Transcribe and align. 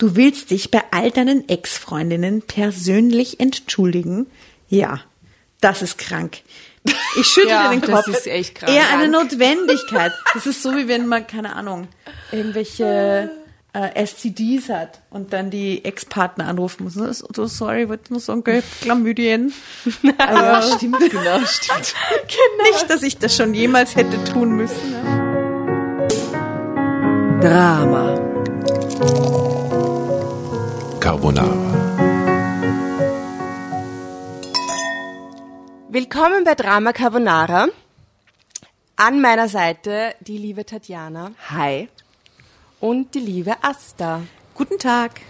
Du 0.00 0.16
willst 0.16 0.50
dich 0.50 0.70
bei 0.70 0.80
all 0.92 1.10
deinen 1.10 1.46
Ex-Freundinnen 1.46 2.40
persönlich 2.40 3.38
entschuldigen? 3.38 4.28
Ja, 4.66 5.00
das 5.60 5.82
ist 5.82 5.98
krank. 5.98 6.38
Ich 7.18 7.26
schüttle 7.34 7.50
Ja, 7.50 7.68
den 7.70 7.82
das 7.82 8.06
Kopf. 8.06 8.16
ist 8.16 8.26
echt 8.26 8.54
krank. 8.54 8.72
Eher 8.74 8.88
eine 8.88 9.08
Notwendigkeit. 9.08 10.12
Das 10.32 10.46
ist 10.46 10.62
so, 10.62 10.74
wie 10.74 10.88
wenn 10.88 11.06
man, 11.06 11.26
keine 11.26 11.54
Ahnung, 11.54 11.86
irgendwelche 12.32 13.30
äh, 13.74 14.06
STDs 14.06 14.70
hat 14.70 15.00
und 15.10 15.34
dann 15.34 15.50
die 15.50 15.84
Ex-Partner 15.84 16.46
anrufen 16.48 16.84
muss. 16.84 16.94
Das 16.94 17.20
ist 17.20 17.36
So, 17.36 17.44
sorry, 17.46 17.86
wollte 17.90 18.10
nur 18.10 18.20
sagen, 18.20 18.42
gell, 18.42 18.62
Chlamydien. 18.80 19.52
Ja, 20.02 20.62
stimmt, 20.62 20.98
genau, 21.10 21.40
stimmt. 21.44 21.94
Nicht, 22.72 22.88
dass 22.88 23.02
ich 23.02 23.18
das 23.18 23.36
schon 23.36 23.52
jemals 23.52 23.96
hätte 23.96 24.16
tun 24.24 24.56
müssen. 24.56 24.92
Ne? 24.92 26.08
Drama. 27.42 28.29
Carbonara. 31.10 31.50
Willkommen 35.88 36.44
bei 36.44 36.54
Drama 36.54 36.92
Carbonara. 36.92 37.66
An 38.94 39.20
meiner 39.20 39.48
Seite 39.48 40.14
die 40.20 40.38
liebe 40.38 40.64
Tatjana 40.64 41.32
Hi. 41.48 41.88
und 42.78 43.12
die 43.16 43.18
liebe 43.18 43.56
Asta. 43.62 44.22
Guten 44.54 44.78
Tag. 44.78 45.20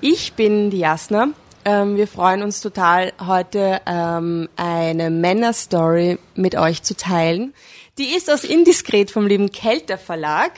Ich 0.00 0.32
bin 0.32 0.70
die 0.70 0.78
Jasna. 0.78 1.28
Ähm, 1.64 1.96
wir 1.96 2.08
freuen 2.08 2.42
uns 2.42 2.60
total, 2.60 3.12
heute 3.24 3.82
ähm, 3.86 4.48
eine 4.56 5.10
Männerstory 5.10 6.18
mit 6.34 6.56
euch 6.56 6.82
zu 6.82 6.96
teilen. 6.96 7.54
Die 7.98 8.16
ist 8.16 8.28
aus 8.28 8.42
Indiskret 8.42 9.12
vom 9.12 9.28
lieben 9.28 9.52
Kelter 9.52 9.96
Verlag. 9.96 10.54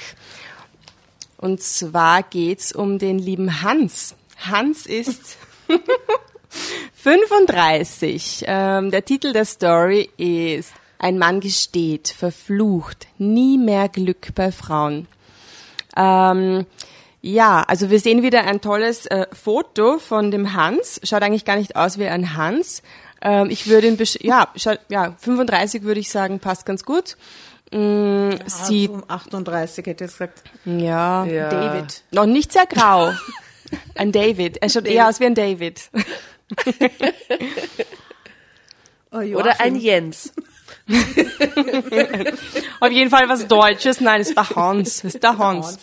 Und 1.37 1.63
zwar 1.63 2.23
geht's 2.23 2.73
um 2.73 2.99
den 2.99 3.19
lieben 3.19 3.61
Hans. 3.61 4.16
Hans 4.39 4.87
ist 4.87 5.37
35. 6.95 8.45
Ähm, 8.47 8.91
der 8.91 9.05
Titel 9.05 9.33
der 9.33 9.45
Story 9.45 10.11
ist 10.17 10.73
Ein 10.99 11.19
Mann 11.19 11.41
gesteht, 11.41 12.09
verflucht, 12.09 13.07
nie 13.19 13.59
mehr 13.59 13.89
Glück 13.89 14.35
bei 14.35 14.51
Frauen. 14.53 15.07
Ähm, 15.97 16.67
ja, 17.23 17.63
also 17.67 17.91
wir 17.91 18.01
sehen 18.01 18.23
wieder 18.23 18.45
ein 18.45 18.61
tolles 18.61 19.07
äh, 19.07 19.27
Foto 19.33 19.99
von 19.99 20.31
dem 20.31 20.53
Hans. 20.53 21.01
Schaut 21.03 21.23
eigentlich 21.23 21.45
gar 21.45 21.57
nicht 21.57 21.77
aus 21.77 21.99
wie 21.99 22.07
ein 22.07 22.37
Hans. 22.37 22.83
Ähm, 23.23 23.49
ich 23.51 23.67
würde 23.67 23.89
ihn, 23.89 23.99
ja, 24.21 24.49
schaut, 24.57 24.79
ja, 24.89 25.15
35 25.19 25.83
würde 25.83 26.01
ich 26.01 26.11
sagen, 26.11 26.39
passt 26.39 26.67
ganz 26.67 26.85
gut. 26.85 27.17
Mm, 27.73 28.31
sieht, 28.47 28.91
Um 28.91 29.03
38 29.09 29.87
hätte 29.87 30.05
ich 30.05 30.11
gesagt. 30.13 30.43
ja, 30.65 31.25
Ja. 31.25 31.49
David. 31.49 32.05
noch 32.13 32.27
nicht 32.27 32.53
sehr 32.53 32.67
grau. 32.67 33.13
Ein 33.97 34.13
David. 34.13 34.59
Er 34.59 34.69
schaut 34.69 34.87
eher 34.87 35.09
aus 35.09 35.21
wie 35.21 35.27
ein 35.27 35.35
David. 35.35 35.91
Oh, 39.13 39.19
Oder 39.19 39.61
ein 39.61 39.77
Jens. 39.77 40.33
Auf 42.81 42.91
jeden 42.91 43.11
Fall 43.11 43.29
was 43.29 43.47
Deutsches. 43.47 44.01
Nein, 44.01 44.21
es 44.21 44.29
ist 44.29 44.37
der 44.37 44.51
Hans. 44.51 44.89
Es 44.99 45.15
ist 45.15 45.23
der 45.23 45.39
Hans. 45.39 45.79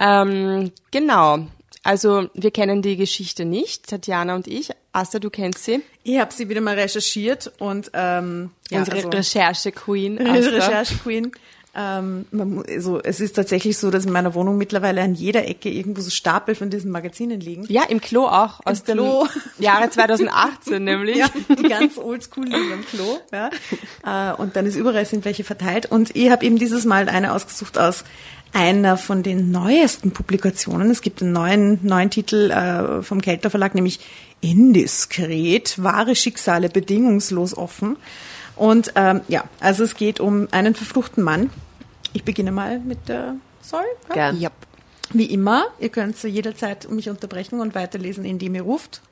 Ähm, 0.00 0.72
genau. 0.90 1.46
Also 1.82 2.28
wir 2.34 2.50
kennen 2.50 2.80
die 2.82 2.96
Geschichte 2.96 3.44
nicht, 3.44 3.88
Tatjana 3.88 4.34
und 4.34 4.48
ich. 4.48 4.70
Asta, 4.92 5.18
du 5.18 5.28
kennst 5.28 5.64
sie. 5.64 5.82
Ich 6.02 6.18
habe 6.18 6.32
sie 6.32 6.48
wieder 6.48 6.60
mal 6.62 6.78
recherchiert 6.78 7.52
und 7.58 7.90
ähm, 7.92 8.50
ja, 8.70 8.78
Unsere 8.78 8.96
also, 8.96 9.08
Recherche-Queen. 9.10 10.18
Re- 10.26 10.30
Asta. 10.30 10.50
Recherche-Queen. 10.50 11.32
Ähm, 11.76 12.26
man, 12.30 12.64
also, 12.68 13.00
es 13.02 13.20
ist 13.20 13.34
tatsächlich 13.34 13.78
so, 13.78 13.90
dass 13.90 14.04
in 14.04 14.12
meiner 14.12 14.34
Wohnung 14.34 14.56
mittlerweile 14.56 15.02
an 15.02 15.14
jeder 15.14 15.46
Ecke 15.48 15.68
irgendwo 15.68 16.00
so 16.00 16.10
Stapel 16.10 16.54
von 16.54 16.70
diesen 16.70 16.90
Magazinen 16.90 17.40
liegen. 17.40 17.64
Ja, 17.68 17.82
im 17.84 18.00
Klo 18.00 18.26
auch. 18.26 18.60
Aus 18.64 18.84
dem 18.84 18.98
Klo. 18.98 19.26
Jahre 19.58 19.90
2018 19.90 20.84
nämlich. 20.84 21.16
Ja, 21.16 21.28
die 21.48 21.68
ganz 21.68 21.98
oldschool 21.98 22.44
liegen 22.44 22.72
am 22.72 22.84
Klo. 22.86 23.18
Ja. 23.32 24.30
Äh, 24.32 24.36
und 24.36 24.56
dann 24.56 24.66
ist 24.66 24.76
überall 24.76 25.04
sind 25.04 25.24
welche 25.24 25.42
verteilt. 25.42 25.86
Und 25.86 26.14
ich 26.14 26.30
habe 26.30 26.44
eben 26.44 26.58
dieses 26.58 26.84
Mal 26.84 27.08
eine 27.08 27.32
ausgesucht 27.32 27.78
aus 27.78 28.04
einer 28.52 28.96
von 28.96 29.24
den 29.24 29.50
neuesten 29.50 30.12
Publikationen. 30.12 30.88
Es 30.90 31.02
gibt 31.02 31.20
einen 31.20 31.32
neuen, 31.32 31.80
neuen 31.82 32.10
Titel 32.10 32.52
äh, 32.52 33.02
vom 33.02 33.20
Kelter 33.20 33.50
Verlag, 33.50 33.74
nämlich 33.74 33.98
Indiskret, 34.40 35.82
wahre 35.82 36.14
Schicksale 36.14 36.68
bedingungslos 36.68 37.56
offen. 37.56 37.96
Und 38.54 38.92
ähm, 38.94 39.22
ja, 39.26 39.44
also 39.58 39.82
es 39.82 39.96
geht 39.96 40.20
um 40.20 40.46
einen 40.52 40.76
verfluchten 40.76 41.24
Mann. 41.24 41.50
Ich 42.14 42.24
beginne 42.24 42.52
mal 42.52 42.78
mit 42.78 43.08
der 43.08 43.36
Sorry. 43.60 43.84
Ja? 44.08 44.14
Gern. 44.14 44.40
Ja. 44.40 44.50
Wie 45.12 45.26
immer, 45.26 45.66
ihr 45.78 45.90
könnt 45.90 46.16
zu 46.16 46.28
jederzeit 46.28 46.90
mich 46.90 47.10
unterbrechen 47.10 47.60
und 47.60 47.74
weiterlesen, 47.74 48.24
indem 48.24 48.54
ihr 48.54 48.62
ruft. 48.62 49.02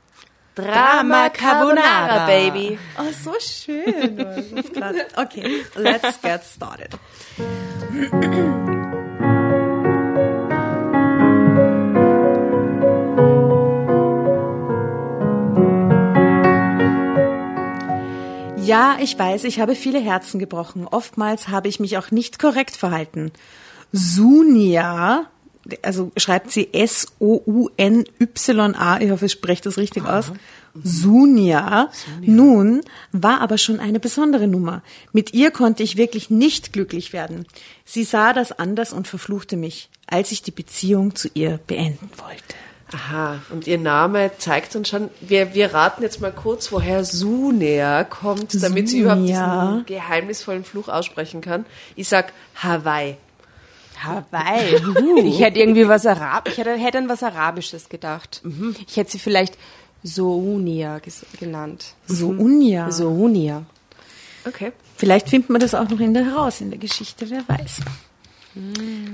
Drama 0.55 1.31
Carbonara, 1.31 2.27
Baby. 2.27 2.79
Oh, 2.99 3.13
so 3.13 3.35
schön. 3.41 4.17
Das 4.17 4.47
ist 4.47 4.73
klasse. 4.73 5.07
Okay, 5.17 5.65
let's 5.77 6.21
get 6.21 6.43
started. 6.45 6.91
Ja, 18.65 18.97
ich 19.01 19.19
weiß, 19.19 19.43
ich 19.45 19.59
habe 19.61 19.75
viele 19.75 19.99
Herzen 19.99 20.39
gebrochen. 20.39 20.87
Oftmals 20.87 21.49
habe 21.49 21.67
ich 21.69 21.81
mich 21.81 21.99
auch 21.99 22.13
nicht 22.13 22.39
korrekt 22.39 22.77
verhalten. 22.77 23.33
Sunia, 23.91 25.27
also 25.83 26.13
schreibt 26.17 26.53
sie 26.53 26.73
S-O-U-N-Y-A, 26.73 27.31
ich 29.01 29.11
hoffe, 29.11 29.27
ich 29.27 29.33
spreche 29.33 29.63
das 29.63 29.79
richtig 29.79 30.07
aus. 30.07 30.33
Sunia, 30.83 31.91
nun 32.21 32.83
war 33.11 33.41
aber 33.41 33.59
schon 33.59 33.81
eine 33.81 33.99
besondere 33.99 34.47
Nummer. 34.47 34.83
Mit 35.13 35.35
ihr 35.35 35.51
konnte 35.51 35.83
ich 35.83 35.97
wirklich 35.97 36.31
nicht 36.31 36.73
glücklich 36.73 37.13
werden. 37.13 37.47
Sie 37.85 38.05
sah 38.05 38.33
das 38.33 38.53
anders 38.53 38.93
und 38.93 39.09
verfluchte 39.09 39.57
mich, 39.57 39.91
als 40.07 40.31
ich 40.31 40.43
die 40.43 40.53
Beziehung 40.53 41.17
zu 41.17 41.29
ihr 41.35 41.59
beenden 41.67 42.09
wollte. 42.17 42.55
Aha, 42.95 43.41
und 43.51 43.67
ihr 43.67 43.79
Name 43.79 44.33
zeigt 44.39 44.77
uns 44.77 44.89
schon, 44.89 45.09
wir, 45.21 45.55
wir 45.55 45.73
raten 45.73 46.03
jetzt 46.03 46.21
mal 46.21 46.33
kurz, 46.33 46.71
woher 46.73 47.05
Sunea 47.05 48.05
kommt, 48.05 48.63
damit 48.63 48.89
sie 48.89 49.01
überhaupt 49.01 49.27
diesen 49.27 49.87
geheimnisvollen 49.87 50.65
Fluch 50.65 50.89
aussprechen 50.89 51.41
kann. 51.41 51.65
Ich 51.97 52.09
sag 52.09 52.33
Hawaii. 52.57 53.17
Hawaii. 53.99 54.77
Ich 55.25 55.41
hätte 55.41 55.61
irgendwie 55.61 55.89
was 55.89 56.07
Arab, 56.07 56.49
ich 56.49 56.59
hätte, 56.59 56.75
hätte 56.75 56.99
an 56.99 57.09
was 57.09 57.23
Arabisches 57.23 57.89
gedacht. 57.89 58.43
Ich 58.87 58.97
hätte 58.97 59.13
sie 59.13 59.19
vielleicht 59.19 59.57
Sounia 60.03 61.01
genannt. 61.39 61.95
Sunia. 62.07 62.91
Sounia. 62.91 63.65
Okay. 64.45 64.73
Vielleicht 64.97 65.29
findet 65.29 65.51
man 65.51 65.61
das 65.61 65.75
auch 65.75 65.89
noch 65.89 66.01
in 66.01 66.15
der 66.15 66.25
heraus 66.25 66.61
in 66.61 66.71
der 66.71 66.79
Geschichte, 66.79 67.31
wer 67.31 67.45
weiß. 67.49 67.81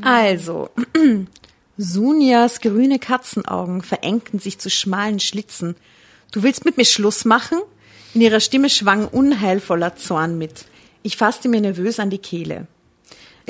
Also, 0.02 0.70
Sunias 1.80 2.60
grüne 2.60 2.98
Katzenaugen 2.98 3.82
verengten 3.82 4.40
sich 4.40 4.58
zu 4.58 4.68
schmalen 4.68 5.20
Schlitzen. 5.20 5.76
Du 6.32 6.42
willst 6.42 6.64
mit 6.64 6.76
mir 6.76 6.84
Schluss 6.84 7.24
machen? 7.24 7.58
In 8.14 8.20
ihrer 8.20 8.40
Stimme 8.40 8.68
schwang 8.68 9.06
unheilvoller 9.06 9.94
Zorn 9.94 10.38
mit. 10.38 10.64
Ich 11.04 11.16
fasste 11.16 11.48
mir 11.48 11.60
nervös 11.60 12.00
an 12.00 12.10
die 12.10 12.18
Kehle. 12.18 12.66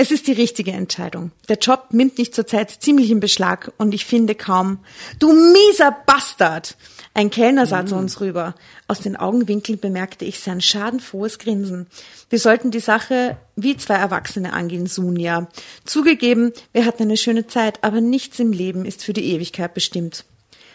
Es 0.01 0.13
ist 0.13 0.29
die 0.29 0.33
richtige 0.33 0.71
Entscheidung. 0.71 1.33
Der 1.49 1.59
Job 1.59 1.89
nimmt 1.91 2.19
mich 2.19 2.33
zurzeit 2.33 2.71
ziemlich 2.71 3.11
in 3.11 3.19
Beschlag 3.19 3.73
und 3.79 3.93
ich 3.93 4.05
finde 4.05 4.37
kaum, 4.37 4.79
du 5.19 5.33
mieser 5.33 5.91
Bastard! 6.07 6.77
Ein 7.15 7.31
Kellner 7.31 7.67
sah 7.67 7.85
zu 7.85 7.97
uns 7.97 8.21
rüber. 8.21 8.55
Aus 8.87 9.01
den 9.01 9.17
Augenwinkeln 9.17 9.81
bemerkte 9.81 10.25
ich 10.25 10.39
sein 10.39 10.61
schadenfrohes 10.61 11.41
Grinsen. 11.41 11.89
Wir 12.31 12.39
sollten 12.39 12.71
die 12.71 12.79
Sache 12.79 13.39
wie 13.57 13.77
zwei 13.77 13.97
Erwachsene 13.97 14.53
angehen, 14.53 14.87
Sunia. 14.87 15.49
Zugegeben, 15.85 16.53
wir 16.73 16.85
hatten 16.85 17.03
eine 17.03 17.17
schöne 17.17 17.49
Zeit, 17.49 17.83
aber 17.83 18.01
nichts 18.01 18.39
im 18.39 18.53
Leben 18.53 18.85
ist 18.85 19.03
für 19.03 19.15
die 19.15 19.33
Ewigkeit 19.33 19.75
bestimmt. 19.75 20.27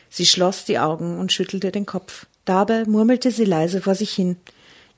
Sie 0.10 0.26
schloss 0.26 0.66
die 0.66 0.80
Augen 0.80 1.18
und 1.18 1.32
schüttelte 1.32 1.72
den 1.72 1.86
Kopf. 1.86 2.26
Dabei 2.44 2.84
murmelte 2.84 3.32
sie 3.32 3.46
leise 3.46 3.80
vor 3.80 3.96
sich 3.96 4.12
hin. 4.12 4.36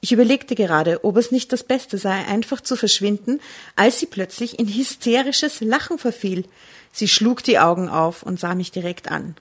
Ich 0.01 0.11
überlegte 0.11 0.55
gerade, 0.55 1.03
ob 1.03 1.17
es 1.17 1.31
nicht 1.31 1.51
das 1.51 1.63
Beste 1.63 1.97
sei, 1.97 2.25
einfach 2.25 2.61
zu 2.61 2.75
verschwinden, 2.75 3.39
als 3.75 3.99
sie 3.99 4.05
plötzlich 4.05 4.59
in 4.59 4.67
hysterisches 4.67 5.61
Lachen 5.61 5.97
verfiel. 5.97 6.45
Sie 6.91 7.07
schlug 7.07 7.43
die 7.43 7.59
Augen 7.59 7.89
auf 7.89 8.23
und 8.23 8.39
sah 8.39 8.55
mich 8.55 8.71
direkt 8.71 9.11
an. 9.11 9.35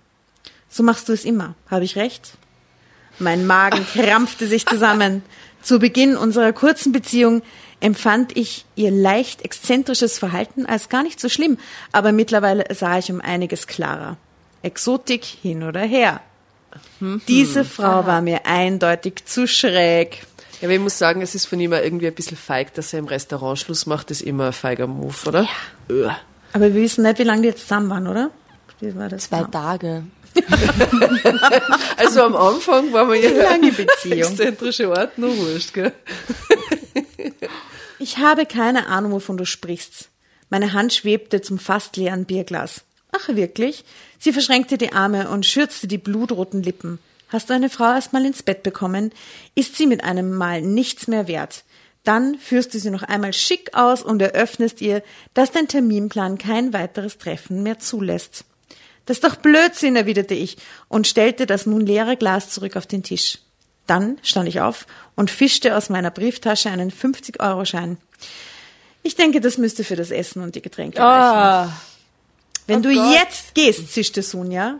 So 0.69 0.83
machst 0.83 1.09
du 1.09 1.13
es 1.13 1.25
immer, 1.25 1.55
habe 1.71 1.85
ich 1.85 1.97
recht? 1.97 2.33
Mein 3.19 3.47
Magen 3.47 3.87
krampfte 3.93 4.47
sich 4.49 4.67
zusammen. 4.67 5.23
Zu 5.63 5.79
Beginn 5.79 6.17
unserer 6.17 6.53
kurzen 6.53 6.93
Beziehung 6.93 7.43
empfand 7.81 8.37
ich 8.37 8.65
ihr 8.77 8.91
leicht 8.91 9.43
exzentrisches 9.43 10.19
Verhalten 10.19 10.67
als 10.67 10.89
gar 10.89 11.03
nicht 11.03 11.21
so 11.21 11.29
schlimm, 11.29 11.59
aber 11.93 12.13
mittlerweile 12.13 12.65
sah 12.75 12.99
ich 12.99 13.11
um 13.13 13.21
einiges 13.21 13.67
klarer. 13.67 14.17
Exotik 14.63 15.25
hin 15.25 15.63
oder 15.63 15.81
her. 15.81 16.21
Diese 17.29 17.65
Frau 17.65 18.07
war 18.07 18.21
mir 18.21 18.47
eindeutig 18.47 19.27
zu 19.27 19.47
schräg. 19.47 20.27
Ja, 20.65 20.69
aber 20.69 20.77
ich 20.77 20.81
muss 20.81 20.97
sagen, 20.97 21.21
es 21.21 21.35
ist 21.35 21.45
von 21.45 21.61
ihm 21.61 21.75
auch 21.75 21.83
irgendwie 21.83 22.07
ein 22.07 22.15
bisschen 22.15 22.39
feig, 22.39 22.73
dass 22.73 22.95
er 22.95 23.01
im 23.01 23.05
Restaurant 23.05 23.59
Schluss 23.59 23.85
macht, 23.85 24.11
ist 24.11 24.23
immer 24.23 24.47
ein 24.47 24.53
feiger 24.55 24.87
Move, 24.87 25.15
oder? 25.27 25.47
Ja. 25.91 26.19
Aber 26.55 26.73
wir 26.73 26.81
wissen 26.81 27.05
nicht, 27.05 27.19
wie 27.19 27.23
lange 27.25 27.43
die 27.43 27.49
jetzt 27.49 27.65
zusammen 27.65 27.91
waren, 27.91 28.09
oder? 28.09 28.31
Wie 28.81 28.97
war 28.97 29.11
das? 29.11 29.25
Zwei 29.25 29.43
Tage. 29.43 30.05
Also 31.99 32.23
am 32.23 32.35
Anfang 32.35 32.95
war 32.95 33.05
man 33.05 33.21
ja 33.23 33.29
Lange 33.29 33.73
Beziehung. 33.73 34.21
exzentrische 34.21 34.89
Ort, 34.89 35.19
nur 35.19 35.37
wurscht, 35.37 35.75
gell? 35.75 35.93
Ich 37.99 38.17
habe 38.17 38.47
keine 38.47 38.87
Ahnung, 38.87 39.13
wovon 39.13 39.37
du 39.37 39.45
sprichst. 39.45 40.09
Meine 40.49 40.73
Hand 40.73 40.95
schwebte 40.95 41.43
zum 41.43 41.59
fast 41.59 41.99
leeren 41.99 42.25
Bierglas. 42.25 42.85
Ach, 43.13 43.29
wirklich? 43.29 43.85
Sie 44.19 44.33
verschränkte 44.33 44.79
die 44.79 44.95
Arme 44.95 45.29
und 45.29 45.45
schürzte 45.45 45.89
die 45.89 45.99
blutroten 45.99 46.63
Lippen. 46.63 47.01
Hast 47.35 47.51
du 47.51 47.55
eine 47.55 47.69
Frau 47.69 47.93
erst 47.93 48.13
mal 48.13 48.25
ins 48.25 48.45
Bett 48.45 48.63
bekommen, 48.63 49.11
ist 49.57 49.75
sie 49.77 49.89
mit 49.89 50.05
einem 50.05 50.33
Mal 50.35 50.63
nichts 50.63 51.09
mehr 51.09 51.27
wert. 51.27 51.65
Dann 52.05 52.39
führst 52.39 52.73
du 52.75 52.79
sie 52.79 52.91
noch 52.91 53.03
einmal 53.03 53.33
schick 53.33 53.75
aus 53.77 54.03
und 54.05 54.23
eröffnest 54.23 54.81
ihr, 54.81 55.03
dass 55.35 55.51
dein 55.51 55.67
Terminplan 55.67 56.39
kein 56.39 56.73
weiteres 56.73 57.19
Treffen 57.19 57.65
mehr 57.65 57.81
zulässt. 57.81 58.45
Das 59.07 59.17
ist 59.17 59.25
doch 59.25 59.35
Blödsinn, 59.35 59.97
erwiderte 59.97 60.35
ich 60.35 60.59
und 60.89 61.09
stellte 61.09 61.45
das 61.47 61.67
nun 61.67 61.85
leere 61.85 62.17
Glas 62.17 62.51
zurück 62.51 62.77
auf 62.77 62.87
den 62.87 63.03
Tisch. 63.03 63.39
Dann 63.89 64.17
stand 64.23 64.49
ich 64.49 64.61
auf 64.61 64.87
und 65.17 65.29
fischte 65.29 65.77
aus 65.77 65.89
meiner 65.91 66.13
Brieftasche 66.13 66.71
einen 66.71 66.93
50-Euro-Schein. 66.93 67.99
Ich 69.03 69.17
denke, 69.17 69.41
das 69.41 69.59
müsste 69.59 69.83
für 69.83 69.97
das 69.97 70.13
Essen 70.13 70.41
und 70.41 70.55
die 70.55 70.63
Getränke 70.63 71.01
reichen. 71.01 71.11
Ah, 71.13 71.73
Wenn 72.69 72.79
Oh 72.79 72.83
du 72.83 72.95
Gott. 72.95 73.13
jetzt 73.13 73.55
gehst, 73.57 73.93
zischte 73.93 74.23
Sunja, 74.23 74.79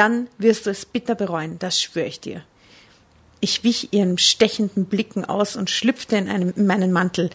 dann 0.00 0.28
wirst 0.38 0.64
du 0.64 0.70
es 0.70 0.86
bitter 0.86 1.14
bereuen, 1.14 1.58
das 1.58 1.78
schwöre 1.80 2.06
ich 2.06 2.20
dir. 2.20 2.42
Ich 3.40 3.64
wich 3.64 3.92
ihren 3.92 4.16
stechenden 4.16 4.86
Blicken 4.86 5.26
aus 5.26 5.56
und 5.56 5.68
schlüpfte 5.68 6.16
in, 6.16 6.28
einem, 6.28 6.54
in 6.56 6.66
meinen 6.66 6.90
Mantel. 6.90 7.28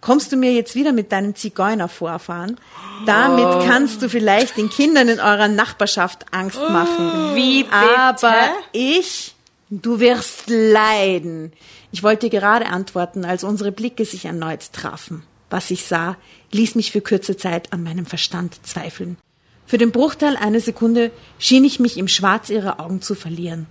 Kommst 0.00 0.32
du 0.32 0.36
mir 0.36 0.52
jetzt 0.54 0.74
wieder 0.74 0.92
mit 0.92 1.12
deinen 1.12 1.34
Zigeunervorfahren? 1.36 2.58
Damit 3.04 3.44
Oh. 3.44 3.62
kannst 3.66 4.00
du 4.00 4.08
vielleicht 4.08 4.56
den 4.56 4.70
Kindern 4.70 5.08
in 5.08 5.20
eurer 5.20 5.48
Nachbarschaft 5.48 6.24
Angst 6.32 6.58
machen. 6.58 7.34
Wie 7.34 7.64
bitte? 7.64 7.74
Aber 7.98 8.34
ich, 8.72 9.34
du 9.68 10.00
wirst 10.00 10.44
leiden. 10.48 11.52
Ich 11.92 12.02
wollte 12.02 12.30
gerade 12.30 12.66
antworten, 12.66 13.26
als 13.26 13.44
unsere 13.44 13.72
Blicke 13.72 14.06
sich 14.06 14.24
erneut 14.24 14.72
trafen. 14.72 15.24
Was 15.50 15.70
ich 15.70 15.84
sah, 15.84 16.16
ließ 16.52 16.74
mich 16.76 16.92
für 16.92 17.02
kurze 17.02 17.36
Zeit 17.36 17.70
an 17.74 17.82
meinem 17.82 18.06
Verstand 18.06 18.66
zweifeln. 18.66 19.18
Für 19.70 19.78
den 19.78 19.92
Bruchteil 19.92 20.36
einer 20.36 20.58
Sekunde 20.58 21.12
schien 21.38 21.64
ich 21.64 21.78
mich 21.78 21.96
im 21.96 22.08
Schwarz 22.08 22.50
ihrer 22.50 22.80
Augen 22.80 23.02
zu 23.02 23.14
verlieren. 23.14 23.68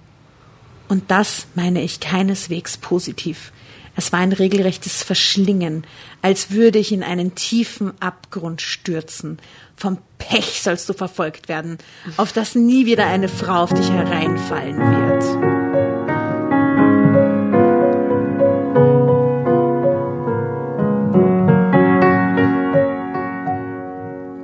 Und 0.87 1.11
das 1.11 1.45
meine 1.55 1.81
ich 1.81 1.99
keineswegs 1.99 2.77
positiv. 2.77 3.51
Es 3.97 4.13
war 4.13 4.21
ein 4.21 4.31
regelrechtes 4.31 5.03
Verschlingen, 5.03 5.85
als 6.21 6.51
würde 6.51 6.79
ich 6.79 6.93
in 6.93 7.03
einen 7.03 7.35
tiefen 7.35 7.91
Abgrund 7.99 8.61
stürzen. 8.61 9.39
Vom 9.75 9.97
Pech 10.19 10.61
sollst 10.61 10.87
du 10.87 10.93
verfolgt 10.93 11.49
werden, 11.49 11.77
auf 12.15 12.31
das 12.31 12.55
nie 12.55 12.85
wieder 12.85 13.05
eine 13.05 13.27
Frau 13.27 13.63
auf 13.63 13.73
dich 13.73 13.89
hereinfallen 13.89 14.77
wird. 14.77 15.58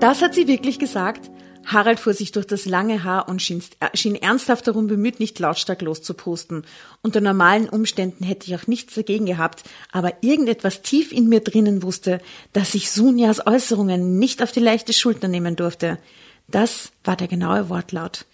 Das 0.05 0.21
hat 0.21 0.35
sie 0.35 0.47
wirklich 0.47 0.77
gesagt. 0.77 1.31
Harald 1.65 1.99
fuhr 1.99 2.13
sich 2.13 2.31
durch 2.31 2.45
das 2.45 2.67
lange 2.67 3.03
Haar 3.03 3.27
und 3.27 3.41
schien, 3.41 3.63
äh, 3.79 3.87
schien 3.97 4.13
ernsthaft 4.13 4.67
darum 4.67 4.85
bemüht, 4.85 5.19
nicht 5.19 5.39
lautstark 5.39 5.81
loszupusten. 5.81 6.63
Unter 7.01 7.21
normalen 7.21 7.67
Umständen 7.67 8.23
hätte 8.23 8.45
ich 8.45 8.55
auch 8.55 8.67
nichts 8.67 8.93
dagegen 8.93 9.25
gehabt, 9.25 9.63
aber 9.91 10.13
irgendetwas 10.21 10.83
tief 10.83 11.11
in 11.11 11.27
mir 11.27 11.39
drinnen 11.39 11.81
wusste, 11.81 12.21
dass 12.53 12.75
ich 12.75 12.91
Sunjas 12.91 13.47
Äußerungen 13.47 14.19
nicht 14.19 14.43
auf 14.43 14.51
die 14.51 14.59
leichte 14.59 14.93
Schulter 14.93 15.27
nehmen 15.27 15.55
durfte. 15.55 15.97
Das 16.47 16.91
war 17.03 17.15
der 17.15 17.27
genaue 17.27 17.69
Wortlaut. 17.69 18.27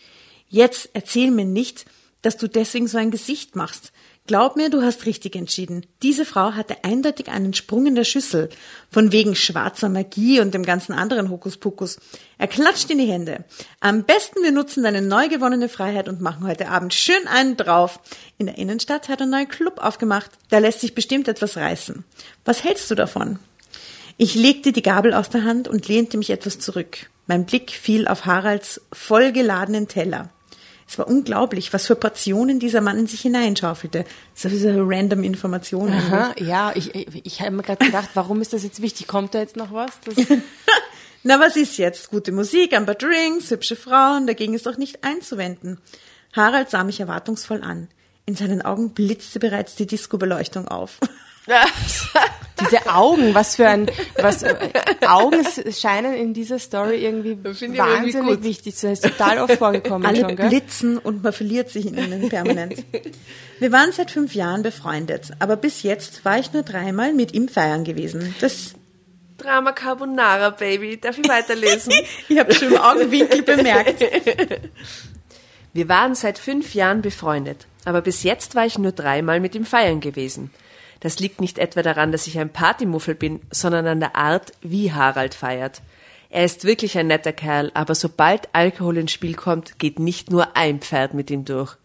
Jetzt 0.49 0.89
erzähl 0.91 1.31
mir 1.31 1.45
nicht, 1.45 1.85
dass 2.21 2.35
du 2.35 2.49
deswegen 2.49 2.89
so 2.89 2.97
ein 2.97 3.11
Gesicht 3.11 3.55
machst. 3.55 3.93
Glaub 4.31 4.55
mir, 4.55 4.69
du 4.69 4.81
hast 4.81 5.05
richtig 5.05 5.35
entschieden. 5.35 5.85
Diese 6.03 6.23
Frau 6.23 6.53
hatte 6.53 6.85
eindeutig 6.85 7.27
einen 7.27 7.53
Sprung 7.53 7.85
in 7.85 7.95
der 7.95 8.05
Schüssel. 8.05 8.47
Von 8.89 9.11
wegen 9.11 9.35
schwarzer 9.35 9.89
Magie 9.89 10.39
und 10.39 10.53
dem 10.53 10.63
ganzen 10.63 10.93
anderen 10.93 11.29
Hokuspokus. 11.29 11.99
Er 12.37 12.47
klatscht 12.47 12.89
in 12.89 12.99
die 12.99 13.11
Hände. 13.11 13.43
Am 13.81 14.05
besten 14.05 14.41
wir 14.41 14.53
nutzen 14.53 14.83
deine 14.83 15.01
neu 15.01 15.27
gewonnene 15.27 15.67
Freiheit 15.67 16.07
und 16.07 16.21
machen 16.21 16.47
heute 16.47 16.69
Abend 16.69 16.93
schön 16.93 17.27
einen 17.27 17.57
drauf. 17.57 17.99
In 18.37 18.45
der 18.45 18.57
Innenstadt 18.57 19.09
hat 19.09 19.19
er 19.19 19.23
einen 19.23 19.31
neuen 19.31 19.49
Club 19.49 19.79
aufgemacht. 19.83 20.31
Da 20.49 20.59
lässt 20.59 20.79
sich 20.79 20.95
bestimmt 20.95 21.27
etwas 21.27 21.57
reißen. 21.57 22.05
Was 22.45 22.63
hältst 22.63 22.89
du 22.89 22.95
davon? 22.95 23.37
Ich 24.15 24.35
legte 24.35 24.71
die 24.71 24.81
Gabel 24.81 25.13
aus 25.13 25.29
der 25.29 25.43
Hand 25.43 25.67
und 25.67 25.89
lehnte 25.89 26.17
mich 26.17 26.29
etwas 26.29 26.57
zurück. 26.57 27.09
Mein 27.27 27.45
Blick 27.45 27.71
fiel 27.71 28.07
auf 28.07 28.25
Haralds 28.25 28.79
vollgeladenen 28.93 29.89
Teller. 29.89 30.29
Es 30.91 30.97
war 30.97 31.07
unglaublich, 31.07 31.71
was 31.71 31.87
für 31.87 31.95
Portionen 31.95 32.59
dieser 32.59 32.81
Mann 32.81 32.99
in 32.99 33.07
sich 33.07 33.21
hineinschaufelte. 33.21 34.03
So 34.35 34.49
diese 34.49 34.75
random 34.75 35.23
Informationen. 35.23 35.93
aha, 35.93 36.35
ja, 36.37 36.73
ich, 36.75 36.93
ich, 36.93 37.25
ich 37.25 37.39
habe 37.39 37.51
mir 37.51 37.63
gerade 37.63 37.85
gedacht, 37.85 38.09
warum 38.13 38.41
ist 38.41 38.51
das 38.51 38.63
jetzt 38.63 38.81
wichtig? 38.81 39.07
Kommt 39.07 39.33
da 39.33 39.39
jetzt 39.39 39.55
noch 39.55 39.71
was? 39.71 39.91
Na, 41.23 41.39
was 41.39 41.55
ist 41.55 41.77
jetzt? 41.77 42.09
Gute 42.09 42.33
Musik, 42.33 42.73
ein 42.73 42.85
paar 42.85 42.95
Drinks, 42.95 43.51
hübsche 43.51 43.77
Frauen, 43.77 44.27
dagegen 44.27 44.53
ist 44.53 44.65
doch 44.65 44.75
nicht 44.75 45.01
einzuwenden. 45.05 45.79
Harald 46.33 46.69
sah 46.69 46.83
mich 46.83 46.99
erwartungsvoll 46.99 47.63
an. 47.63 47.87
In 48.25 48.35
seinen 48.35 48.61
Augen 48.61 48.89
blitzte 48.89 49.39
bereits 49.39 49.75
die 49.75 49.87
Disco-Beleuchtung 49.87 50.67
auf. 50.67 50.99
diese 52.61 52.85
Augen, 52.87 53.33
was 53.33 53.55
für 53.55 53.67
ein, 53.67 53.89
was, 54.17 54.43
äh, 54.43 54.55
Augen 55.07 55.43
scheinen 55.71 56.13
in 56.13 56.33
dieser 56.33 56.59
Story 56.59 57.03
irgendwie 57.03 57.37
irgendwie 57.43 57.77
wahnsinnig 57.77 58.35
gut. 58.35 58.43
wichtig 58.43 58.75
zu 58.75 58.81
sein. 58.81 58.93
Ist 58.93 59.03
total 59.03 59.39
oft 59.39 59.57
vorgekommen 59.57 60.07
Alle 60.07 60.21
schon, 60.21 60.35
gell? 60.35 60.49
blitzen 60.49 60.97
und 60.97 61.23
man 61.23 61.33
verliert 61.33 61.69
sich 61.69 61.87
in 61.87 61.97
ihnen 61.97 62.29
permanent. 62.29 62.83
Wir 63.59 63.71
waren 63.71 63.91
seit 63.91 64.11
fünf 64.11 64.33
Jahren 64.35 64.63
befreundet, 64.63 65.31
aber 65.39 65.55
bis 65.55 65.83
jetzt 65.83 66.25
war 66.25 66.39
ich 66.39 66.53
nur 66.53 66.63
dreimal 66.63 67.13
mit 67.13 67.33
ihm 67.33 67.47
feiern 67.47 67.83
gewesen. 67.83 68.35
Das, 68.41 68.75
Drama 69.37 69.71
Carbonara, 69.71 70.51
Baby. 70.51 70.99
Darf 70.99 71.17
ich 71.17 71.27
weiterlesen? 71.27 71.93
ich 72.29 72.37
habe 72.37 72.53
schon 72.53 72.69
im 72.69 72.77
Augenwinkel 72.77 73.41
bemerkt. 73.41 74.03
Wir 75.73 75.89
waren 75.89 76.15
seit 76.15 76.37
fünf 76.37 76.75
Jahren 76.75 77.01
befreundet, 77.01 77.65
aber 77.85 78.01
bis 78.01 78.23
jetzt 78.23 78.55
war 78.55 78.65
ich 78.65 78.77
nur 78.77 78.91
dreimal 78.91 79.39
mit 79.39 79.55
ihm 79.55 79.65
feiern 79.65 80.01
gewesen. 80.01 80.51
Das 81.01 81.19
liegt 81.19 81.41
nicht 81.41 81.57
etwa 81.57 81.81
daran, 81.81 82.11
dass 82.11 82.27
ich 82.27 82.39
ein 82.39 82.53
Partymuffel 82.53 83.15
bin, 83.15 83.41
sondern 83.51 83.87
an 83.87 83.99
der 83.99 84.15
Art, 84.15 84.53
wie 84.61 84.93
Harald 84.93 85.33
feiert. 85.33 85.81
Er 86.29 86.45
ist 86.45 86.63
wirklich 86.63 86.97
ein 86.97 87.07
netter 87.07 87.33
Kerl, 87.33 87.71
aber 87.73 87.93
sobald 87.93 88.47
Alkohol 88.53 88.97
ins 88.97 89.11
Spiel 89.11 89.35
kommt, 89.35 89.79
geht 89.79 89.99
nicht 89.99 90.31
nur 90.31 90.55
ein 90.55 90.79
Pferd 90.79 91.13
mit 91.13 91.29
ihm 91.29 91.43
durch. 91.43 91.75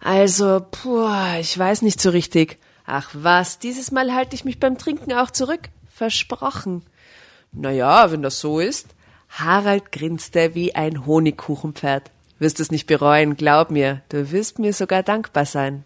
Also, 0.00 0.64
puh, 0.68 1.08
ich 1.38 1.56
weiß 1.56 1.82
nicht 1.82 2.00
so 2.00 2.10
richtig. 2.10 2.58
Ach 2.86 3.10
was, 3.12 3.60
dieses 3.60 3.92
Mal 3.92 4.12
halte 4.12 4.34
ich 4.34 4.44
mich 4.44 4.58
beim 4.58 4.78
Trinken 4.78 5.12
auch 5.12 5.30
zurück. 5.30 5.68
Versprochen. 5.88 6.82
Naja, 7.52 8.10
wenn 8.10 8.22
das 8.22 8.40
so 8.40 8.58
ist. 8.58 8.88
Harald 9.28 9.92
grinste 9.92 10.54
wie 10.54 10.74
ein 10.74 11.06
Honigkuchenpferd. 11.06 12.10
Wirst 12.38 12.58
es 12.58 12.72
nicht 12.72 12.86
bereuen, 12.86 13.36
glaub 13.36 13.70
mir, 13.70 14.02
du 14.08 14.32
wirst 14.32 14.58
mir 14.58 14.72
sogar 14.72 15.02
dankbar 15.02 15.46
sein. 15.46 15.84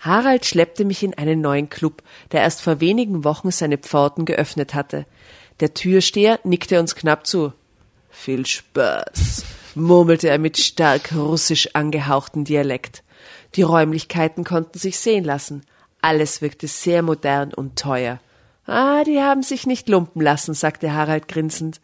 Harald 0.00 0.46
schleppte 0.46 0.84
mich 0.84 1.02
in 1.02 1.14
einen 1.14 1.40
neuen 1.40 1.68
Club, 1.68 2.02
der 2.32 2.40
erst 2.40 2.62
vor 2.62 2.80
wenigen 2.80 3.22
Wochen 3.22 3.50
seine 3.50 3.78
Pforten 3.78 4.24
geöffnet 4.24 4.74
hatte. 4.74 5.06
Der 5.60 5.74
Türsteher 5.74 6.40
nickte 6.42 6.80
uns 6.80 6.94
knapp 6.94 7.26
zu. 7.26 7.52
Viel 8.08 8.46
Spaß, 8.46 9.44
murmelte 9.74 10.28
er 10.28 10.38
mit 10.38 10.58
stark 10.58 11.14
russisch 11.14 11.74
angehauchtem 11.74 12.44
Dialekt. 12.44 13.04
Die 13.54 13.62
Räumlichkeiten 13.62 14.42
konnten 14.44 14.78
sich 14.78 14.98
sehen 14.98 15.24
lassen. 15.24 15.62
Alles 16.00 16.40
wirkte 16.40 16.66
sehr 16.66 17.02
modern 17.02 17.52
und 17.52 17.78
teuer. 17.78 18.20
Ah, 18.64 19.04
die 19.04 19.20
haben 19.20 19.42
sich 19.42 19.66
nicht 19.66 19.88
lumpen 19.88 20.22
lassen, 20.22 20.54
sagte 20.54 20.94
Harald 20.94 21.28
grinsend. 21.28 21.80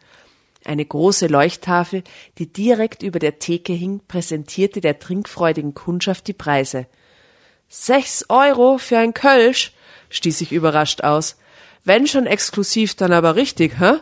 Eine 0.65 0.85
große 0.85 1.27
Leuchttafel, 1.27 2.03
die 2.39 2.51
direkt 2.51 3.03
über 3.03 3.19
der 3.19 3.39
Theke 3.39 3.73
hing, 3.73 4.01
präsentierte 4.07 4.81
der 4.81 4.99
trinkfreudigen 4.99 5.75
Kundschaft 5.75 6.27
die 6.27 6.33
Preise. 6.33 6.87
Sechs 7.69 8.25
Euro 8.29 8.77
für 8.77 8.97
ein 8.97 9.13
Kölsch, 9.13 9.73
stieß 10.09 10.41
ich 10.41 10.51
überrascht 10.51 11.01
aus. 11.01 11.37
Wenn 11.83 12.07
schon 12.07 12.25
exklusiv, 12.25 12.95
dann 12.95 13.11
aber 13.11 13.35
richtig, 13.35 13.79
hä? 13.79 13.95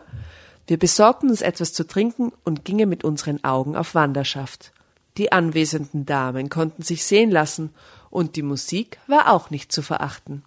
Wir 0.67 0.77
besorgten 0.77 1.29
uns 1.29 1.41
etwas 1.41 1.73
zu 1.73 1.85
trinken 1.85 2.31
und 2.43 2.65
gingen 2.65 2.89
mit 2.89 3.03
unseren 3.03 3.43
Augen 3.43 3.75
auf 3.75 3.95
Wanderschaft. 3.95 4.71
Die 5.17 5.31
anwesenden 5.31 6.05
Damen 6.05 6.49
konnten 6.49 6.81
sich 6.83 7.03
sehen 7.03 7.31
lassen, 7.31 7.73
und 8.09 8.35
die 8.35 8.43
Musik 8.43 8.97
war 9.07 9.31
auch 9.31 9.49
nicht 9.49 9.71
zu 9.71 9.81
verachten. 9.81 10.43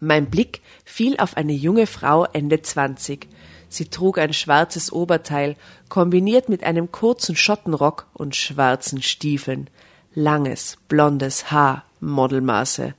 Mein 0.00 0.30
Blick 0.30 0.62
fiel 0.84 1.16
auf 1.18 1.36
eine 1.36 1.52
junge 1.52 1.86
Frau 1.86 2.24
Ende 2.24 2.62
zwanzig. 2.62 3.28
Sie 3.68 3.86
trug 3.86 4.18
ein 4.18 4.32
schwarzes 4.32 4.92
Oberteil, 4.92 5.56
kombiniert 5.88 6.48
mit 6.48 6.62
einem 6.64 6.90
kurzen 6.90 7.36
Schottenrock 7.36 8.06
und 8.12 8.36
schwarzen 8.36 9.02
Stiefeln. 9.02 9.68
Langes, 10.14 10.78
blondes 10.88 11.50
Haar, 11.50 11.84
Modelmaße. 12.06 12.94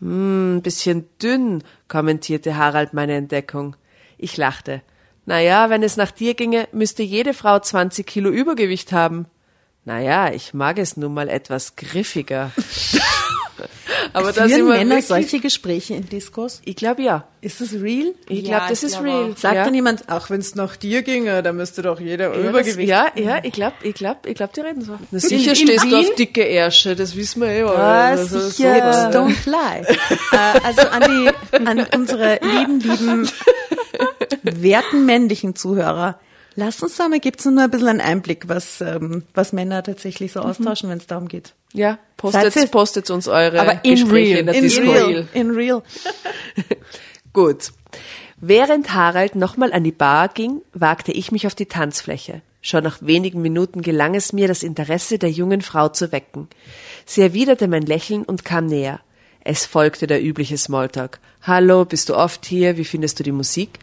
Hm, 0.00 0.60
bisschen 0.62 1.08
dünn, 1.22 1.62
kommentierte 1.88 2.56
Harald 2.56 2.94
meine 2.94 3.14
Entdeckung. 3.14 3.76
Ich 4.18 4.36
lachte. 4.36 4.82
Naja, 5.26 5.70
wenn 5.70 5.82
es 5.82 5.96
nach 5.96 6.10
dir 6.10 6.34
ginge, 6.34 6.68
müsste 6.72 7.02
jede 7.02 7.32
Frau 7.32 7.58
20 7.58 8.06
Kilo 8.06 8.30
Übergewicht 8.30 8.92
haben. 8.92 9.26
Naja, 9.84 10.32
ich 10.32 10.54
mag 10.54 10.78
es 10.78 10.96
nun 10.96 11.14
mal 11.14 11.28
etwas 11.28 11.76
griffiger. 11.76 12.52
Aber 14.12 14.32
da 14.32 14.46
sind 14.46 14.56
Führen 14.56 14.66
wir 14.68 14.74
Männer 14.78 14.90
wirklich, 14.96 15.06
solche 15.06 15.40
Gespräche 15.40 15.94
in 15.94 16.08
Diskos? 16.08 16.60
ich 16.64 16.76
glaube 16.76 17.02
ja. 17.02 17.26
Ist 17.40 17.60
das 17.60 17.74
real? 17.74 18.14
Ich 18.28 18.40
Ja, 18.42 18.56
glaube, 18.58 18.64
das 18.70 18.78
ich 18.82 18.86
ist 18.86 18.92
glaub 18.94 19.04
real. 19.04 19.32
auch. 19.32 19.36
Sagt 19.36 19.54
ja. 19.54 19.64
dann 19.64 19.74
jemand, 19.74 20.08
auch 20.08 20.30
wenn 20.30 20.40
es 20.40 20.54
nach 20.54 20.76
dir 20.76 21.02
ginge, 21.02 21.42
dann 21.42 21.56
müsste 21.56 21.82
doch 21.82 22.00
jeder 22.00 22.28
Ja, 22.34 22.38
das, 22.40 22.48
Übergewicht 22.50 22.88
ja, 22.88 23.06
ja, 23.16 23.40
ich 23.44 23.52
glaube, 23.52 23.74
ich 23.82 23.94
glaube, 23.94 24.20
ich 24.28 24.34
glaube, 24.34 24.52
die 24.56 24.60
reden 24.62 24.80
so. 24.82 24.98
Na, 25.10 25.18
sicher 25.18 25.50
in 25.50 25.56
stehst 25.56 25.84
du 25.84 25.88
Wien? 25.90 26.08
auf 26.10 26.14
dicke 26.14 26.42
Ärsche, 26.42 26.96
das 26.96 27.14
wissen 27.16 27.42
wir 27.42 27.48
eh. 27.48 27.62
Ah, 27.64 28.06
Also, 28.06 28.40
sicher. 28.40 28.72
Hips 28.74 29.14
don't 29.14 29.44
lie. 29.46 29.86
äh, 30.32 30.60
also 30.64 30.88
an 30.88 31.02
die, 31.02 31.66
an 31.66 31.86
unsere 31.94 32.38
lieben, 32.42 32.80
lieben, 32.80 33.28
werten 34.42 35.04
männlichen 35.06 35.54
Zuhörer. 35.54 36.18
Lasst 36.56 36.82
uns 36.82 36.96
da 36.96 37.08
mal, 37.08 37.20
gibt's 37.20 37.44
nur 37.44 37.62
ein 37.64 37.70
bisschen 37.70 37.88
einen 37.88 38.00
Einblick, 38.00 38.48
was, 38.48 38.80
ähm, 38.80 39.24
was 39.34 39.52
Männer 39.52 39.82
tatsächlich 39.82 40.32
so 40.32 40.40
austauschen, 40.40 40.88
wenn 40.88 40.98
es 40.98 41.06
darum 41.06 41.26
geht. 41.28 41.54
Ja, 41.72 41.98
postet, 42.16 42.70
postet 42.70 43.10
uns 43.10 43.26
eure 43.26 43.60
Aber 43.60 43.84
in 43.84 43.96
Gespräche 43.96 44.30
real. 44.36 44.38
in 44.40 44.46
der 44.46 44.54
In 44.54 44.62
Disco. 44.62 44.82
real. 44.82 45.28
In 45.34 45.50
real. 45.50 45.82
Gut. 47.32 47.72
Während 48.40 48.92
Harald 48.94 49.34
nochmal 49.34 49.72
an 49.72 49.82
die 49.84 49.92
Bar 49.92 50.28
ging, 50.28 50.60
wagte 50.72 51.10
ich 51.12 51.32
mich 51.32 51.46
auf 51.46 51.54
die 51.54 51.66
Tanzfläche. 51.66 52.42
Schon 52.60 52.84
nach 52.84 52.98
wenigen 53.00 53.42
Minuten 53.42 53.82
gelang 53.82 54.14
es 54.14 54.32
mir, 54.32 54.48
das 54.48 54.62
Interesse 54.62 55.18
der 55.18 55.30
jungen 55.30 55.60
Frau 55.62 55.88
zu 55.88 56.12
wecken. 56.12 56.48
Sie 57.04 57.20
erwiderte 57.20 57.68
mein 57.68 57.82
Lächeln 57.82 58.22
und 58.22 58.44
kam 58.44 58.66
näher. 58.66 59.00
Es 59.40 59.66
folgte 59.66 60.06
der 60.06 60.22
übliche 60.22 60.56
Smalltalk. 60.56 61.18
Hallo, 61.42 61.84
bist 61.84 62.08
du 62.08 62.16
oft 62.16 62.46
hier? 62.46 62.76
Wie 62.78 62.84
findest 62.84 63.18
du 63.18 63.22
die 63.24 63.32
Musik? 63.32 63.78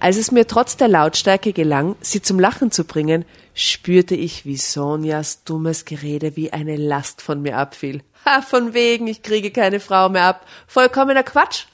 Als 0.00 0.16
es 0.16 0.30
mir 0.30 0.46
trotz 0.46 0.76
der 0.76 0.88
Lautstärke 0.88 1.52
gelang, 1.52 1.96
sie 2.00 2.22
zum 2.22 2.38
Lachen 2.38 2.70
zu 2.70 2.84
bringen, 2.84 3.24
spürte 3.54 4.14
ich, 4.14 4.44
wie 4.44 4.56
Sonjas 4.56 5.42
dummes 5.42 5.84
Gerede 5.84 6.36
wie 6.36 6.52
eine 6.52 6.76
Last 6.76 7.20
von 7.20 7.42
mir 7.42 7.56
abfiel. 7.56 8.02
Ha, 8.24 8.42
von 8.42 8.74
wegen, 8.74 9.08
ich 9.08 9.22
kriege 9.22 9.50
keine 9.50 9.80
Frau 9.80 10.08
mehr 10.08 10.24
ab. 10.26 10.46
Vollkommener 10.68 11.24
Quatsch. 11.24 11.64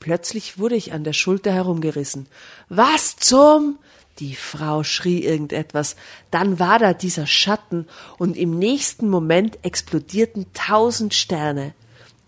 Plötzlich 0.00 0.58
wurde 0.58 0.74
ich 0.74 0.92
an 0.92 1.04
der 1.04 1.12
Schulter 1.12 1.52
herumgerissen. 1.52 2.26
Was 2.68 3.16
zum? 3.16 3.78
Die 4.18 4.34
Frau 4.34 4.82
schrie 4.82 5.22
irgendetwas. 5.24 5.94
Dann 6.30 6.58
war 6.58 6.78
da 6.78 6.92
dieser 6.92 7.26
Schatten 7.26 7.86
und 8.18 8.36
im 8.36 8.58
nächsten 8.58 9.08
Moment 9.08 9.58
explodierten 9.62 10.46
tausend 10.54 11.14
Sterne. 11.14 11.74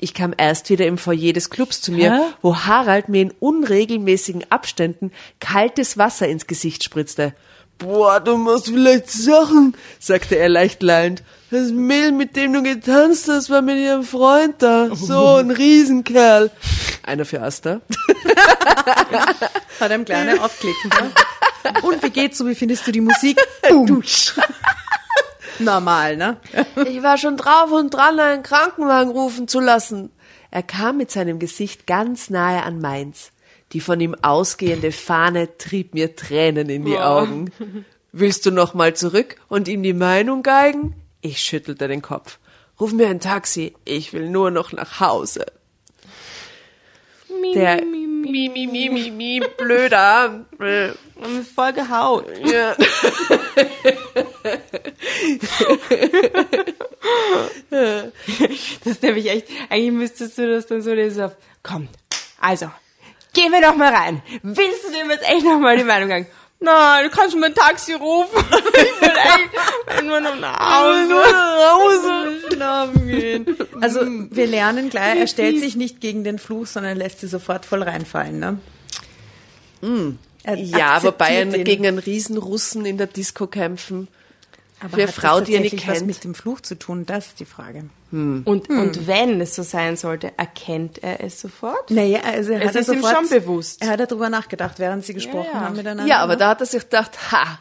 Ich 0.03 0.15
kam 0.15 0.35
erst 0.37 0.69
wieder 0.69 0.85
im 0.85 0.99
Foyer 0.99 1.33
des 1.33 1.49
Clubs 1.49 1.81
zu 1.81 1.93
mir, 1.93 2.13
Hä? 2.13 2.21
wo 2.43 2.57
Harald 2.57 3.09
mir 3.09 3.23
in 3.23 3.33
unregelmäßigen 3.39 4.45
Abständen 4.51 5.13
kaltes 5.39 5.97
Wasser 5.97 6.27
ins 6.27 6.49
Gesicht 6.49 6.83
spritzte. 6.83 7.35
Boah, 7.79 8.19
du 8.19 8.37
musst 8.37 8.67
vielleicht 8.67 9.09
Sachen, 9.09 9.77
sagte 10.01 10.35
er 10.35 10.49
leicht 10.49 10.83
lallend. 10.83 11.23
Das 11.53 11.71
Mädel, 11.71 12.11
mit 12.11 12.35
dem 12.35 12.53
du 12.53 12.65
getanzt 12.65 13.29
hast, 13.29 13.49
war 13.49 13.63
mit 13.63 13.79
ihrem 13.79 14.03
Freund 14.03 14.57
da. 14.59 14.89
So 14.93 15.37
ein 15.37 15.53
Riesenkerl. 15.53 16.51
Einer 17.05 17.25
für 17.25 17.41
Asta. 17.41 17.81
Hat 19.79 19.91
einem 19.93 20.05
kleine 20.05 20.43
aufklicken. 20.43 20.91
Ne? 21.01 21.13
Und 21.83 22.03
wie 22.03 22.11
geht's 22.11 22.39
so? 22.39 22.49
Wie 22.49 22.57
findest 22.57 22.89
du 22.89 22.91
die 22.91 23.01
Musik? 23.01 23.41
Boom. 23.69 24.03
Normal, 25.59 26.17
ne? 26.17 26.37
Ich 26.87 27.03
war 27.03 27.19
schon 27.19 27.37
drauf 27.37 27.71
und 27.71 27.91
dran, 27.91 28.19
einen 28.19 28.43
Krankenwagen 28.43 29.11
rufen 29.11 29.49
zu 29.49 29.61
lassen. 29.61 30.11
Er 30.51 30.63
kam 30.63 30.99
mit 30.99 31.11
seinem 31.11 31.39
Gesicht 31.39 31.87
ganz 31.87 32.31
nahe 32.31 32.63
an 32.63 32.81
meins. 32.81 33.33
Die 33.73 33.81
von 33.81 34.01
ihm 34.01 34.15
ausgehende 34.21 34.93
Fahne 34.93 35.57
trieb 35.57 35.95
mir 35.95 36.15
Tränen 36.15 36.69
in 36.69 36.85
die 36.85 36.99
Augen. 36.99 37.53
Willst 38.13 38.45
du 38.45 38.51
noch 38.51 38.75
mal 38.75 38.95
zurück 38.95 39.37
und 39.49 39.69
ihm 39.69 39.83
die 39.83 39.95
Meinung 39.95 40.43
geigen? 40.43 40.95
Ich 41.23 41.41
schüttelte 41.41 41.89
den 41.89 42.03
Kopf. 42.03 42.39
Ruf 42.79 42.93
mir 42.93 43.09
ein 43.09 43.21
Taxi. 43.21 43.75
Ich 43.87 44.13
will 44.13 44.29
nur 44.29 44.51
noch 44.51 44.73
nach 44.73 45.01
Hause. 45.01 45.47
Der 47.55 47.83
mi, 48.23 48.49
mi, 48.49 48.67
mi, 48.67 48.89
mi, 48.89 49.11
mi, 49.11 49.41
blöder. 49.59 50.45
Voll 51.55 51.73
gehaut. 51.73 52.27
Ja. 52.45 52.75
Das 57.71 58.13
ist 58.85 59.03
nämlich 59.03 59.31
echt, 59.31 59.49
eigentlich 59.69 59.93
müsstest 59.93 60.39
du 60.39 60.49
das 60.49 60.67
dann 60.67 60.83
so 60.83 60.93
lesen 60.93 61.25
auf, 61.25 61.33
komm, 61.63 61.89
also, 62.41 62.71
gehen 63.33 63.53
wir 63.53 63.61
doch 63.61 63.77
mal 63.77 63.95
rein. 63.95 64.23
Willst 64.43 64.85
du 64.85 64.93
dem 64.93 65.11
jetzt 65.11 65.29
echt 65.29 65.45
noch 65.45 65.59
mal 65.59 65.77
die 65.77 65.85
Meinung 65.85 66.09
sagen? 66.09 66.27
Nein, 66.63 67.05
du 67.05 67.11
kannst 67.11 67.37
mir 67.37 67.47
ein 67.47 67.55
Taxi 67.55 67.95
rufen. 67.95 68.45
Ich 68.75 69.01
will 69.01 69.11
echt 69.11 70.05
nur 70.05 70.21
noch 70.21 70.39
nach 70.39 70.59
Hause. 70.59 72.39
Schlafen 72.53 73.09
gehen. 73.09 73.57
Also 73.81 74.01
wir 74.07 74.47
lernen 74.47 74.91
gleich, 74.91 75.19
er 75.19 75.27
stellt 75.27 75.59
sich 75.59 75.77
nicht 75.77 76.01
gegen 76.01 76.25
den 76.25 76.39
Fluch, 76.39 76.67
sondern 76.67 76.97
lässt 76.97 77.21
sie 77.21 77.27
sofort 77.27 77.65
voll 77.67 77.83
reinfallen. 77.83 78.39
Ne? 78.39 78.59
Er 80.45 80.57
Ja, 80.57 81.03
wobei 81.03 81.37
er 81.37 81.47
den. 81.47 81.65
gegen 81.65 81.87
einen 81.87 81.99
Riesenrussen 81.99 82.85
in 82.85 82.99
der 82.99 83.07
Disco 83.09 83.47
kämpfen. 83.47 84.09
Aber 84.83 84.97
für 84.97 85.03
hat 85.07 85.15
Frau, 85.15 85.39
das 85.39 85.49
die 85.49 85.55
er 85.55 85.61
nicht 85.61 85.73
tatsächlich 85.73 85.89
was 85.89 85.99
kennt. 85.99 86.07
mit 86.07 86.25
dem 86.25 86.35
Fluch 86.35 86.61
zu 86.61 86.79
tun? 86.79 87.07
Das 87.07 87.29
ist 87.29 87.41
die 87.41 87.45
Frage. 87.45 87.85
Und, 88.13 88.45
und 88.69 89.07
wenn 89.07 89.41
es 89.41 89.55
so 89.55 89.63
sein 89.63 89.97
sollte, 89.97 90.33
erkennt 90.37 91.03
er 91.03 91.25
es 91.25 91.41
sofort? 91.41 91.91
Naja, 91.91 92.21
also 92.25 92.53
er 92.53 92.61
Es 92.61 92.69
hat 92.69 92.75
er 92.75 92.81
ist 92.83 92.89
ihm 92.89 93.01
sofort, 93.01 93.17
schon 93.17 93.29
bewusst. 93.31 93.83
Er 93.83 93.89
hat 93.89 94.01
darüber 94.01 94.29
nachgedacht, 94.29 94.79
während 94.79 95.05
sie 95.05 95.15
gesprochen 95.15 95.49
ja. 95.51 95.61
haben 95.61 95.77
miteinander. 95.77 96.05
Ja, 96.05 96.19
aber 96.19 96.37
da 96.37 96.51
hat 96.51 96.61
er 96.61 96.67
sich 96.67 96.83
gedacht, 96.83 97.33
ha, 97.33 97.61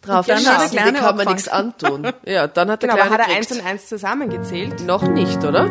drauf 0.00 0.26
dann 0.26 0.46
hat 0.46 0.72
er 0.74 0.92
die 0.92 0.98
kann 0.98 1.16
man 1.16 1.28
nichts 1.28 1.48
antun. 1.48 2.10
Ja, 2.24 2.46
dann 2.46 2.70
hat 2.70 2.82
der 2.82 2.88
Genau, 2.88 3.02
aber 3.02 3.14
Kleine 3.14 3.24
hat 3.24 3.30
er 3.30 3.36
eins 3.36 3.52
und 3.52 3.66
eins 3.66 3.86
zusammengezählt? 3.88 4.80
Noch 4.86 5.02
nicht, 5.02 5.44
oder? 5.44 5.68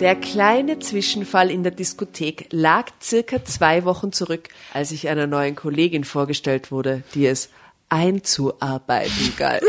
Der 0.00 0.14
kleine 0.14 0.78
Zwischenfall 0.78 1.50
in 1.50 1.64
der 1.64 1.72
Diskothek 1.72 2.46
lag 2.50 2.86
circa 3.02 3.44
zwei 3.44 3.84
Wochen 3.84 4.12
zurück, 4.12 4.48
als 4.72 4.92
ich 4.92 5.08
einer 5.08 5.26
neuen 5.26 5.56
Kollegin 5.56 6.04
vorgestellt 6.04 6.70
wurde, 6.70 7.02
die 7.14 7.26
es 7.26 7.50
einzuarbeiten 7.88 9.34
galt. 9.36 9.64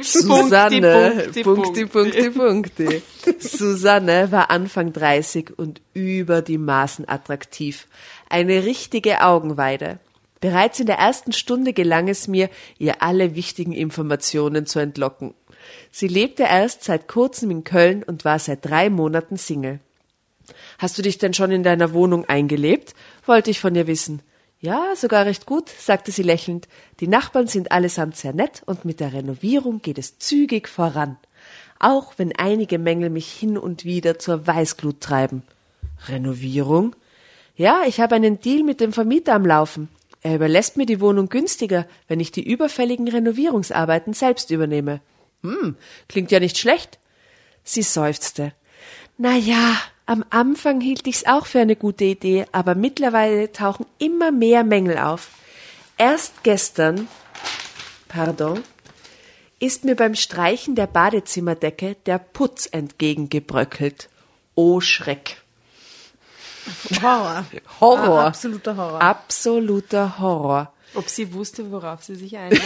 Susanne, 0.00 1.28
Punkti, 1.42 1.42
Punkti, 1.44 1.86
Punkti, 1.86 2.30
Punkti. 2.30 3.02
Susanne 3.38 4.32
war 4.32 4.50
Anfang 4.50 4.92
30 4.92 5.56
und 5.56 5.80
über 5.94 6.42
die 6.42 6.58
Maßen 6.58 7.08
attraktiv. 7.08 7.86
Eine 8.28 8.64
richtige 8.64 9.22
Augenweide. 9.22 10.00
Bereits 10.40 10.80
in 10.80 10.86
der 10.86 10.98
ersten 10.98 11.32
Stunde 11.32 11.72
gelang 11.72 12.08
es 12.08 12.28
mir, 12.28 12.50
ihr 12.78 13.02
alle 13.02 13.34
wichtigen 13.34 13.72
Informationen 13.72 14.66
zu 14.66 14.78
entlocken. 14.78 15.34
Sie 15.90 16.08
lebte 16.08 16.44
erst 16.44 16.84
seit 16.84 17.08
kurzem 17.08 17.50
in 17.50 17.64
Köln 17.64 18.02
und 18.02 18.24
war 18.24 18.38
seit 18.38 18.64
drei 18.64 18.90
Monaten 18.90 19.36
Single. 19.36 19.80
Hast 20.78 20.98
du 20.98 21.02
dich 21.02 21.18
denn 21.18 21.34
schon 21.34 21.50
in 21.50 21.62
deiner 21.62 21.92
Wohnung 21.92 22.24
eingelebt? 22.26 22.94
wollte 23.24 23.50
ich 23.50 23.60
von 23.60 23.74
ihr 23.74 23.86
wissen. 23.86 24.22
Ja, 24.60 24.94
sogar 24.96 25.26
recht 25.26 25.46
gut, 25.46 25.68
sagte 25.68 26.12
sie 26.12 26.22
lächelnd. 26.22 26.66
Die 27.00 27.08
Nachbarn 27.08 27.46
sind 27.46 27.72
allesamt 27.72 28.16
sehr 28.16 28.32
nett 28.32 28.62
und 28.66 28.84
mit 28.84 29.00
der 29.00 29.12
Renovierung 29.12 29.82
geht 29.82 29.98
es 29.98 30.18
zügig 30.18 30.68
voran. 30.68 31.18
Auch 31.78 32.14
wenn 32.16 32.34
einige 32.36 32.78
Mängel 32.78 33.10
mich 33.10 33.30
hin 33.30 33.58
und 33.58 33.84
wieder 33.84 34.18
zur 34.18 34.46
Weißglut 34.46 35.00
treiben. 35.00 35.42
Renovierung? 36.08 36.96
Ja, 37.54 37.82
ich 37.86 38.00
habe 38.00 38.14
einen 38.14 38.40
Deal 38.40 38.62
mit 38.62 38.80
dem 38.80 38.92
Vermieter 38.92 39.34
am 39.34 39.44
Laufen. 39.44 39.88
Er 40.22 40.34
überlässt 40.34 40.76
mir 40.76 40.86
die 40.86 41.00
Wohnung 41.00 41.28
günstiger, 41.28 41.86
wenn 42.08 42.20
ich 42.20 42.32
die 42.32 42.42
überfälligen 42.42 43.08
Renovierungsarbeiten 43.08 44.14
selbst 44.14 44.50
übernehme. 44.50 45.00
Hm, 45.42 45.76
klingt 46.08 46.30
ja 46.30 46.40
nicht 46.40 46.58
schlecht. 46.58 46.98
Sie 47.64 47.82
seufzte. 47.82 48.52
Na 49.18 49.36
ja, 49.36 49.76
am 50.06 50.24
Anfang 50.30 50.80
hielt 50.80 51.06
ich's 51.06 51.26
auch 51.26 51.46
für 51.46 51.60
eine 51.60 51.74
gute 51.74 52.04
Idee, 52.04 52.46
aber 52.52 52.74
mittlerweile 52.74 53.50
tauchen 53.50 53.86
immer 53.98 54.30
mehr 54.30 54.62
Mängel 54.62 54.98
auf. 54.98 55.30
Erst 55.98 56.42
gestern, 56.42 57.08
pardon, 58.08 58.62
ist 59.58 59.84
mir 59.84 59.96
beim 59.96 60.14
Streichen 60.14 60.74
der 60.74 60.86
Badezimmerdecke 60.86 61.96
der 62.06 62.18
Putz 62.18 62.68
entgegengebröckelt. 62.70 64.08
Oh 64.54 64.80
Schreck. 64.80 65.38
Horror. 67.02 67.46
Horror. 67.80 68.20
Ah, 68.20 68.26
absoluter 68.26 68.76
Horror. 68.76 69.02
Absoluter 69.02 70.18
Horror. 70.18 70.72
Ob 70.94 71.08
sie 71.08 71.32
wusste, 71.34 71.70
worauf 71.70 72.02
sie 72.02 72.14
sich 72.14 72.36
einlässt? 72.38 72.62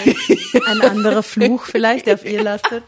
Ein 0.67 0.81
anderer 0.83 1.23
Fluch 1.23 1.65
vielleicht, 1.65 2.07
der 2.07 2.15
auf 2.15 2.25
ihr 2.25 2.43
lastet. 2.43 2.85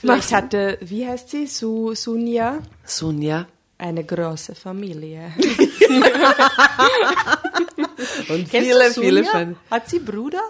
Vielleicht 0.00 0.32
hatte, 0.32 0.78
wie 0.80 1.06
heißt 1.06 1.28
sie? 1.30 1.46
Su, 1.46 1.94
Sunja? 1.94 2.58
Sonja, 2.84 3.46
Eine 3.78 4.04
große 4.04 4.54
Familie. 4.54 5.32
Und 8.28 8.50
Kennst 8.50 8.70
du 8.70 8.76
viele, 8.76 8.90
viele 8.92 9.24
Feinde. 9.24 9.56
Hat 9.70 9.88
sie 9.88 9.98
Bruder? 9.98 10.40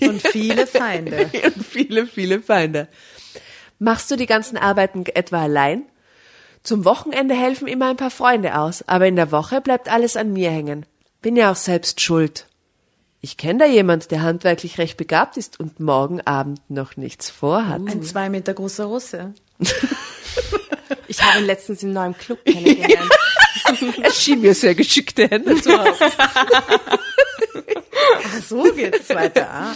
Und 0.00 0.26
viele 0.26 0.66
Feinde. 0.66 1.30
Und 1.44 1.64
viele, 1.66 2.06
viele 2.06 2.40
Feinde. 2.40 2.88
Machst 3.78 4.10
du 4.10 4.16
die 4.16 4.26
ganzen 4.26 4.56
Arbeiten 4.56 5.04
etwa 5.06 5.42
allein? 5.42 5.82
Zum 6.62 6.84
Wochenende 6.86 7.34
helfen 7.34 7.68
immer 7.68 7.90
ein 7.90 7.96
paar 7.96 8.10
Freunde 8.10 8.58
aus, 8.58 8.82
aber 8.88 9.06
in 9.06 9.16
der 9.16 9.30
Woche 9.32 9.60
bleibt 9.60 9.90
alles 9.90 10.16
an 10.16 10.32
mir 10.32 10.50
hängen. 10.50 10.86
Bin 11.24 11.36
ja 11.36 11.50
auch 11.50 11.56
selbst 11.56 12.02
schuld. 12.02 12.44
Ich 13.22 13.38
kenne 13.38 13.60
da 13.60 13.64
jemand, 13.64 14.10
der 14.10 14.20
handwerklich 14.20 14.76
recht 14.76 14.98
begabt 14.98 15.38
ist 15.38 15.58
und 15.58 15.80
morgen 15.80 16.20
Abend 16.20 16.60
noch 16.68 16.98
nichts 16.98 17.30
vorhat. 17.30 17.80
Ein 17.88 18.02
zwei 18.02 18.28
Meter 18.28 18.52
großer 18.52 18.84
Russe. 18.84 19.32
Ich 21.06 21.22
habe 21.22 21.38
ihn 21.38 21.46
letztens 21.46 21.82
im 21.82 21.92
neuen 21.92 22.16
Club 22.18 22.44
kennengelernt. 22.44 23.10
Er 24.02 24.10
schien 24.10 24.40
mir 24.40 24.54
sehr 24.54 24.74
geschickte 24.74 25.28
Hände 25.28 25.60
zu 25.60 25.70
haben. 25.70 25.94
Ach, 28.24 28.42
so 28.46 28.64
geht's 28.74 29.08
weiter. 29.08 29.48
Ah. 29.48 29.74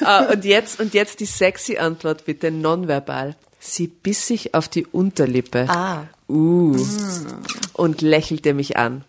Ah, 0.00 0.24
und 0.32 0.44
jetzt, 0.44 0.80
und 0.80 0.94
jetzt 0.94 1.20
die 1.20 1.26
sexy 1.26 1.76
Antwort 1.76 2.24
bitte 2.24 2.50
nonverbal. 2.50 3.36
Sie 3.60 3.86
biss 3.88 4.26
sich 4.26 4.54
auf 4.54 4.68
die 4.68 4.86
Unterlippe. 4.86 5.66
Ah. 5.68 6.06
Uh. 6.28 6.76
Und 7.74 8.00
lächelte 8.00 8.54
mich 8.54 8.76
an. 8.76 9.04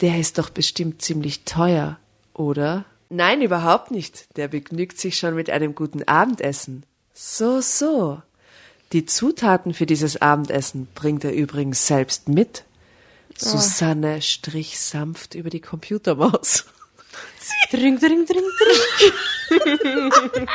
Der 0.00 0.18
ist 0.18 0.38
doch 0.38 0.50
bestimmt 0.50 1.02
ziemlich 1.02 1.44
teuer, 1.44 1.98
oder? 2.34 2.84
Nein, 3.10 3.42
überhaupt 3.42 3.90
nicht. 3.90 4.36
Der 4.36 4.48
begnügt 4.48 4.98
sich 4.98 5.18
schon 5.18 5.34
mit 5.34 5.50
einem 5.50 5.74
guten 5.74 6.02
Abendessen. 6.04 6.84
So, 7.14 7.60
so. 7.60 8.22
Die 8.92 9.06
Zutaten 9.06 9.74
für 9.74 9.86
dieses 9.86 10.20
Abendessen 10.22 10.88
bringt 10.94 11.24
er 11.24 11.34
übrigens 11.34 11.86
selbst 11.86 12.28
mit. 12.28 12.64
Susanne 13.36 14.22
strich 14.22 14.80
sanft 14.80 15.34
über 15.34 15.50
die 15.50 15.60
Computermaus. 15.60 16.66
Dring, 17.70 17.98
dring, 17.98 18.24
dring, 18.26 18.46
dring. 18.58 18.78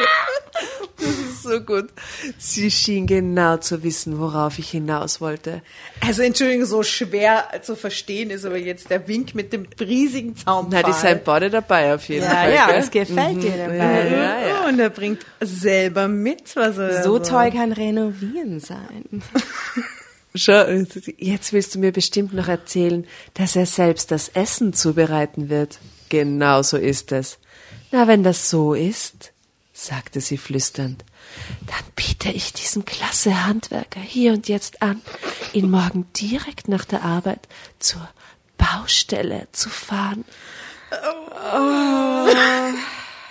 So 1.44 1.60
gut. 1.60 1.90
Sie 2.38 2.72
schien 2.72 3.06
genau 3.08 3.58
zu 3.58 3.84
wissen, 3.84 4.20
worauf 4.20 4.58
ich 4.60 4.70
hinaus 4.70 5.20
wollte. 5.20 5.62
Also 6.00 6.22
Entschuldigung, 6.22 6.66
so 6.66 6.84
schwer 6.84 7.46
zu 7.62 7.76
verstehen 7.76 8.30
ist 8.30 8.46
aber 8.46 8.58
jetzt 8.58 8.90
der 8.90 9.06
Wink 9.08 9.36
mit 9.36 9.52
dem 9.52 9.68
riesigen 9.80 10.38
Zaunpfahl. 10.38 10.82
Na, 10.84 10.88
die 10.88 10.94
sind 10.98 11.24
beide 11.26 11.50
dabei 11.50 11.94
auf 11.96 12.08
jeden 12.08 12.24
Ja, 12.24 12.30
Fall. 12.30 12.54
ja, 12.54 12.68
gell? 12.68 12.76
das 12.78 12.92
gefällt 12.92 13.44
dir 13.44 13.50
Ja, 13.56 13.68
dabei. 13.68 14.10
ja, 14.10 14.48
ja. 14.48 14.68
Und 14.68 14.80
er 14.80 14.90
bringt 14.90 15.26
selber 15.42 16.08
mit, 16.08 16.56
was 16.56 16.78
er 16.78 17.04
So 17.04 17.20
toll 17.20 17.52
kann 17.52 17.74
Renovieren 17.74 18.60
sein. 18.62 19.04
Schau, 20.36 20.66
jetzt 21.18 21.52
willst 21.54 21.76
du 21.76 21.80
mir 21.80 21.92
bestimmt 21.92 22.34
noch 22.34 22.48
erzählen, 22.48 23.06
dass 23.34 23.56
er 23.56 23.66
selbst 23.66 24.10
das 24.12 24.30
Essen 24.30 24.74
zubereiten 24.74 25.50
wird. 25.50 25.80
Genau 26.10 26.62
so 26.62 26.78
ist 26.78 27.12
es. 27.12 27.38
Na, 27.92 28.08
wenn 28.08 28.24
das 28.24 28.50
so 28.50 28.74
ist, 28.74 29.32
sagte 29.74 30.22
sie 30.22 30.38
flüsternd, 30.38 31.04
dann 31.68 31.84
biete 31.96 32.32
ich 32.32 32.54
diesen 32.54 32.86
klasse 32.86 33.46
Handwerker 33.46 34.00
hier 34.00 34.34
und 34.34 34.48
jetzt 34.48 34.82
an, 34.82 35.02
ihn 35.54 35.70
morgen 35.70 36.06
direkt 36.16 36.68
nach 36.68 36.86
der 36.86 37.04
Arbeit 37.04 37.48
zur 37.80 38.08
Baustelle 38.58 39.48
zu 39.52 39.70
fahren. 39.70 40.26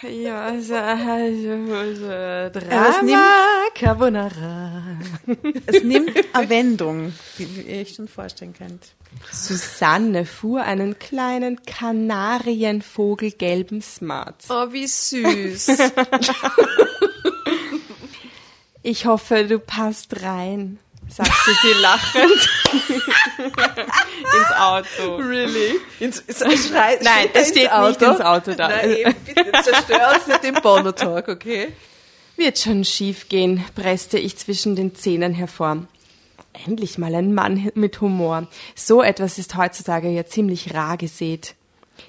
Ja, 0.03 0.43
also, 0.47 0.75
also, 0.75 1.53
also 1.75 2.11
es 2.11 2.53
Drama 2.53 3.03
nimmt- 3.03 3.75
Carbonara. 3.75 4.83
Es 5.67 5.83
nimmt 5.85 6.11
eine 6.33 6.49
Wendung, 6.51 7.13
die 7.39 7.45
ihr 7.45 7.83
euch 7.83 7.95
schon 7.95 8.09
vorstellen 8.09 8.53
könnt. 8.53 8.95
Susanne 9.31 10.25
fuhr 10.27 10.63
einen 10.63 10.99
kleinen 10.99 11.63
Kanarienvogelgelben 11.65 13.81
Smart. 13.83 14.45
Oh, 14.49 14.73
wie 14.73 14.87
süß. 14.87 15.69
Ich 18.85 19.07
hoffe, 19.07 19.45
du 19.45 19.61
passt 19.61 20.23
rein, 20.23 20.81
sagte 21.09 21.53
sie 21.63 21.81
lachend 21.81 22.49
ins 23.39 24.53
Auto. 24.57 25.17
really? 25.17 25.81
Ins, 26.01 26.21
ins, 26.21 26.69
schrei, 26.69 26.99
Nein, 27.03 27.29
es 27.35 27.49
steht 27.49 27.71
nicht 27.73 28.03
ins 28.03 28.21
Auto 28.21 28.55
da. 28.55 28.69
Nein, 28.69 28.91
eben, 28.91 29.15
bitte 29.27 29.53
zerstör 29.63 30.15
uns 30.15 30.27
nicht 30.27 30.43
den 30.43 30.55
Bono-Talk, 30.55 31.29
okay? 31.29 31.73
Wird 32.37 32.59
schon 32.59 32.85
schief 32.85 33.29
gehen, 33.29 33.65
presste 33.75 34.19
ich 34.19 34.37
zwischen 34.39 34.75
den 34.75 34.95
Zähnen 34.95 35.35
hervor. 35.35 35.87
Endlich 36.67 36.99
mal 36.99 37.15
ein 37.15 37.35
Mann 37.35 37.71
mit 37.75 38.01
Humor. 38.01 38.47
So 38.75 39.03
etwas 39.03 39.39
ist 39.39 39.57
heutzutage 39.57 40.09
ja 40.09 40.27
ziemlich 40.27 40.75
rar 40.75 40.97
gesät. 40.97 41.55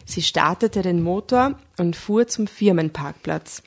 Sie 0.06 0.22
startete 0.22 0.82
den 0.82 1.02
Motor 1.02 1.58
und 1.78 1.96
fuhr 1.96 2.28
zum 2.28 2.48
Firmenparkplatz. 2.48 3.64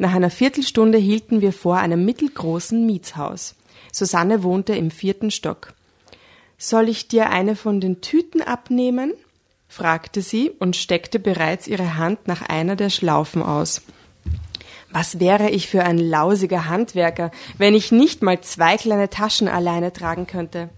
Nach 0.00 0.14
einer 0.14 0.30
Viertelstunde 0.30 0.96
hielten 0.96 1.42
wir 1.42 1.52
vor 1.52 1.76
einem 1.76 2.06
mittelgroßen 2.06 2.86
Mietshaus. 2.86 3.54
Susanne 3.92 4.42
wohnte 4.42 4.74
im 4.74 4.90
vierten 4.90 5.30
Stock. 5.30 5.74
Soll 6.56 6.88
ich 6.88 7.08
dir 7.08 7.28
eine 7.28 7.54
von 7.54 7.82
den 7.82 8.00
Tüten 8.00 8.40
abnehmen? 8.40 9.12
fragte 9.68 10.22
sie 10.22 10.52
und 10.58 10.74
steckte 10.74 11.18
bereits 11.18 11.66
ihre 11.66 11.98
Hand 11.98 12.28
nach 12.28 12.40
einer 12.40 12.76
der 12.76 12.88
Schlaufen 12.88 13.42
aus. 13.42 13.82
Was 14.90 15.20
wäre 15.20 15.50
ich 15.50 15.68
für 15.68 15.84
ein 15.84 15.98
lausiger 15.98 16.66
Handwerker, 16.66 17.30
wenn 17.58 17.74
ich 17.74 17.92
nicht 17.92 18.22
mal 18.22 18.40
zwei 18.40 18.78
kleine 18.78 19.10
Taschen 19.10 19.48
alleine 19.48 19.92
tragen 19.92 20.26
könnte? 20.26 20.70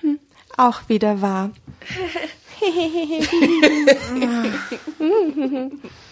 Hm, 0.00 0.18
auch 0.56 0.88
wieder 0.88 1.20
wahr. 1.20 1.50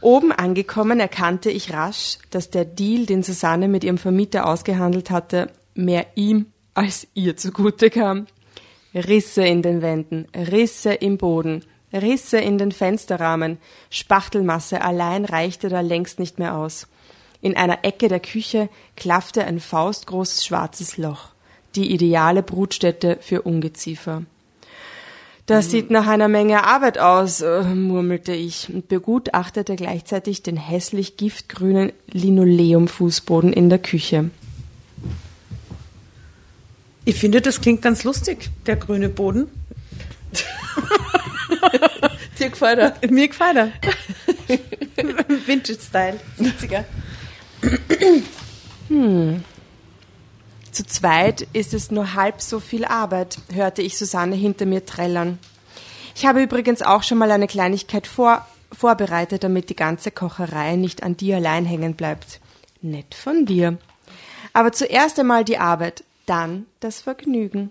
Oben 0.00 0.32
angekommen 0.32 1.00
erkannte 1.00 1.50
ich 1.50 1.72
rasch, 1.72 2.18
dass 2.30 2.50
der 2.50 2.64
Deal, 2.64 3.06
den 3.06 3.22
Susanne 3.22 3.68
mit 3.68 3.84
ihrem 3.84 3.98
Vermieter 3.98 4.46
ausgehandelt 4.46 5.10
hatte, 5.10 5.50
mehr 5.74 6.06
ihm 6.14 6.46
als 6.74 7.06
ihr 7.14 7.36
zugute 7.36 7.90
kam. 7.90 8.26
Risse 8.94 9.44
in 9.44 9.62
den 9.62 9.82
Wänden, 9.82 10.26
Risse 10.34 10.92
im 10.92 11.18
Boden, 11.18 11.64
Risse 11.92 12.38
in 12.38 12.58
den 12.58 12.72
Fensterrahmen, 12.72 13.58
Spachtelmasse 13.90 14.80
allein 14.82 15.24
reichte 15.24 15.68
da 15.68 15.80
längst 15.80 16.18
nicht 16.18 16.38
mehr 16.38 16.56
aus. 16.56 16.86
In 17.40 17.56
einer 17.56 17.84
Ecke 17.84 18.08
der 18.08 18.20
Küche 18.20 18.68
klaffte 18.96 19.44
ein 19.44 19.60
faustgroßes 19.60 20.44
schwarzes 20.44 20.96
Loch, 20.96 21.28
die 21.74 21.92
ideale 21.92 22.42
Brutstätte 22.42 23.18
für 23.20 23.42
Ungeziefer. 23.42 24.22
Das 25.46 25.70
sieht 25.70 25.90
nach 25.90 26.08
einer 26.08 26.26
Menge 26.26 26.64
Arbeit 26.64 26.98
aus, 26.98 27.40
äh, 27.40 27.62
murmelte 27.62 28.32
ich 28.32 28.68
und 28.68 28.88
begutachtete 28.88 29.76
gleichzeitig 29.76 30.42
den 30.42 30.56
hässlich 30.56 31.16
giftgrünen 31.16 31.92
Linoleumfußboden 32.10 33.52
in 33.52 33.70
der 33.70 33.78
Küche. 33.78 34.30
Ich 37.04 37.14
finde, 37.14 37.40
das 37.40 37.60
klingt 37.60 37.82
ganz 37.82 38.02
lustig, 38.02 38.50
der 38.66 38.74
grüne 38.74 39.08
Boden. 39.08 39.46
Dir 42.40 42.50
gefällt 42.50 42.80
er? 42.80 42.96
Mir 43.08 43.28
gefällt 43.28 43.56
er. 43.56 43.70
Vintage-Style, 45.46 46.18
70er. 46.40 46.84
Zu 50.76 50.84
zweit 50.84 51.48
ist 51.54 51.72
es 51.72 51.90
nur 51.90 52.12
halb 52.12 52.42
so 52.42 52.60
viel 52.60 52.84
Arbeit, 52.84 53.38
hörte 53.50 53.80
ich 53.80 53.96
Susanne 53.96 54.36
hinter 54.36 54.66
mir 54.66 54.84
trällern. 54.84 55.38
Ich 56.14 56.26
habe 56.26 56.42
übrigens 56.42 56.82
auch 56.82 57.02
schon 57.02 57.16
mal 57.16 57.30
eine 57.30 57.46
Kleinigkeit 57.46 58.06
vor, 58.06 58.46
vorbereitet, 58.72 59.42
damit 59.42 59.70
die 59.70 59.74
ganze 59.74 60.10
Kocherei 60.10 60.76
nicht 60.76 61.02
an 61.02 61.16
dir 61.16 61.36
allein 61.36 61.64
hängen 61.64 61.94
bleibt. 61.94 62.40
Nett 62.82 63.14
von 63.14 63.46
dir. 63.46 63.78
Aber 64.52 64.70
zuerst 64.70 65.18
einmal 65.18 65.44
die 65.44 65.56
Arbeit, 65.56 66.04
dann 66.26 66.66
das 66.80 67.00
Vergnügen. 67.00 67.70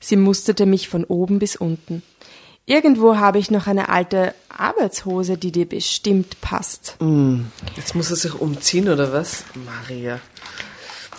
Sie 0.00 0.16
musterte 0.16 0.64
mich 0.64 0.88
von 0.88 1.04
oben 1.04 1.40
bis 1.40 1.56
unten. 1.56 2.02
Irgendwo 2.64 3.16
habe 3.16 3.38
ich 3.38 3.50
noch 3.50 3.66
eine 3.66 3.90
alte 3.90 4.34
Arbeitshose, 4.48 5.36
die 5.36 5.52
dir 5.52 5.68
bestimmt 5.68 6.40
passt. 6.40 6.96
Jetzt 7.76 7.94
muss 7.94 8.08
er 8.08 8.16
sich 8.16 8.32
umziehen, 8.32 8.88
oder 8.88 9.12
was? 9.12 9.44
Maria. 9.66 10.20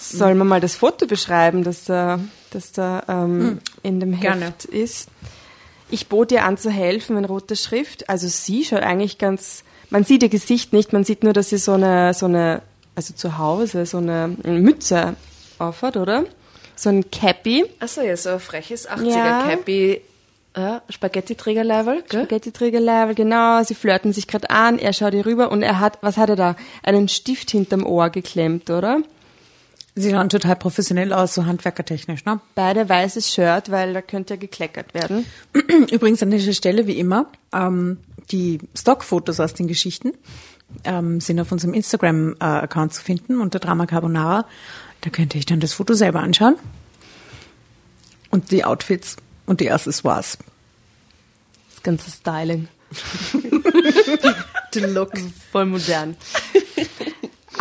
Sollen 0.02 0.38
wir 0.38 0.46
mal 0.46 0.60
das 0.60 0.76
Foto 0.76 1.06
beschreiben, 1.08 1.64
das 1.64 1.86
da, 1.86 2.20
das 2.52 2.72
da 2.72 3.04
ähm, 3.08 3.60
in 3.84 4.00
dem 4.00 4.14
Heft 4.14 4.22
gerne. 4.22 4.54
ist? 4.72 5.10
Ich 5.90 6.08
bot 6.08 6.32
ihr 6.32 6.46
an 6.46 6.58
zu 6.58 6.70
helfen 6.72 7.18
in 7.18 7.26
roter 7.26 7.56
Schrift. 7.56 8.10
Also 8.10 8.28
sie 8.28 8.64
schaut 8.64 8.82
eigentlich 8.82 9.18
ganz, 9.18 9.64
man 9.90 10.04
sieht 10.04 10.24
ihr 10.24 10.30
Gesicht 10.30 10.74
nicht, 10.74 10.94
man 10.94 11.04
sieht 11.04 11.24
nur, 11.24 11.34
dass 11.34 11.50
sie 11.50 11.58
so 11.58 11.74
eine, 11.74 12.14
so 12.14 12.26
eine, 12.26 12.62
also 12.96 13.14
zu 13.14 13.38
Hause, 13.38 13.86
so 13.86 13.98
eine 13.98 14.36
Mütze 14.44 15.16
aufhat, 15.60 15.98
oder? 15.98 16.26
So 16.76 16.90
ein 16.90 17.12
Cappy, 17.12 17.66
Achso, 17.80 18.02
ja, 18.02 18.16
so 18.18 18.30
ein 18.30 18.40
freches 18.40 18.90
80er 18.90 19.06
Ja. 19.06 19.44
Cappy, 19.50 20.02
äh, 20.54 20.80
Spaghetti-Trägerlevel, 20.90 22.04
gell? 22.10 22.22
Spaghetti-Trägerlevel, 22.24 23.14
genau, 23.16 23.64
sie 23.64 23.76
flirten 23.76 24.14
sich 24.14 24.28
gerade 24.28 24.50
an, 24.50 24.80
er 24.80 24.94
schaut 24.94 25.14
ihr 25.14 25.26
rüber 25.26 25.52
und 25.52 25.62
er 25.62 25.80
hat, 25.80 26.00
was 26.02 26.18
hat 26.18 26.30
er 26.30 26.36
da? 26.36 26.56
Einen 26.84 27.08
Stift 27.08 27.52
hinterm 27.52 27.86
Ohr 27.86 28.10
geklemmt, 28.10 28.70
oder? 28.70 29.02
Sie 29.94 30.10
schauen 30.12 30.30
total 30.30 30.56
professionell 30.56 31.12
aus, 31.12 31.34
so 31.34 31.46
handwerkertechnisch, 31.46 32.24
ne? 32.24 32.40
Beide 32.56 32.88
weißes 32.88 33.34
Shirt, 33.34 33.72
weil 33.72 33.94
da 33.94 34.02
könnte 34.02 34.36
ja 34.36 34.40
gekleckert 34.40 34.94
werden. 34.94 35.26
Übrigens 35.92 36.24
an 36.24 36.32
dieser 36.32 36.54
Stelle, 36.54 36.88
wie 36.88 36.98
immer, 36.98 37.26
ähm, 37.52 37.98
die 38.32 38.60
Stockfotos 38.74 39.42
aus 39.42 39.54
den 39.54 39.68
Geschichten 39.68 40.14
ähm, 40.86 41.20
sind 41.20 41.40
auf 41.42 41.52
unserem 41.52 41.74
Instagram-Account 41.74 42.94
zu 42.94 43.04
finden, 43.04 43.42
unter 43.42 43.60
Drama 43.60 43.86
Carbonara. 43.86 44.46
Da 45.02 45.10
könnte 45.10 45.38
ich 45.38 45.46
dann 45.46 45.60
das 45.60 45.74
Foto 45.74 45.94
selber 45.94 46.22
anschauen. 46.22 46.56
Und 48.30 48.52
die 48.52 48.64
Outfits 48.64 49.18
und 49.46 49.60
die 49.60 49.72
Accessoires. 49.72 50.38
Das 51.74 51.84
ganze 51.84 52.10
Styling. 52.12 52.70
The 54.74 54.80
look. 54.82 55.12
Voll 55.52 55.66
modern. 55.66 56.16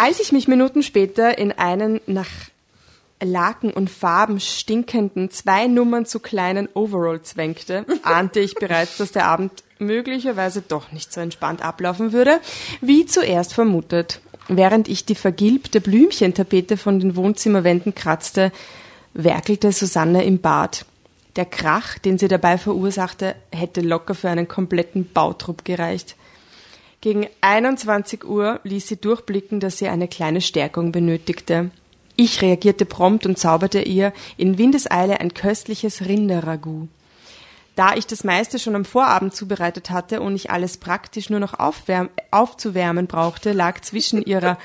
Als 0.02 0.18
ich 0.18 0.32
mich 0.32 0.48
Minuten 0.48 0.82
später 0.82 1.36
in 1.36 1.52
einen 1.52 2.00
nach 2.06 2.30
Laken 3.22 3.70
und 3.70 3.90
Farben 3.90 4.40
stinkenden, 4.40 5.30
zwei 5.30 5.66
Nummern 5.66 6.06
zu 6.06 6.20
kleinen 6.20 6.70
Overall 6.72 7.20
zwängte, 7.20 7.84
ahnte 8.02 8.40
ich 8.40 8.54
bereits, 8.54 8.96
dass 8.96 9.12
der 9.12 9.26
Abend 9.26 9.62
möglicherweise 9.78 10.62
doch 10.62 10.90
nicht 10.90 11.12
so 11.12 11.20
entspannt 11.20 11.60
ablaufen 11.60 12.14
würde, 12.14 12.40
wie 12.80 13.04
zuerst 13.04 13.52
vermutet. 13.52 14.22
Während 14.48 14.88
ich 14.88 15.04
die 15.04 15.14
vergilbte 15.14 15.82
Blümchentapete 15.82 16.78
von 16.78 16.98
den 16.98 17.14
Wohnzimmerwänden 17.14 17.94
kratzte, 17.94 18.52
werkelte 19.12 19.70
Susanne 19.70 20.24
im 20.24 20.40
Bad. 20.40 20.86
Der 21.36 21.44
Krach, 21.44 21.98
den 21.98 22.16
sie 22.16 22.28
dabei 22.28 22.56
verursachte, 22.56 23.34
hätte 23.52 23.82
locker 23.82 24.14
für 24.14 24.30
einen 24.30 24.48
kompletten 24.48 25.12
Bautrupp 25.12 25.62
gereicht. 25.66 26.16
Gegen 27.00 27.28
21 27.40 28.24
Uhr 28.24 28.60
ließ 28.64 28.88
sie 28.88 29.00
durchblicken, 29.00 29.58
dass 29.58 29.78
sie 29.78 29.88
eine 29.88 30.06
kleine 30.06 30.42
Stärkung 30.42 30.92
benötigte. 30.92 31.70
Ich 32.16 32.42
reagierte 32.42 32.84
prompt 32.84 33.24
und 33.24 33.38
zauberte 33.38 33.80
ihr 33.80 34.12
in 34.36 34.58
Windeseile 34.58 35.18
ein 35.18 35.32
köstliches 35.32 36.02
Rinderragout. 36.02 36.88
Da 37.74 37.94
ich 37.94 38.06
das 38.06 38.24
meiste 38.24 38.58
schon 38.58 38.74
am 38.74 38.84
Vorabend 38.84 39.34
zubereitet 39.34 39.88
hatte 39.88 40.20
und 40.20 40.34
ich 40.36 40.50
alles 40.50 40.76
praktisch 40.76 41.30
nur 41.30 41.40
noch 41.40 41.54
aufzuwärmen 41.58 43.06
brauchte, 43.06 43.52
lag 43.52 43.80
zwischen 43.80 44.20
ihrer 44.20 44.58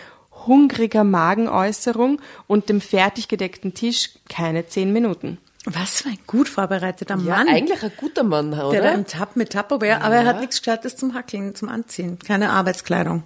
hungriger 0.46 1.06
Magenäußerung 1.06 2.22
und 2.48 2.68
dem 2.68 2.82
fertig 2.82 3.30
gedeckten 3.30 3.74
Tisch 3.74 4.10
keine 4.28 4.68
zehn 4.68 4.92
Minuten. 4.92 5.38
Was 5.66 6.02
für 6.02 6.10
ein 6.10 6.20
gut 6.28 6.48
vorbereiteter 6.48 7.16
Ja, 7.18 7.38
Mann. 7.38 7.48
eigentlich 7.50 7.82
ein 7.82 7.92
guter 7.98 8.24
Mann, 8.24 8.54
oder? 8.54 8.72
Der 8.72 8.82
da 8.84 8.92
im 8.92 9.06
Tab 9.08 9.36
mit 9.36 9.52
Tupperware, 9.52 10.02
aber 10.02 10.16
er 10.16 10.26
hat 10.26 10.40
nichts 10.40 10.60
Gescheites 10.60 10.96
zum 10.96 11.14
Hackeln, 11.16 11.56
zum 11.56 11.70
Anziehen. 11.70 12.20
Keine 12.20 12.52
Arbeitskleidung. 12.52 13.24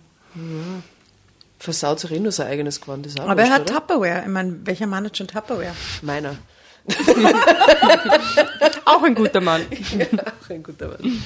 Versaut 1.60 2.00
sich 2.00 2.12
eh 2.12 2.20
nur 2.20 2.32
sein 2.32 2.48
eigenes 2.48 2.80
Gewand, 2.80 3.06
ist 3.06 3.20
Aber 3.20 3.32
er 3.32 3.38
wurscht, 3.38 3.52
hat 3.52 3.62
oder? 3.70 3.74
Tupperware. 3.74 4.22
Ich 4.24 4.30
meine, 4.32 4.58
welcher 4.66 4.88
Mann 4.88 5.04
hat 5.06 5.18
schon 5.18 5.28
Tupperware? 5.28 5.74
Meiner. 6.02 6.36
Auch 8.86 9.04
ein 9.04 9.16
guter 9.16 9.42
Mann. 9.42 9.62
Auch 10.46 10.50
ein 10.50 10.64
guter 10.64 10.88
Mann. 10.88 11.22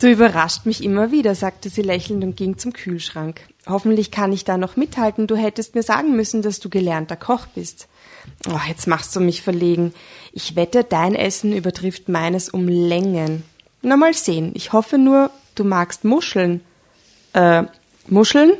Du 0.00 0.08
überrascht 0.10 0.66
mich 0.66 0.82
immer 0.82 1.12
wieder, 1.12 1.34
sagte 1.34 1.68
sie 1.68 1.82
lächelnd 1.82 2.24
und 2.24 2.36
ging 2.36 2.58
zum 2.58 2.72
Kühlschrank. 2.72 3.42
Hoffentlich 3.68 4.10
kann 4.10 4.32
ich 4.32 4.44
da 4.44 4.56
noch 4.56 4.76
mithalten. 4.76 5.26
Du 5.26 5.36
hättest 5.36 5.74
mir 5.74 5.82
sagen 5.82 6.16
müssen, 6.16 6.42
dass 6.42 6.58
du 6.60 6.68
gelernter 6.68 7.16
Koch 7.16 7.46
bist. 7.54 7.88
Oh, 8.48 8.60
jetzt 8.68 8.86
machst 8.86 9.14
du 9.16 9.20
mich 9.20 9.42
verlegen. 9.42 9.92
Ich 10.32 10.56
wette, 10.56 10.84
dein 10.84 11.14
Essen 11.14 11.52
übertrifft 11.52 12.08
meines 12.08 12.48
um 12.48 12.68
Längen. 12.68 13.42
Na 13.82 13.96
mal 13.96 14.14
sehen. 14.14 14.52
Ich 14.54 14.72
hoffe 14.72 14.98
nur, 14.98 15.30
du 15.54 15.64
magst 15.64 16.04
Muscheln. 16.04 16.60
Äh, 17.32 17.64
Muscheln? 18.06 18.52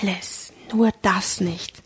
Alles, 0.00 0.52
nur 0.72 0.90
das 1.02 1.40
nicht. 1.40 1.82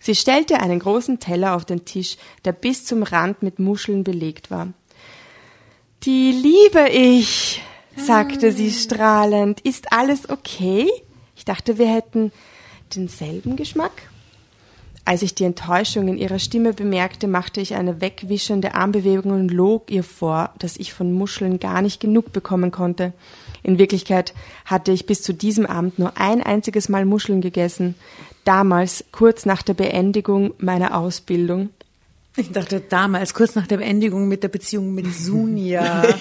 Sie 0.00 0.14
stellte 0.14 0.60
einen 0.60 0.78
großen 0.78 1.20
Teller 1.20 1.54
auf 1.54 1.64
den 1.64 1.84
Tisch, 1.84 2.16
der 2.44 2.52
bis 2.52 2.86
zum 2.86 3.02
Rand 3.02 3.42
mit 3.42 3.58
Muscheln 3.58 4.02
belegt 4.02 4.50
war. 4.50 4.72
Die 6.04 6.32
liebe 6.32 6.88
ich, 6.88 7.62
sagte 7.96 8.52
sie 8.52 8.70
strahlend. 8.70 9.60
Ist 9.60 9.92
alles 9.92 10.30
okay? 10.30 10.90
Ich 11.36 11.44
dachte, 11.44 11.76
wir 11.76 11.88
hätten 11.88 12.32
denselben 12.94 13.56
Geschmack. 13.56 13.92
Als 15.10 15.22
ich 15.22 15.34
die 15.34 15.42
Enttäuschung 15.42 16.06
in 16.06 16.18
ihrer 16.18 16.38
Stimme 16.38 16.72
bemerkte, 16.72 17.26
machte 17.26 17.60
ich 17.60 17.74
eine 17.74 18.00
wegwischende 18.00 18.76
Armbewegung 18.76 19.32
und 19.32 19.50
log 19.50 19.90
ihr 19.90 20.04
vor, 20.04 20.54
dass 20.60 20.76
ich 20.76 20.92
von 20.92 21.12
Muscheln 21.12 21.58
gar 21.58 21.82
nicht 21.82 21.98
genug 21.98 22.32
bekommen 22.32 22.70
konnte. 22.70 23.12
In 23.64 23.80
Wirklichkeit 23.80 24.34
hatte 24.64 24.92
ich 24.92 25.06
bis 25.06 25.20
zu 25.22 25.34
diesem 25.34 25.66
Abend 25.66 25.98
nur 25.98 26.16
ein 26.16 26.40
einziges 26.40 26.88
Mal 26.88 27.06
Muscheln 27.06 27.40
gegessen, 27.40 27.96
damals 28.44 29.04
kurz 29.10 29.46
nach 29.46 29.62
der 29.62 29.74
Beendigung 29.74 30.54
meiner 30.58 30.96
Ausbildung. 30.96 31.70
Ich 32.36 32.52
dachte 32.52 32.80
damals, 32.80 33.34
kurz 33.34 33.56
nach 33.56 33.66
der 33.66 33.78
Beendigung 33.78 34.28
mit 34.28 34.44
der 34.44 34.48
Beziehung 34.48 34.94
mit 34.94 35.12
Sunja. 35.12 36.04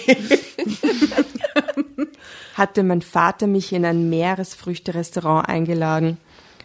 hatte 2.55 2.81
mein 2.81 3.03
Vater 3.03 3.45
mich 3.45 3.71
in 3.71 3.85
ein 3.85 4.09
Meeresfrüchterestaurant 4.09 5.47
eingeladen. 5.47 6.17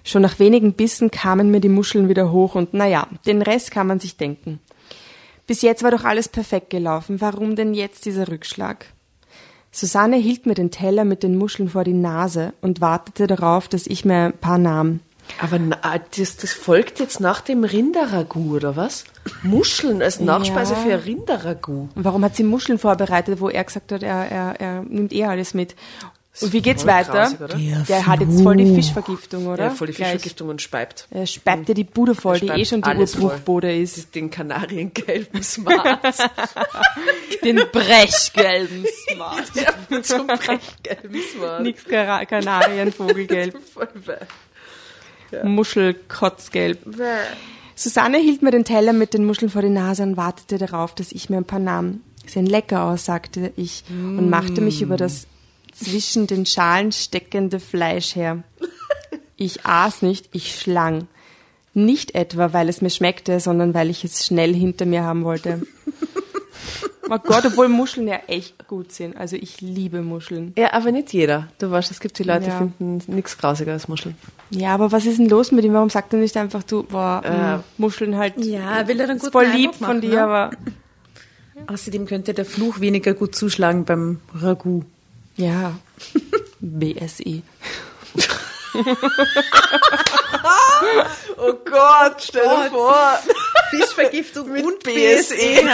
Schon 0.05 0.23
nach 0.23 0.39
wenigen 0.39 0.75
Bissen 0.75 1.11
kamen 1.11 1.51
mir 1.51 1.61
die 1.61 1.69
Muscheln 1.71 2.09
wieder 2.09 2.31
hoch 2.31 2.55
und 2.55 2.75
naja, 2.75 3.09
den 3.27 3.41
Rest 3.43 3.71
kann 3.71 3.87
man 3.87 4.01
sich 4.01 4.17
denken. 4.19 4.61
Bis 5.47 5.63
jetzt 5.63 5.83
war 5.83 5.91
doch 5.91 6.05
alles 6.05 6.29
perfekt 6.29 6.71
gelaufen. 6.71 7.21
Warum 7.21 7.57
denn 7.57 7.75
jetzt 7.75 8.05
dieser 8.05 8.29
Rückschlag? 8.29 8.87
Susanne 9.73 10.17
hielt 10.17 10.47
mir 10.47 10.55
den 10.55 10.71
Teller 10.71 11.05
mit 11.05 11.23
den 11.23 11.37
Muscheln 11.37 11.71
vor 11.71 11.85
die 11.85 11.95
Nase 11.95 12.53
und 12.61 12.81
wartete 12.81 13.27
darauf, 13.27 13.67
dass 13.67 13.87
ich 13.87 14.05
mir 14.05 14.27
ein 14.27 14.33
paar 14.39 14.59
nahm. 14.59 15.01
Aber 15.41 15.59
na, 15.59 15.77
das, 16.19 16.37
das 16.37 16.53
folgt 16.53 17.01
jetzt 17.01 17.19
nach 17.19 17.41
dem 17.41 17.65
Rinderragout, 17.65 18.55
oder 18.57 18.77
was? 18.77 19.05
Muscheln 19.43 20.03
als 20.03 20.21
Nachspeise 20.21 20.75
Ja. 20.75 20.81
für 20.81 21.05
Rinderragout. 21.07 21.89
Warum 21.95 22.23
hat 22.25 22.37
sie 22.37 22.45
Muscheln 22.45 22.79
vorbereitet, 22.79 23.41
wo 23.41 23.49
er 23.49 23.65
gesagt 23.65 23.91
hat, 23.91 24.03
er, 24.03 24.31
er, 24.31 24.61
er 24.61 24.83
nimmt 24.83 25.13
eh 25.15 25.25
alles 25.25 25.55
mit? 25.55 25.75
Und 26.41 26.53
wie 26.53 26.63
geht's 26.63 26.85
weiter? 26.85 27.13
grausig? 27.39 27.39
Der 27.39 27.79
Der 27.87 28.07
hat 28.07 28.21
jetzt 28.21 28.43
voll 28.43 28.57
die. 28.57 28.75
Fischvergiftung, 28.75 29.47
oder? 29.47 29.65
Ja, 29.65 29.71
voll 29.71 29.87
die 29.87 29.93
Gleich. 29.93 30.11
Fischvergiftung 30.13 30.49
und 30.49 30.61
speibt. 30.63 31.07
Er 31.11 31.27
speibt 31.27 31.69
dir 31.69 31.75
die 31.75 31.85
Bude 31.85 32.15
voll, 32.17 32.41
die 32.41 32.49
eh 32.49 32.65
schon 32.65 32.83
die 32.83 32.91
Das 32.91 33.15
ist. 33.15 33.99
ist 33.99 34.15
den 34.17 34.31
kanariengelben 34.31 35.43
Smarts. 35.43 36.19
Den 37.45 37.61
brechgelben 37.71 38.85
Smart. 39.13 39.45
ja, 39.55 40.03
zum 40.03 40.27
brechgelben 40.27 41.21
Smart. 41.33 41.63
Nix 41.63 41.85
Kana- 41.85 42.25
Kanarienvogelgelb, 42.25 43.57
Voll 43.73 43.89
weh. 43.95 45.45
Muschelkotzgelb. 45.45 46.79
Susanne 47.77 48.19
hielt 48.19 48.43
mir 48.43 48.51
den 48.51 48.65
Teller 48.65 48.93
mit 48.93 49.15
den 49.15 49.25
Muscheln 49.25 49.51
vor 49.51 49.63
die 49.63 49.69
Nase 49.69 50.03
und 50.05 50.17
wartete 50.17 50.59
darauf, 50.59 50.95
dass 50.95 51.13
ich 51.13 51.29
mir 51.31 51.37
ein 51.39 51.45
paar 51.45 51.59
nahm. 51.59 52.01
Sehen 52.27 52.47
lecker 52.47 52.85
aus, 52.85 53.05
sagte 53.05 53.53
ich 53.57 53.85
und 53.91 54.31
machte 54.31 54.61
mich 54.63 54.81
über 54.81 54.97
das 54.97 55.27
zwischen 55.75 56.27
den 56.27 56.47
Schalen 56.47 56.93
steckende 56.93 57.61
Fleisch 57.61 58.15
her. 58.17 58.43
Ich 59.37 59.65
aß 59.67 60.03
nicht, 60.03 60.29
ich 60.33 60.59
schlang. 60.61 61.09
Nicht 61.75 62.15
etwa, 62.15 62.53
weil 62.53 62.69
es 62.69 62.81
mir 62.83 62.91
schmeckte, 62.91 63.41
sondern 63.41 63.75
weil 63.75 63.91
ich 63.91 64.05
es 64.05 64.25
schnell 64.27 64.55
hinter 64.55 64.87
mir 64.87 65.03
haben 65.03 65.25
wollte. 65.25 65.63
Oh 67.11 67.19
Gott, 67.19 67.45
obwohl 67.45 67.69
Muscheln 67.69 68.09
ja 68.09 68.21
echt 68.29 68.67
gut 68.67 68.91
sind. 68.93 69.15
Also 69.17 69.37
ich 69.37 69.61
liebe 69.61 70.01
Muscheln. 70.01 70.55
Ja, 70.57 70.73
aber 70.73 70.91
nicht 70.91 71.13
jeder. 71.13 71.49
Du 71.59 71.71
weißt, 71.71 71.91
es 71.91 72.01
gibt 72.01 72.19
die 72.19 72.23
Leute, 72.23 72.47
Ja. 72.47 72.53
die 72.53 72.59
finden 72.79 73.15
nichts 73.15 73.37
grausiger 73.37 73.73
als 73.73 73.89
Muscheln. 73.89 74.17
Ja, 74.49 74.73
aber 74.73 74.91
was 74.91 75.05
ist 75.05 75.19
denn 75.19 75.29
los 75.29 75.53
mit 75.53 75.65
ihm? 75.67 75.75
Warum 75.75 75.91
sagt 75.91 76.15
er 76.15 76.19
nicht 76.21 76.35
einfach, 76.39 76.63
du, 76.63 76.85
boah, 76.85 77.21
Äh. 77.23 77.31
mh, 77.31 77.65
Muscheln 77.77 78.17
halt. 78.17 78.35
Ja, 78.43 78.89
will 78.89 78.99
er 79.01 79.07
dann 79.09 79.17
ist 79.17 79.23
guten 79.25 79.33
voll 79.33 79.47
lieb 79.49 79.75
von 79.75 79.87
machen, 79.87 80.01
dir, 80.01 80.11
ne? 80.15 80.23
aber 80.23 80.51
Außerdem 81.67 82.07
könnte 82.07 82.33
der 82.35 82.45
Fluch 82.47 82.81
weniger 82.81 83.13
gut 83.15 83.35
zuschlagen 83.35 83.85
beim 83.85 84.21
Ragout. 84.35 84.85
Ja. 85.37 85.79
BSE. 86.61 87.43
Oh 91.37 91.53
Gott, 91.65 92.23
stell 92.23 92.43
dir 92.43 92.71
vor. 92.71 93.19
Fischvergiftung 93.71 94.51
mit 94.51 94.65
und 94.65 94.83
BSE. 94.83 95.63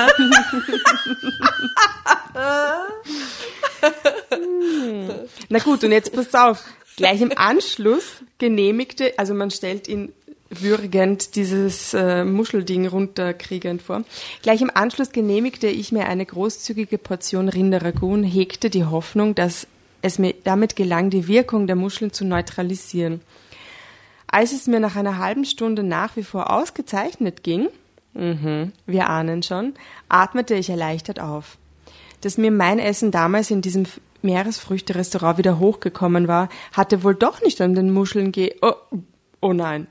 Na 5.48 5.58
gut, 5.60 5.84
und 5.84 5.92
jetzt 5.92 6.12
pass 6.12 6.34
auf. 6.34 6.64
Gleich 6.96 7.20
im 7.20 7.32
Anschluss 7.36 8.04
genehmigte, 8.38 9.14
also 9.16 9.34
man 9.34 9.50
stellt 9.50 9.88
ihn 9.88 10.12
würgend 10.50 11.36
dieses 11.36 11.94
äh, 11.94 12.24
Muschelding 12.24 12.88
runterkriegend 12.88 13.82
vor. 13.82 14.02
Gleich 14.42 14.60
im 14.60 14.70
Anschluss 14.74 15.12
genehmigte 15.12 15.68
ich 15.68 15.92
mir 15.92 16.06
eine 16.06 16.26
großzügige 16.26 16.98
Portion 16.98 17.48
Rinderragout 17.48 18.24
hegte 18.24 18.68
die 18.68 18.84
Hoffnung, 18.84 19.34
dass 19.36 19.68
es 20.02 20.18
mir 20.18 20.34
damit 20.44 20.76
gelang, 20.76 21.10
die 21.10 21.28
Wirkung 21.28 21.66
der 21.66 21.76
Muscheln 21.76 22.12
zu 22.12 22.24
neutralisieren. 22.24 23.20
Als 24.26 24.52
es 24.52 24.66
mir 24.66 24.80
nach 24.80 24.96
einer 24.96 25.18
halben 25.18 25.44
Stunde 25.44 25.82
nach 25.82 26.16
wie 26.16 26.22
vor 26.24 26.50
ausgezeichnet 26.50 27.42
ging, 27.42 27.68
mhm, 28.14 28.72
wir 28.86 29.08
ahnen 29.08 29.42
schon, 29.42 29.74
atmete 30.08 30.54
ich 30.54 30.70
erleichtert 30.70 31.20
auf. 31.20 31.58
Dass 32.22 32.38
mir 32.38 32.50
mein 32.50 32.78
Essen 32.78 33.10
damals 33.10 33.50
in 33.50 33.62
diesem 33.62 33.84
Meeresfrüchte-Restaurant 34.22 35.38
wieder 35.38 35.58
hochgekommen 35.58 36.28
war, 36.28 36.48
hatte 36.72 37.02
wohl 37.02 37.14
doch 37.14 37.40
nicht 37.42 37.60
an 37.60 37.74
den 37.74 37.90
Muscheln 37.92 38.32
ge... 38.32 38.54
Oh, 38.62 38.74
oh 39.40 39.52
nein. 39.52 39.86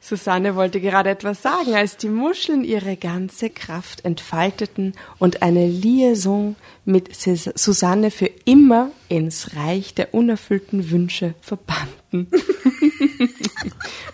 Susanne 0.00 0.54
wollte 0.54 0.80
gerade 0.80 1.10
etwas 1.10 1.40
sagen, 1.42 1.74
als 1.74 1.96
die 1.96 2.08
Muscheln 2.08 2.62
ihre 2.64 2.96
ganze 2.96 3.48
Kraft 3.50 4.04
entfalteten 4.04 4.94
und 5.18 5.42
eine 5.42 5.66
Liaison 5.66 6.56
mit 6.84 7.14
Sus- 7.14 7.50
Susanne 7.54 8.10
für 8.10 8.30
immer 8.44 8.90
ins 9.08 9.54
Reich 9.56 9.94
der 9.94 10.12
unerfüllten 10.14 10.90
Wünsche 10.90 11.34
verbanden. 11.40 12.28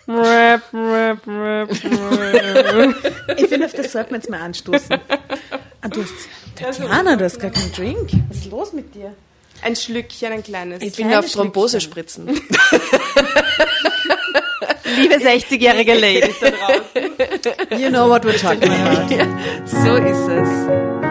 Rap, 0.08 0.62
rap, 0.72 1.26
rap, 1.26 1.70
rap. 1.70 2.94
Ich 3.38 3.46
finde, 3.46 3.66
auf 3.66 3.72
das 3.74 3.92
sollten 3.92 4.10
wir 4.10 4.16
jetzt 4.16 4.30
mal 4.30 4.40
anstoßen. 4.40 4.96
Ah, 5.82 5.88
du 5.88 6.02
hast, 6.02 6.12
Tatjana, 6.56 7.14
du 7.16 7.24
hast 7.24 7.38
gar 7.38 7.50
keinen 7.50 7.70
Drink. 7.72 8.10
Was 8.28 8.38
ist 8.38 8.50
los 8.50 8.72
mit 8.72 8.94
dir? 8.94 9.14
Ein 9.62 9.76
Schlückchen, 9.76 10.32
ein 10.32 10.42
kleines. 10.42 10.82
Ich 10.82 10.96
bin 10.96 11.12
auf 11.12 11.30
Thrombose 11.30 11.80
spritzen. 11.80 12.28
liebe 15.00 15.14
60-jährige 15.16 15.94
Ladies 15.94 16.38
da 16.40 16.50
draußen. 16.50 17.80
You 17.80 17.88
know 17.90 18.08
what 18.08 18.24
we're 18.24 18.38
talking 18.38 18.70
about. 18.70 19.08
so 19.64 19.96
ist 19.96 20.28
es. 20.28 21.09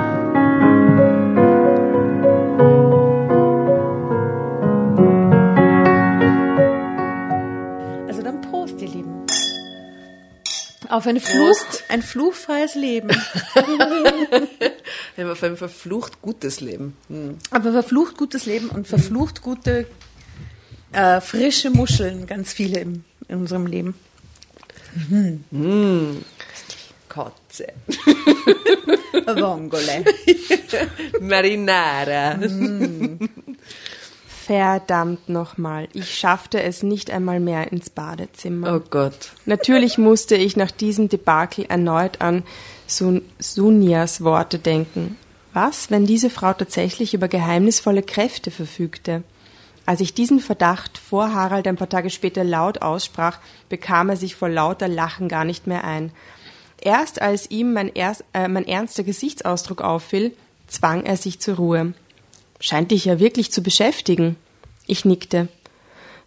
Auf 10.90 11.06
ein, 11.06 11.20
Fluch, 11.20 11.56
ein 11.90 12.02
fluchfreies 12.02 12.74
Leben. 12.74 13.10
Haben 13.56 15.30
auf 15.30 15.44
ein 15.44 15.56
verflucht 15.56 16.22
gutes 16.22 16.62
Leben. 16.62 16.96
Aber 17.52 17.72
verflucht 17.72 18.18
gutes 18.18 18.48
Leben 18.48 18.70
und 18.70 18.88
verflucht 18.88 19.44
gute, 19.44 19.86
äh, 20.92 21.22
frische 21.22 21.70
Muscheln, 21.70 22.26
ganz 22.26 22.54
viele 22.54 22.80
im, 22.80 23.04
in 23.28 23.38
unserem 23.38 23.68
Leben. 23.68 23.94
Kotze. 27.08 27.68
Vongole. 29.28 30.06
Marinara. 31.22 32.40
Verdammt 34.50 35.30
nochmal, 35.30 35.90
ich 35.94 36.18
schaffte 36.18 36.64
es 36.64 36.82
nicht 36.82 37.12
einmal 37.12 37.40
mehr 37.40 37.72
ins 37.72 37.92
Badezimmer. 37.92 38.78
Oh 38.78 38.80
Gott. 38.90 39.34
Natürlich 39.46 40.00
musste 40.00 40.36
ich 40.36 40.58
nach 40.58 40.72
diesem 40.72 41.08
Debakel 41.08 41.66
erneut 41.70 42.20
an 42.20 42.42
Sun 42.88 43.22
Sunias 43.38 44.24
Worte 44.24 44.58
denken. 44.58 45.18
Was, 45.54 45.92
wenn 45.92 46.08
diese 46.08 46.32
Frau 46.32 46.52
tatsächlich 46.54 47.14
über 47.14 47.28
geheimnisvolle 47.28 48.02
Kräfte 48.02 48.50
verfügte? 48.50 49.22
Als 49.86 50.02
ich 50.02 50.16
diesen 50.16 50.40
Verdacht 50.40 50.98
vor 50.98 51.32
Harald 51.32 51.68
ein 51.68 51.78
paar 51.78 51.90
Tage 51.90 52.10
später 52.10 52.44
laut 52.44 52.82
aussprach, 52.82 53.38
bekam 53.70 54.10
er 54.10 54.18
sich 54.18 54.34
vor 54.34 54.50
lauter 54.50 54.88
Lachen 54.88 55.28
gar 55.28 55.46
nicht 55.46 55.68
mehr 55.68 55.84
ein. 55.84 56.12
Erst 56.82 57.22
als 57.22 57.52
ihm 57.52 57.74
mein, 57.74 57.90
erst, 57.94 58.24
äh, 58.34 58.48
mein 58.48 58.68
ernster 58.68 59.04
Gesichtsausdruck 59.04 59.84
auffiel, 59.84 60.34
zwang 60.66 61.04
er 61.06 61.18
sich 61.18 61.40
zur 61.40 61.58
Ruhe. 61.58 61.94
Scheint 62.60 62.92
dich 62.92 63.06
ja 63.06 63.20
wirklich 63.20 63.52
zu 63.52 63.64
beschäftigen. 63.64 64.36
Ich 64.88 65.06
nickte. 65.06 65.48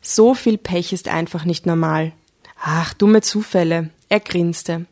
So 0.01 0.35
viel 0.35 0.59
Pech 0.59 0.93
ist 0.93 1.09
einfach 1.09 1.45
nicht 1.45 1.67
normal. 1.67 2.13
Ach, 2.61 2.95
dumme 2.95 3.21
Zufälle. 3.21 3.91
Er 4.09 4.21
grinste. 4.21 4.87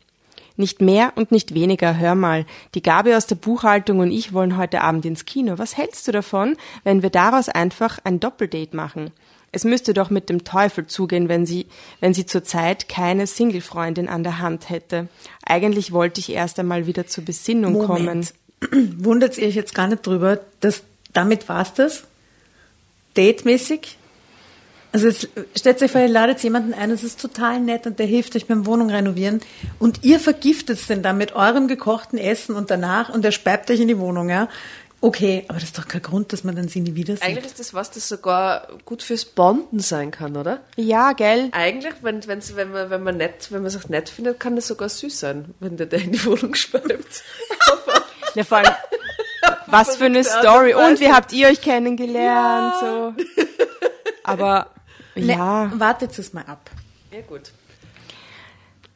Nicht 0.57 0.81
mehr 0.81 1.13
und 1.15 1.31
nicht 1.31 1.53
weniger, 1.53 1.97
hör 1.97 2.15
mal. 2.15 2.45
Die 2.75 2.83
Gabi 2.83 3.15
aus 3.15 3.25
der 3.25 3.35
Buchhaltung 3.35 3.99
und 3.99 4.11
ich 4.11 4.33
wollen 4.33 4.57
heute 4.57 4.81
Abend 4.81 5.05
ins 5.05 5.25
Kino. 5.25 5.57
Was 5.57 5.77
hältst 5.77 6.07
du 6.07 6.11
davon, 6.11 6.55
wenn 6.83 7.01
wir 7.01 7.09
daraus 7.09 7.49
einfach 7.49 7.99
ein 8.03 8.19
Doppeldate 8.19 8.75
machen? 8.75 9.11
Es 9.51 9.63
müsste 9.63 9.93
doch 9.93 10.09
mit 10.09 10.29
dem 10.29 10.43
Teufel 10.43 10.87
zugehen, 10.87 11.27
wenn 11.27 11.45
sie, 11.45 11.65
wenn 11.99 12.13
sie 12.13 12.25
zurzeit 12.25 12.87
keine 12.87 13.27
Singlefreundin 13.27 14.07
an 14.07 14.23
der 14.23 14.39
Hand 14.39 14.69
hätte. 14.69 15.07
Eigentlich 15.45 15.91
wollte 15.91 16.19
ich 16.19 16.31
erst 16.31 16.59
einmal 16.59 16.87
wieder 16.87 17.07
zur 17.07 17.25
Besinnung 17.25 17.85
kommen. 17.85 18.05
Moment. 18.05 18.33
Wundert 18.97 19.37
ihr 19.37 19.47
euch 19.47 19.55
jetzt 19.55 19.73
gar 19.73 19.87
nicht 19.87 20.05
drüber, 20.05 20.39
dass 20.59 20.83
damit 21.13 21.49
war's 21.49 21.73
das? 21.73 22.03
Datemäßig? 23.15 23.97
Also 24.93 25.07
jetzt 25.07 25.29
stellt 25.55 25.81
euch 25.81 25.91
vor, 25.91 26.01
ihr 26.01 26.09
ladet 26.09 26.43
jemanden 26.43 26.73
ein, 26.73 26.89
das 26.89 27.03
ist 27.03 27.21
total 27.21 27.61
nett 27.61 27.87
und 27.87 27.97
der 27.97 28.05
hilft 28.05 28.35
euch 28.35 28.47
beim 28.47 28.65
Wohnung 28.65 28.89
renovieren 28.89 29.39
und 29.79 30.03
ihr 30.03 30.19
vergiftet 30.19 30.79
es 30.79 30.87
denn 30.87 31.01
dann 31.01 31.17
mit 31.17 31.33
eurem 31.33 31.69
gekochten 31.69 32.19
Essen 32.19 32.55
und 32.55 32.69
danach 32.69 33.09
und 33.09 33.23
er 33.23 33.31
speibt 33.31 33.71
euch 33.71 33.79
in 33.79 33.87
die 33.87 33.99
Wohnung, 33.99 34.29
ja? 34.29 34.49
Okay, 35.03 35.45
aber 35.47 35.55
das 35.55 35.69
ist 35.69 35.77
doch 35.79 35.87
kein 35.87 36.03
Grund, 36.03 36.31
dass 36.31 36.43
man 36.43 36.55
dann 36.55 36.67
sie 36.67 36.79
nie 36.79 36.93
wieder 36.93 37.15
sieht. 37.15 37.23
Eigentlich 37.23 37.45
ist 37.45 37.59
das 37.59 37.73
was, 37.73 37.89
das 37.89 38.07
sogar 38.07 38.67
gut 38.85 39.01
fürs 39.01 39.25
Bonden 39.25 39.79
sein 39.79 40.11
kann, 40.11 40.37
oder? 40.37 40.59
Ja, 40.75 41.13
gell? 41.13 41.49
Eigentlich, 41.53 41.95
wenn, 42.01 42.25
wenn's, 42.27 42.55
wenn, 42.55 42.71
man, 42.71 42.91
wenn, 42.91 43.01
man 43.01 43.17
nett, 43.17 43.47
wenn 43.49 43.63
man 43.63 43.71
sich 43.71 43.89
nett 43.89 44.09
findet, 44.09 44.39
kann 44.39 44.55
das 44.55 44.67
sogar 44.67 44.89
süß 44.89 45.19
sein, 45.19 45.55
wenn 45.59 45.75
der, 45.75 45.87
der 45.87 46.01
in 46.01 46.11
die 46.11 46.23
Wohnung 46.25 46.53
speibt. 46.53 47.23
Ja, 48.33 48.45
vor 48.45 48.59
allem, 48.59 48.71
was 49.67 49.95
für 49.97 50.05
eine 50.05 50.23
Story. 50.23 50.73
und 50.73 50.99
wie 50.99 51.11
habt 51.11 51.31
ihr 51.33 51.47
euch 51.47 51.61
kennengelernt? 51.61 52.75
So. 52.79 53.13
Aber 54.23 54.67
Ne, 55.15 55.33
ja, 55.33 55.71
Wartet 55.75 56.17
es 56.17 56.31
mal 56.33 56.45
ab. 56.45 56.69
ja, 57.11 57.19
gut. 57.21 57.51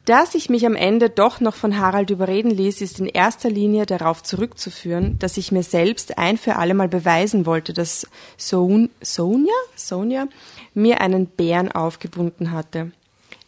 dass 0.06 0.34
ich 0.34 0.48
mich 0.48 0.64
am 0.64 0.76
Ende 0.76 1.10
doch 1.10 1.40
noch 1.40 1.54
von 1.54 1.78
Harald 1.78 2.10
überreden 2.10 2.50
ließ, 2.50 2.80
ist 2.80 3.00
in 3.00 3.06
erster 3.06 3.50
Linie 3.50 3.84
darauf 3.86 4.22
zurückzuführen, 4.22 5.18
dass 5.18 5.36
ich 5.36 5.52
mir 5.52 5.62
selbst 5.62 6.16
ein 6.16 6.38
für 6.38 6.56
alle 6.56 6.74
Mal 6.74 6.88
beweisen 6.88 7.44
wollte, 7.44 7.72
dass 7.74 8.06
Son 8.38 8.88
Sonja, 9.02 9.52
Sonja 9.74 10.28
mir 10.74 11.00
einen 11.00 11.26
Bären 11.26 11.70
aufgebunden 11.72 12.52
hatte. 12.52 12.92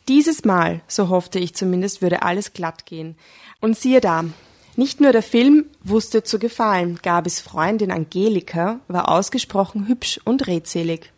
Dieses 0.09 0.45
Mal, 0.45 0.81
so 0.89 1.09
hoffte 1.09 1.39
ich 1.39 1.55
zumindest, 1.55 2.03
würde 2.03 2.23
alles 2.23 2.53
glatt 2.53 2.87
gehen. 2.87 3.17
Und 3.61 3.79
siehe 3.79 4.01
da, 4.01 4.25
nicht 4.79 5.01
nur 5.01 5.11
der 5.11 5.25
Film 5.25 5.67
wusste 5.83 6.23
zu 6.23 6.39
gefallen, 6.39 7.01
Gabis 7.03 7.41
Freundin 7.41 7.91
Angelika 7.91 8.79
war 8.87 9.09
ausgesprochen 9.09 9.89
hübsch 9.89 10.21
und 10.23 10.47
redselig. 10.47 11.11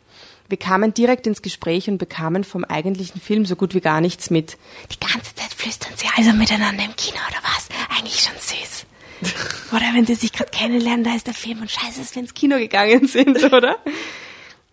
Wir 0.49 0.59
kamen 0.59 0.95
direkt 0.95 1.27
ins 1.27 1.43
Gespräch 1.43 1.87
und 1.87 1.99
bekamen 1.99 2.43
vom 2.43 2.65
eigentlichen 2.65 3.21
Film 3.21 3.45
so 3.45 3.57
gut 3.57 3.75
wie 3.75 3.83
gar 3.83 4.01
nichts 4.01 4.31
mit. 4.31 4.57
Die 4.91 4.99
ganze 4.99 5.35
Zeit 5.35 5.53
flüstern 5.55 5.93
sie 5.95 6.07
also 6.17 6.33
miteinander 6.33 6.85
im 6.87 6.97
Kino, 6.97 7.19
oder 7.29 7.39
was? 7.45 7.69
Eigentlich 7.97 8.21
schon 8.21 8.35
süß. 8.39 8.87
Oder 9.73 9.91
wenn 9.93 10.07
sie 10.07 10.15
sich 10.15 10.33
gerade 10.33 10.51
kennenlernen, 10.51 11.05
da 11.05 11.15
ist 11.15 11.27
der 11.27 11.35
Film 11.35 11.61
und 11.61 11.71
scheiße 11.71 12.01
ist, 12.01 12.17
wenn 12.17 12.23
ins 12.23 12.33
Kino 12.33 12.57
gegangen 12.57 13.07
sind, 13.07 13.45
oder? 13.53 13.77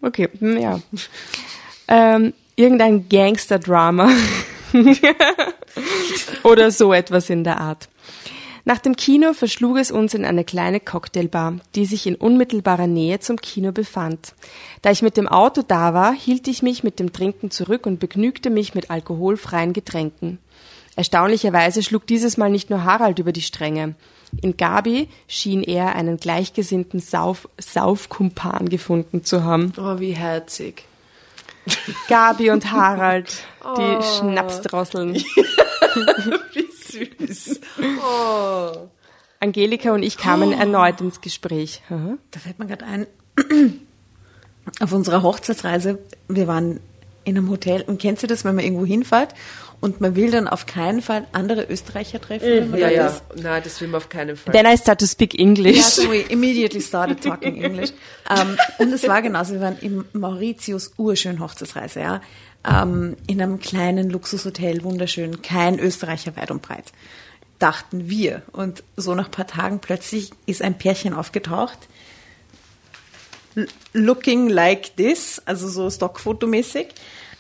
Okay, 0.01 0.29
hm, 0.39 0.57
ja. 0.57 0.79
Ähm, 1.89 2.33
irgendein 2.55 3.09
Gangster-Drama. 3.09 4.09
oder 6.43 6.71
so 6.71 6.93
etwas 6.93 7.29
in 7.29 7.43
der 7.43 7.59
Art. 7.59 7.89
Nach 8.67 8.79
dem 8.79 8.97
Kino 8.97 9.31
verschlug 9.31 9.77
es 9.77 9.91
uns 9.91 10.13
in 10.13 10.25
eine 10.25 10.43
kleine 10.43 10.81
Cocktailbar, 10.81 11.53
die 11.75 11.85
sich 11.85 12.05
in 12.05 12.15
unmittelbarer 12.15 12.85
Nähe 12.85 13.17
zum 13.21 13.37
Kino 13.37 13.71
befand. 13.71 14.33
Da 14.81 14.91
ich 14.91 15.01
mit 15.01 15.15
dem 15.15 15.29
Auto 15.29 15.61
da 15.65 15.93
war, 15.93 16.11
hielt 16.11 16.49
ich 16.49 16.63
mich 16.63 16.83
mit 16.83 16.99
dem 16.99 17.13
Trinken 17.13 17.49
zurück 17.49 17.85
und 17.85 18.01
begnügte 18.01 18.49
mich 18.49 18.75
mit 18.75 18.91
alkoholfreien 18.91 19.71
Getränken. 19.71 20.39
Erstaunlicherweise 20.97 21.81
schlug 21.81 22.07
dieses 22.07 22.35
Mal 22.35 22.49
nicht 22.49 22.69
nur 22.69 22.83
Harald 22.83 23.19
über 23.19 23.31
die 23.31 23.41
Stränge. 23.41 23.95
In 24.41 24.57
Gabi 24.57 25.07
schien 25.29 25.63
er 25.63 25.95
einen 25.95 26.17
gleichgesinnten 26.17 26.99
Sauf 26.99 27.47
Saufkumpan 27.57 28.67
gefunden 28.67 29.23
zu 29.23 29.45
haben. 29.45 29.71
Oh, 29.77 29.97
wie 29.99 30.11
herzig. 30.11 30.83
Gabi 32.09 32.51
und 32.51 32.69
Harald, 32.69 33.33
die 33.77 34.03
Schnapsdrosseln. 34.17 35.23
Wie 36.53 36.67
süß. 36.97 37.59
Oh. 38.01 38.89
Angelika 39.39 39.93
und 39.93 40.01
ich 40.03 40.17
kamen 40.17 40.51
erneut 40.51 40.99
ins 40.99 41.21
Gespräch. 41.21 41.81
Aha. 41.89 42.17
Da 42.31 42.39
fällt 42.39 42.57
mir 42.59 42.65
gerade 42.65 42.85
ein, 42.85 43.07
auf 44.79 44.91
unserer 44.91 45.21
Hochzeitsreise, 45.21 45.99
wir 46.27 46.47
waren 46.47 46.79
in 47.23 47.37
einem 47.37 47.49
Hotel 47.49 47.83
und 47.83 48.01
kennst 48.01 48.23
du 48.23 48.27
das, 48.27 48.45
wenn 48.45 48.55
man 48.55 48.63
irgendwo 48.63 48.85
hinfährt 48.85 49.35
und 49.79 50.01
man 50.01 50.15
will 50.15 50.31
dann 50.31 50.47
auf 50.47 50.65
keinen 50.65 51.01
Fall 51.01 51.27
andere 51.33 51.63
Österreicher 51.63 52.19
treffen? 52.19 52.71
man 52.71 52.79
Ja, 52.79 52.89
ja. 52.89 53.07
ist? 53.07 53.23
Nein, 53.35 53.61
das 53.63 53.79
will 53.79 53.87
man 53.87 53.97
auf 53.97 54.09
keinen 54.09 54.35
Fall. 54.35 54.53
Then 54.53 54.65
I 54.65 54.77
start 54.77 54.99
to 54.99 55.05
speak 55.05 55.37
English. 55.37 55.77
Ja, 55.77 55.83
so 55.83 56.11
we 56.11 56.21
immediately 56.21 56.81
started 56.81 57.21
talking 57.21 57.61
English. 57.61 57.91
Ähm, 58.29 58.57
und 58.79 58.91
es 58.91 59.07
war 59.07 59.21
genauso, 59.21 59.53
wir 59.53 59.61
waren 59.61 59.77
im 59.79 60.03
Mauritius 60.11 60.91
urschön 60.97 61.39
Hochzeitsreise, 61.39 62.01
ja. 62.01 62.21
Ähm, 62.69 63.15
in 63.25 63.41
einem 63.41 63.59
kleinen 63.59 64.09
Luxushotel, 64.09 64.83
wunderschön, 64.83 65.41
kein 65.41 65.79
Österreicher 65.79 66.35
weit 66.35 66.51
und 66.51 66.61
breit. 66.61 66.91
Dachten 67.57 68.09
wir. 68.09 68.41
Und 68.51 68.83
so 68.97 69.15
nach 69.15 69.27
ein 69.27 69.31
paar 69.31 69.47
Tagen 69.47 69.79
plötzlich 69.79 70.31
ist 70.45 70.61
ein 70.61 70.77
Pärchen 70.77 71.13
aufgetaucht, 71.13 71.87
looking 73.93 74.49
like 74.49 74.97
this, 74.97 75.41
also 75.45 75.69
so 75.69 75.89
Stockfotomäßig, 75.89 76.87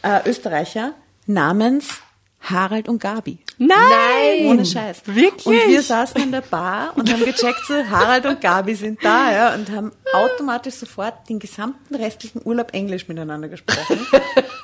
äh, 0.03 0.21
Österreicher, 0.25 0.93
namens 1.25 2.01
Harald 2.41 2.87
und 2.87 2.99
Gabi. 3.01 3.39
Nein! 3.57 4.45
Ohne 4.45 4.65
Scheiß. 4.65 5.01
Wirklich? 5.05 5.45
Und 5.45 5.71
wir 5.71 5.81
saßen 5.81 6.21
in 6.21 6.31
der 6.31 6.41
Bar 6.41 6.93
und 6.95 7.11
haben 7.11 7.25
gecheckt, 7.25 7.61
so 7.67 7.73
Harald 7.73 8.25
und 8.25 8.39
Gabi 8.39 8.75
sind 8.75 9.03
da, 9.03 9.31
ja, 9.31 9.55
und 9.55 9.69
haben 9.71 9.91
automatisch 10.13 10.75
sofort 10.75 11.27
den 11.27 11.39
gesamten 11.39 11.95
restlichen 11.95 12.41
Urlaub 12.45 12.73
Englisch 12.73 13.07
miteinander 13.07 13.49
gesprochen. 13.49 13.99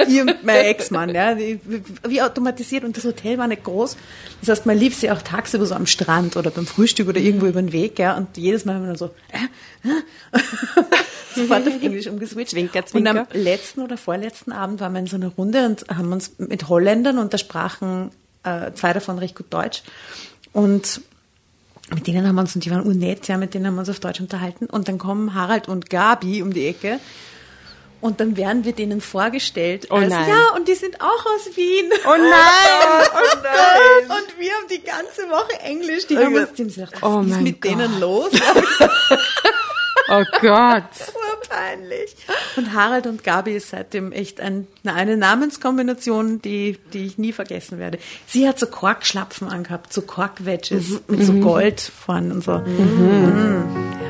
Ihr 0.07 0.21
und 0.21 0.43
mein 0.43 0.65
Ex-Mann, 0.65 1.09
ja, 1.09 1.37
wie, 1.37 2.21
automatisiert. 2.21 2.83
Und 2.83 2.95
das 2.95 3.03
Hotel 3.03 3.37
war 3.37 3.47
nicht 3.47 3.63
groß. 3.63 3.97
Das 4.41 4.49
heißt, 4.49 4.65
man 4.65 4.77
lief 4.77 4.95
sie 4.95 5.11
auch 5.11 5.21
tagsüber 5.21 5.65
so 5.65 5.75
am 5.75 5.87
Strand 5.87 6.37
oder 6.37 6.51
beim 6.51 6.67
Frühstück 6.67 7.07
oder 7.07 7.19
irgendwo 7.19 7.47
über 7.47 7.61
den 7.61 7.71
Weg, 7.71 7.99
ja, 7.99 8.15
und 8.15 8.37
jedes 8.37 8.65
Mal 8.65 8.75
haben 8.75 8.83
wir 8.83 8.87
dann 8.89 8.97
so, 8.97 9.11
äh, 9.31 9.89
äh, 9.89 10.39
sofort 11.35 11.67
auf 11.67 11.81
Englisch 11.81 12.07
umgeswitcht. 12.07 12.51
Zwinker, 12.51 12.85
zwinker. 12.85 13.11
Und 13.11 13.17
am 13.17 13.27
letzten 13.33 13.81
oder 13.81 13.97
vorletzten 13.97 14.51
Abend 14.51 14.79
waren 14.79 14.93
wir 14.93 14.99
in 14.99 15.07
so 15.07 15.15
einer 15.15 15.29
Runde 15.29 15.65
und 15.65 15.85
haben 15.89 16.11
uns 16.11 16.35
mit 16.37 16.69
Holländern 16.69 17.17
und 17.17 17.33
da 17.33 17.37
sprachen 17.63 18.11
äh, 18.43 18.71
zwei 18.73 18.93
davon 18.93 19.17
recht 19.19 19.35
gut 19.35 19.47
Deutsch. 19.49 19.83
Und 20.51 21.01
mit 21.93 22.07
denen 22.07 22.27
haben 22.27 22.35
wir 22.35 22.41
uns, 22.41 22.55
und 22.55 22.65
die 22.65 22.71
waren 22.71 22.81
unnett, 22.81 23.27
ja, 23.27 23.37
mit 23.37 23.53
denen 23.53 23.67
haben 23.67 23.75
wir 23.75 23.81
uns 23.81 23.89
auf 23.89 23.99
Deutsch 23.99 24.19
unterhalten. 24.19 24.65
Und 24.65 24.87
dann 24.87 24.97
kommen 24.97 25.33
Harald 25.33 25.67
und 25.67 25.89
Gabi 25.89 26.41
um 26.41 26.53
die 26.53 26.67
Ecke. 26.67 26.99
Und 28.01 28.19
dann 28.19 28.35
werden 28.35 28.65
wir 28.65 28.73
denen 28.73 28.99
vorgestellt. 28.99 29.87
Oh 29.89 29.95
als, 29.95 30.09
nein. 30.09 30.27
Ja, 30.27 30.49
und 30.55 30.67
die 30.67 30.75
sind 30.75 30.99
auch 30.99 31.25
aus 31.25 31.55
Wien. 31.55 31.89
Oh 32.05 32.09
nein! 32.17 32.19
Oh 33.15 33.37
nein. 33.43 34.17
Und 34.17 34.39
wir 34.39 34.51
haben 34.53 34.67
die 34.69 34.83
ganze 34.83 35.21
Woche 35.29 35.59
Englisch. 35.61 36.07
Die 36.07 36.17
haben 36.17 36.35
uns, 36.35 36.51
die 36.53 36.63
haben 36.63 36.69
gedacht, 36.73 36.93
was 37.01 37.09
Oh 37.09 37.21
ist 37.21 37.41
mit 37.41 37.61
Gott. 37.61 37.71
denen 37.71 37.99
los? 37.99 38.31
Oh 40.09 40.23
Gott! 40.41 40.83
Urpeinlich. 41.31 42.15
Und 42.55 42.73
Harald 42.73 43.07
und 43.07 43.23
Gabi 43.23 43.55
ist 43.55 43.69
seitdem 43.69 44.11
echt 44.11 44.39
ein, 44.39 44.67
eine 44.83 45.17
Namenskombination, 45.17 46.41
die, 46.41 46.77
die 46.93 47.05
ich 47.05 47.17
nie 47.17 47.33
vergessen 47.33 47.79
werde. 47.79 47.99
Sie 48.27 48.47
hat 48.47 48.59
so 48.59 48.67
Korkschlapfen 48.67 49.47
angehabt, 49.47 49.93
so 49.93 50.01
Korkwedges 50.01 51.01
mit 51.07 51.23
so 51.25 51.33
Gold 51.33 51.81
vorn 51.81 52.31
und 52.31 52.43
so. 52.43 52.59
Mhm. 52.59 53.93
Ja, 54.01 54.02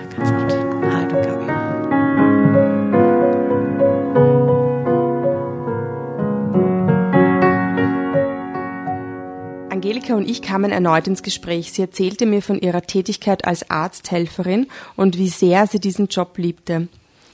Angelika 10.14 10.16
und 10.16 10.30
ich 10.30 10.42
kamen 10.42 10.72
erneut 10.72 11.08
ins 11.08 11.24
Gespräch. 11.24 11.72
Sie 11.72 11.82
erzählte 11.82 12.26
mir 12.26 12.42
von 12.42 12.60
ihrer 12.60 12.82
Tätigkeit 12.82 13.46
als 13.46 13.70
Arzthelferin 13.70 14.68
und 14.96 15.18
wie 15.18 15.30
sehr 15.30 15.68
sie 15.68 15.80
diesen 15.80 16.08
Job 16.08 16.38
liebte. 16.38 16.88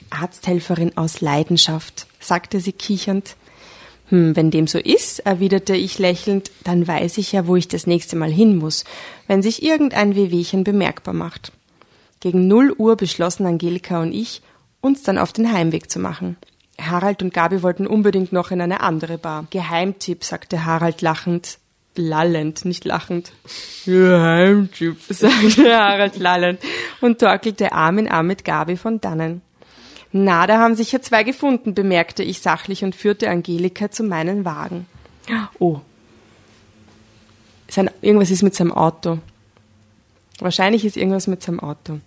Arzthelferin 0.10 0.98
aus 0.98 1.22
Leidenschaft, 1.22 2.08
sagte 2.20 2.60
sie 2.60 2.72
kichernd. 2.72 3.36
Hm, 4.10 4.36
wenn 4.36 4.50
dem 4.50 4.66
so 4.66 4.80
ist, 4.80 5.20
erwiderte 5.20 5.76
ich 5.76 6.00
lächelnd, 6.00 6.52
dann 6.64 6.88
weiß 6.88 7.20
ich 7.20 7.32
ja, 7.32 7.46
wo 7.46 7.56
ich 7.56 7.68
das 7.68 7.86
nächste 7.86 8.16
Mal 8.16 8.32
hin 8.32 8.56
muss, 8.58 8.86
wenn 9.28 9.44
sich 9.44 9.62
irgendein 9.62 10.16
Wehwehchen 10.16 10.64
bemerkbar 10.64 11.14
macht. 11.14 11.52
Gegen 12.20 12.48
null 12.48 12.74
Uhr 12.76 12.96
beschlossen 12.96 13.46
Angelika 13.46 14.02
und 14.02 14.14
ich, 14.14 14.42
uns 14.82 15.04
dann 15.04 15.20
auf 15.20 15.32
den 15.32 15.52
Heimweg 15.54 15.92
zu 15.92 16.00
machen. 16.00 16.38
Harald 16.80 17.22
und 17.22 17.34
Gabi 17.34 17.62
wollten 17.62 17.86
unbedingt 17.86 18.32
noch 18.32 18.52
in 18.52 18.62
eine 18.62 18.80
andere 18.82 19.18
Bar. 19.18 19.46
Geheimtipp, 19.52 20.24
sagte 20.24 20.66
Harald 20.66 21.02
lachend. 21.02 21.60
Lallend, 22.00 22.64
nicht 22.64 22.86
lachend. 22.86 23.34
Geheimtipp, 23.86 24.98
sagte 25.10 25.76
Harald 25.78 26.18
lallend 26.18 26.62
und 27.02 27.20
torkelte 27.20 27.74
Arm 27.74 27.98
in 27.98 28.08
Arm 28.08 28.28
mit 28.28 28.46
Gabi 28.46 28.78
von 28.78 29.02
dannen. 29.02 29.42
Na, 30.14 30.48
da 30.48 30.60
haben 30.60 30.76
sich 30.76 30.94
ja 30.94 31.02
zwei 31.02 31.24
gefunden, 31.24 31.74
bemerkte 31.74 32.24
ich 32.24 32.40
sachlich 32.40 32.86
und 32.86 32.96
führte 32.96 33.30
Angelika 33.30 33.92
zu 33.92 34.04
meinem 34.04 34.46
Wagen. 34.46 34.88
Oh. 35.60 35.82
Sein, 37.68 37.92
irgendwas 38.02 38.32
ist 38.32 38.42
mit 38.42 38.56
seinem 38.56 38.72
Auto. 38.72 39.20
Wahrscheinlich 40.40 40.86
ist 40.86 40.96
irgendwas 40.96 41.28
mit 41.28 41.44
seinem 41.44 41.60
Auto. 41.60 42.00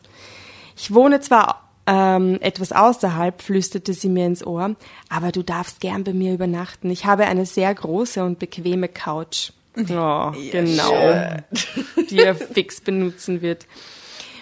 Ich 0.74 0.94
wohne 0.94 1.20
zwar 1.20 1.68
ähm, 1.87 2.38
etwas 2.40 2.72
außerhalb, 2.72 3.42
flüsterte 3.42 3.92
sie 3.92 4.09
mir 4.09 4.24
ins 4.24 4.44
Ohr, 4.44 4.74
aber 5.11 5.33
du 5.33 5.42
darfst 5.42 5.81
gern 5.81 6.02
bei 6.02 6.14
mir 6.14 6.33
übernachten. 6.33 6.90
Ich 6.90 7.05
habe 7.05 7.26
eine 7.26 7.44
sehr 7.44 7.72
große 7.74 8.24
und 8.24 8.38
bequeme 8.38 8.88
Couch. 8.88 9.52
Oh, 9.77 10.33
genau. 10.51 10.93
Die 12.11 12.19
er 12.19 12.35
fix 12.35 12.81
benutzen 12.81 13.41
wird. 13.41 13.67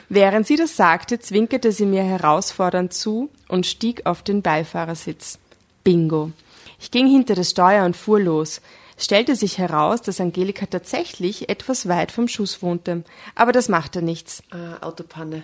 Während 0.08 0.46
sie 0.46 0.56
das 0.56 0.76
sagte, 0.76 1.20
zwinkerte 1.20 1.70
sie 1.70 1.86
mir 1.86 2.02
herausfordernd 2.02 2.92
zu 2.92 3.30
und 3.48 3.64
stieg 3.64 4.06
auf 4.06 4.22
den 4.22 4.42
Beifahrersitz. 4.42 5.38
Bingo. 5.84 6.32
Ich 6.80 6.90
ging 6.90 7.06
hinter 7.06 7.36
das 7.36 7.50
Steuer 7.50 7.84
und 7.84 7.96
fuhr 7.96 8.18
los. 8.18 8.60
Es 8.96 9.04
stellte 9.04 9.36
sich 9.36 9.58
heraus, 9.58 10.02
dass 10.02 10.20
Angelika 10.20 10.66
tatsächlich 10.66 11.48
etwas 11.48 11.88
weit 11.88 12.10
vom 12.10 12.26
Schuss 12.26 12.60
wohnte. 12.60 13.04
Aber 13.34 13.52
das 13.52 13.68
machte 13.68 14.02
nichts. 14.02 14.42
Äh, 14.52 14.84
Autopanne. 14.84 15.42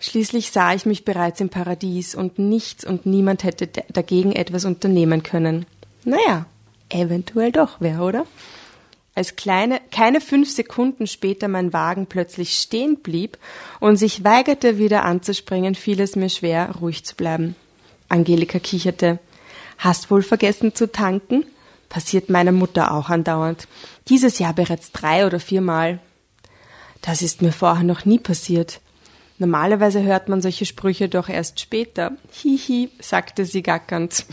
Schließlich 0.00 0.50
sah 0.50 0.74
ich 0.74 0.86
mich 0.86 1.04
bereits 1.04 1.40
im 1.40 1.48
Paradies 1.48 2.14
und 2.14 2.38
nichts 2.38 2.84
und 2.84 3.06
niemand 3.06 3.44
hätte 3.44 3.68
dagegen 3.92 4.32
etwas 4.32 4.64
unternehmen 4.64 5.22
können. 5.22 5.64
Naja, 6.04 6.46
eventuell 6.88 7.52
doch 7.52 7.76
wer, 7.78 8.02
oder? 8.02 8.26
Als 9.14 9.36
kleine, 9.36 9.80
keine 9.90 10.22
fünf 10.22 10.50
Sekunden 10.50 11.06
später 11.06 11.46
mein 11.48 11.72
Wagen 11.72 12.06
plötzlich 12.06 12.58
stehen 12.58 12.96
blieb 12.96 13.36
und 13.78 13.96
sich 13.96 14.24
weigerte, 14.24 14.78
wieder 14.78 15.04
anzuspringen, 15.04 15.74
fiel 15.74 16.00
es 16.00 16.16
mir 16.16 16.30
schwer, 16.30 16.70
ruhig 16.80 17.04
zu 17.04 17.14
bleiben. 17.14 17.54
Angelika 18.08 18.58
kicherte. 18.58 19.18
Hast 19.76 20.10
wohl 20.10 20.22
vergessen 20.22 20.74
zu 20.74 20.90
tanken? 20.90 21.44
Passiert 21.90 22.30
meiner 22.30 22.52
Mutter 22.52 22.92
auch 22.92 23.10
andauernd. 23.10 23.68
Dieses 24.08 24.38
Jahr 24.38 24.54
bereits 24.54 24.92
drei 24.92 25.26
oder 25.26 25.40
viermal. 25.40 25.98
Das 27.02 27.20
ist 27.20 27.42
mir 27.42 27.52
vorher 27.52 27.84
noch 27.84 28.06
nie 28.06 28.18
passiert. 28.18 28.80
Normalerweise 29.38 30.02
hört 30.02 30.28
man 30.28 30.40
solche 30.40 30.64
Sprüche 30.64 31.08
doch 31.08 31.28
erst 31.28 31.60
später. 31.60 32.12
Hihi, 32.30 32.90
sagte 33.00 33.44
sie 33.44 33.62
gackernd. 33.62 34.24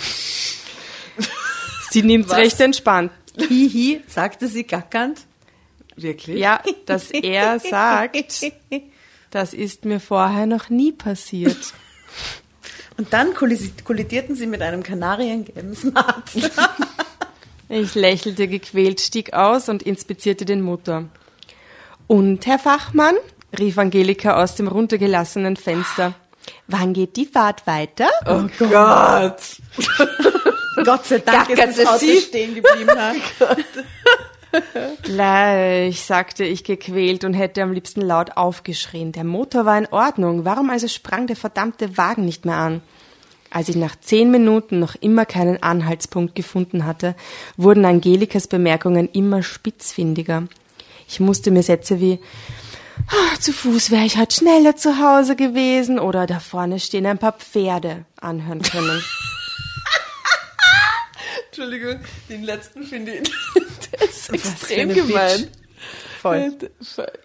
Sie 1.90 2.04
nimmt's 2.04 2.30
Was? 2.30 2.38
recht 2.38 2.60
entspannt. 2.60 3.12
Hihi, 3.48 4.02
sagte 4.08 4.48
sie 4.48 4.66
gackernd. 4.66 5.22
Wirklich? 5.96 6.40
Ja, 6.40 6.62
dass 6.86 7.12
er 7.12 7.60
sagt, 7.60 8.54
das 9.32 9.54
ist 9.54 9.86
mir 9.86 10.00
vorher 10.00 10.46
noch 10.46 10.70
nie 10.70 10.92
passiert. 10.92 11.74
Und 12.98 13.14
dann 13.14 13.34
kollidierten 13.34 14.36
sie 14.36 14.48
mit 14.48 14.62
einem 14.62 14.84
kanariengelben 14.84 15.76
Smart. 15.76 16.32
Ich 17.72 17.94
lächelte 17.94 18.48
gequält, 18.48 19.00
stieg 19.00 19.34
aus 19.34 19.70
und 19.70 19.84
inspizierte 19.84 20.44
den 20.44 20.60
Motor. 20.60 21.06
Und, 22.08 22.48
Herr 22.48 22.58
Fachmann? 22.58 23.14
rief 23.58 23.78
Angelika 23.78 24.42
aus 24.42 24.56
dem 24.56 24.68
runtergelassenen 24.68 25.56
Fenster. 25.56 26.16
Wann 26.68 26.94
geht 26.94 27.16
die 27.16 27.28
Fahrt 27.28 27.68
weiter? 27.68 28.10
Oh 28.26 28.48
Gott. 28.58 29.58
Gott 29.98 30.54
sei 31.04 31.20
Dank 31.20 31.50
ist 31.50 31.80
das 31.80 31.86
Auto 31.86 32.00
sie? 32.00 32.18
stehen 32.18 32.56
geblieben. 32.56 32.92
Gleich, 35.04 36.02
sagte 36.04 36.44
ich 36.44 36.64
gequält 36.64 37.24
und 37.24 37.34
hätte 37.34 37.62
am 37.62 37.72
liebsten 37.72 38.02
laut 38.02 38.38
aufgeschrien. 38.38 39.12
Der 39.12 39.24
Motor 39.24 39.66
war 39.66 39.78
in 39.78 39.88
Ordnung. 39.88 40.46
Warum 40.46 40.70
also 40.70 40.88
sprang 40.88 41.28
der 41.28 41.36
verdammte 41.36 41.98
Wagen 41.98 42.26
nicht 42.26 42.46
mehr 42.46 42.56
an? 42.56 42.82
Als 43.52 43.70
ich 43.70 43.76
nach 43.76 43.96
zehn 44.00 44.30
Minuten 44.30 44.80
noch 44.80 44.96
immer 44.96 45.26
keinen 45.26 45.62
Anhaltspunkt 45.64 46.36
gefunden 46.36 46.86
hatte, 46.86 47.16
wurden 47.58 47.84
Angelikas 47.86 48.48
Bemerkungen 48.48 49.10
immer 49.12 49.42
spitzfindiger. 49.42 50.44
Ich 51.08 51.20
musste 51.20 51.50
mir 51.50 51.64
Sätze 51.64 52.00
wie 52.00 52.20
"Ah, 53.08 53.40
zu 53.40 53.52
Fuß 53.52 53.90
wäre 53.90 54.06
ich 54.06 54.18
halt 54.18 54.34
schneller 54.34 54.76
zu 54.76 55.00
Hause 55.00 55.36
gewesen 55.36 55.98
oder 55.98 56.28
da 56.28 56.40
vorne 56.40 56.80
stehen 56.80 57.08
ein 57.08 57.18
paar 57.18 57.34
Pferde 57.34 58.06
anhören 58.22 58.62
können. 58.62 59.02
Entschuldigung, 61.60 62.00
den 62.30 62.44
letzten 62.44 62.84
finde 62.84 63.16
ich 63.16 63.30
der 63.92 64.02
ist 64.08 64.34
extrem 64.34 64.94
gemein. 64.94 65.50
Voll. 66.22 66.54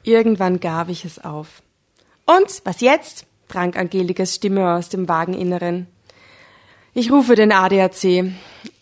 Irgendwann 0.03 0.59
gab 0.59 0.88
ich 0.88 1.05
es 1.05 1.25
auf. 1.25 1.62
Und, 2.27 2.61
was 2.64 2.81
jetzt? 2.81 3.27
drang 3.47 3.77
Angelikas 3.77 4.35
Stimme 4.35 4.75
aus 4.75 4.88
dem 4.88 5.09
Wageninneren. 5.09 5.87
Ich 6.94 7.12
rufe 7.12 7.37
den 7.37 7.53
ADAC. 7.53 8.33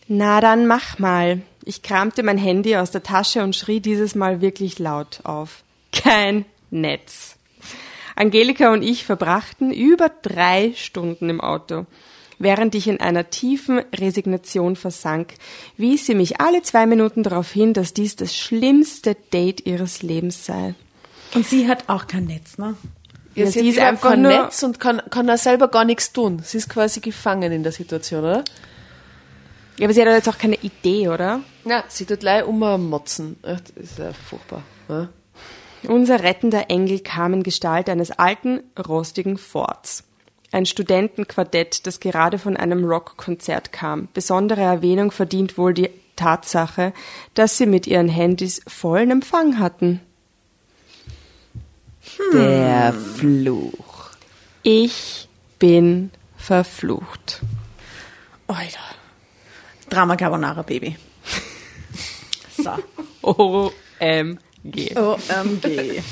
Na 0.07 0.41
dann 0.41 0.65
mach 0.65 0.97
mal. 0.97 1.43
Ich 1.63 1.83
kramte 1.83 2.23
mein 2.23 2.39
Handy 2.39 2.75
aus 2.75 2.89
der 2.89 3.03
Tasche 3.03 3.43
und 3.43 3.55
schrie 3.55 3.79
dieses 3.79 4.15
Mal 4.15 4.41
wirklich 4.41 4.79
laut 4.79 5.19
auf. 5.23 5.63
Kein 5.91 6.45
Netz. 6.71 7.35
Angelika 8.15 8.73
und 8.73 8.81
ich 8.81 9.05
verbrachten 9.05 9.71
über 9.71 10.09
drei 10.09 10.73
Stunden 10.75 11.29
im 11.29 11.41
Auto. 11.41 11.85
Während 12.39 12.75
ich 12.75 12.87
in 12.87 12.99
einer 12.99 13.29
tiefen 13.29 13.79
Resignation 13.93 14.75
versank, 14.75 15.33
wies 15.77 16.05
sie 16.05 16.15
mich 16.15 16.41
alle 16.41 16.61
zwei 16.61 16.85
Minuten 16.85 17.23
darauf 17.23 17.51
hin, 17.51 17.73
dass 17.73 17.93
dies 17.93 18.15
das 18.15 18.35
schlimmste 18.35 19.15
Date 19.33 19.65
ihres 19.65 20.01
Lebens 20.01 20.45
sei. 20.45 20.75
Und 21.35 21.45
sie 21.47 21.67
hat 21.67 21.85
auch 21.87 22.07
kein 22.07 22.25
Netz, 22.25 22.57
ne? 22.57 22.75
Ja, 23.35 23.45
Ja, 23.45 23.51
sie 23.51 23.59
sie 23.61 23.69
ist 23.69 23.79
einfach 23.79 24.11
einfach 24.11 24.21
nur- 24.21 24.43
Netz 24.43 24.61
und 24.63 24.79
kann, 24.79 25.01
kann 25.09 25.25
da 25.27 25.37
selber 25.37 25.67
gar 25.67 25.85
nichts 25.85 26.13
tun. 26.13 26.41
Sie 26.43 26.57
ist 26.57 26.69
quasi 26.69 26.99
gefangen 26.99 27.51
in 27.51 27.63
der 27.63 27.71
Situation, 27.71 28.23
oder? 28.23 28.43
Ja, 29.79 29.85
aber 29.85 29.93
sie 29.93 30.01
hat 30.01 30.07
jetzt 30.09 30.29
auch 30.29 30.37
keine 30.37 30.55
Idee, 30.57 31.07
oder? 31.09 31.39
Ja, 31.65 31.83
sie 31.87 32.05
tut 32.05 32.19
gleich 32.19 32.45
ummotzen. 32.45 33.37
Ach, 33.41 33.59
Das 33.59 33.71
ist 33.83 33.97
ja 33.97 34.11
furchtbar. 34.13 34.61
Ja. 34.87 35.09
Unser 35.87 36.21
rettender 36.23 36.69
Engel 36.69 36.99
kam 36.99 37.33
in 37.33 37.43
Gestalt 37.43 37.89
eines 37.89 38.11
alten, 38.11 38.61
rostigen 38.87 39.37
Forts. 39.37 40.03
Ein 40.53 40.67
Studentenquartett, 40.67 41.87
das 41.87 41.99
gerade 41.99 42.37
von 42.37 42.55
einem 42.55 42.85
Rockkonzert 42.85 43.71
kam. 43.71 44.07
Besondere 44.13 44.61
Erwähnung 44.61 45.09
verdient 45.09 45.57
wohl 45.57 45.73
die 45.73 45.89
Tatsache, 46.15 46.93
dass 47.33 47.57
sie 47.57 47.65
mit 47.65 47.87
ihren 47.87 48.07
Handys 48.07 48.61
vollen 48.67 49.09
Empfang 49.09 49.57
hatten. 49.57 49.99
Der 52.33 52.93
Fluch. 52.93 54.11
Ich 54.61 55.27
bin 55.57 56.11
verflucht. 56.37 57.41
Alter. 58.45 58.79
Drama 59.89 60.15
Carbonara 60.15 60.61
Baby. 60.61 60.97
So. 62.57 62.75
OMG. 63.23 64.95
OMG. 64.95 66.03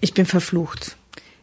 Ich 0.00 0.14
bin 0.14 0.26
verflucht. 0.26 0.96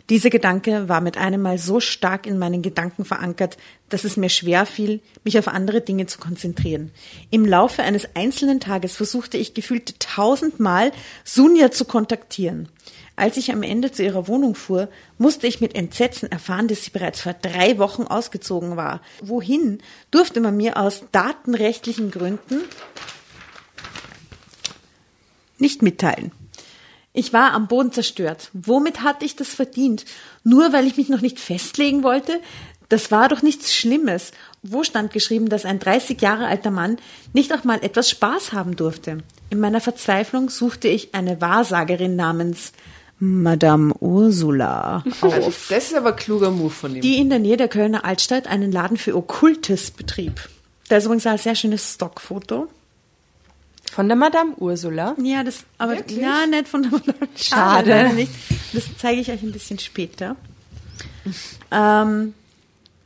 Dieser 0.09 0.31
Gedanke 0.31 0.89
war 0.89 1.01
mit 1.01 1.17
einem 1.17 1.43
Mal 1.43 1.59
so 1.59 1.79
stark 1.79 2.25
in 2.25 2.39
meinen 2.39 2.63
Gedanken 2.63 3.05
verankert, 3.05 3.57
dass 3.89 4.05
es 4.05 4.17
mir 4.17 4.29
schwer 4.29 4.65
fiel, 4.65 5.01
mich 5.23 5.37
auf 5.37 5.47
andere 5.47 5.81
Dinge 5.81 6.07
zu 6.07 6.17
konzentrieren. 6.17 6.91
Im 7.29 7.45
Laufe 7.45 7.83
eines 7.83 8.15
einzelnen 8.15 8.59
Tages 8.59 8.95
versuchte 8.95 9.37
ich 9.37 9.53
gefühlt 9.53 9.99
tausendmal, 9.99 10.91
Sunja 11.23 11.69
zu 11.69 11.85
kontaktieren. 11.85 12.69
Als 13.15 13.37
ich 13.37 13.51
am 13.51 13.61
Ende 13.61 13.91
zu 13.91 14.03
ihrer 14.03 14.27
Wohnung 14.27 14.55
fuhr, 14.55 14.89
musste 15.19 15.45
ich 15.45 15.61
mit 15.61 15.75
Entsetzen 15.75 16.31
erfahren, 16.31 16.67
dass 16.67 16.85
sie 16.85 16.91
bereits 16.91 17.21
vor 17.21 17.33
drei 17.33 17.77
Wochen 17.77 18.03
ausgezogen 18.03 18.77
war. 18.77 19.01
Wohin 19.21 19.79
durfte 20.09 20.39
man 20.39 20.57
mir 20.57 20.77
aus 20.77 21.03
datenrechtlichen 21.11 22.09
Gründen 22.09 22.61
nicht 25.59 25.83
mitteilen. 25.83 26.31
Ich 27.13 27.33
war 27.33 27.53
am 27.53 27.67
Boden 27.67 27.91
zerstört. 27.91 28.49
Womit 28.53 29.01
hatte 29.01 29.25
ich 29.25 29.35
das 29.35 29.49
verdient? 29.49 30.05
Nur 30.43 30.71
weil 30.73 30.85
ich 30.87 30.97
mich 30.97 31.09
noch 31.09 31.21
nicht 31.21 31.39
festlegen 31.39 32.03
wollte? 32.03 32.39
Das 32.87 33.11
war 33.11 33.29
doch 33.29 33.41
nichts 33.41 33.73
Schlimmes. 33.75 34.31
Wo 34.63 34.83
stand 34.83 35.11
geschrieben, 35.13 35.49
dass 35.49 35.65
ein 35.65 35.79
30 35.79 36.21
Jahre 36.21 36.47
alter 36.47 36.71
Mann 36.71 36.97
nicht 37.33 37.53
auch 37.53 37.63
mal 37.63 37.83
etwas 37.83 38.09
Spaß 38.09 38.53
haben 38.53 38.75
durfte? 38.75 39.19
In 39.49 39.59
meiner 39.59 39.81
Verzweiflung 39.81 40.49
suchte 40.49 40.87
ich 40.87 41.13
eine 41.15 41.39
Wahrsagerin 41.41 42.15
namens 42.15 42.71
Madame 43.19 43.93
Ursula 43.99 45.03
auf, 45.21 45.67
Das 45.69 45.85
ist 45.85 45.95
aber 45.95 46.13
kluger 46.13 46.51
Move 46.51 46.69
von 46.69 46.95
ihm. 46.95 47.01
die 47.01 47.17
in 47.17 47.29
der 47.29 47.39
Nähe 47.39 47.57
der 47.57 47.67
Kölner 47.67 48.05
Altstadt 48.05 48.47
einen 48.47 48.71
Laden 48.71 48.97
für 48.97 49.15
Okkultes 49.15 49.91
betrieb. 49.91 50.47
Da 50.87 50.97
ist 50.97 51.05
übrigens 51.05 51.27
ein 51.27 51.37
sehr 51.37 51.55
schönes 51.55 51.93
Stockfoto. 51.95 52.67
Von 53.89 54.07
der 54.07 54.15
Madame 54.15 54.53
Ursula. 54.57 55.15
Ja, 55.21 55.43
das, 55.43 55.63
aber 55.77 55.97
Wirklich? 55.97 56.19
ja, 56.19 56.45
nicht 56.45 56.67
von 56.67 56.83
der 56.83 56.91
Madame. 56.91 57.27
Schade. 57.35 57.89
leider 57.89 58.13
nicht. 58.13 58.31
Das 58.73 58.83
zeige 58.97 59.21
ich 59.21 59.31
euch 59.31 59.41
ein 59.41 59.51
bisschen 59.51 59.79
später. 59.79 60.35
Ähm, 61.71 62.33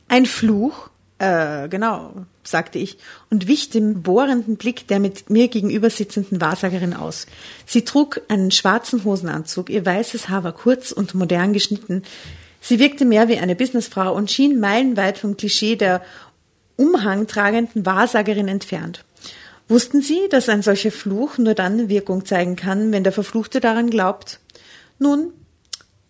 ein 0.08 0.26
Fluch, 0.26 0.90
äh, 1.18 1.68
genau, 1.68 2.26
sagte 2.42 2.78
ich 2.78 2.98
und 3.30 3.48
wich 3.48 3.70
dem 3.70 4.02
bohrenden 4.02 4.56
Blick 4.56 4.86
der 4.88 5.00
mit 5.00 5.30
mir 5.30 5.48
gegenüber 5.48 5.90
sitzenden 5.90 6.40
Wahrsagerin 6.40 6.94
aus. 6.94 7.26
Sie 7.66 7.84
trug 7.84 8.20
einen 8.28 8.50
schwarzen 8.50 9.04
Hosenanzug, 9.04 9.70
ihr 9.70 9.84
weißes 9.84 10.28
Haar 10.28 10.44
war 10.44 10.52
kurz 10.52 10.92
und 10.92 11.14
modern 11.14 11.52
geschnitten. 11.52 12.02
Sie 12.60 12.78
wirkte 12.78 13.04
mehr 13.04 13.28
wie 13.28 13.38
eine 13.38 13.56
Businessfrau 13.56 14.14
und 14.14 14.30
schien 14.30 14.60
meilenweit 14.60 15.18
vom 15.18 15.36
Klischee 15.36 15.76
der 15.76 16.02
umhangtragenden 16.76 17.86
Wahrsagerin 17.86 18.48
entfernt. 18.48 19.04
Wussten 19.68 20.02
Sie, 20.02 20.28
dass 20.30 20.48
ein 20.48 20.62
solcher 20.62 20.90
Fluch 20.90 21.38
nur 21.38 21.54
dann 21.54 21.88
Wirkung 21.88 22.24
zeigen 22.24 22.56
kann, 22.56 22.92
wenn 22.92 23.04
der 23.04 23.12
Verfluchte 23.12 23.60
daran 23.60 23.88
glaubt? 23.88 24.40
Nun, 24.98 25.32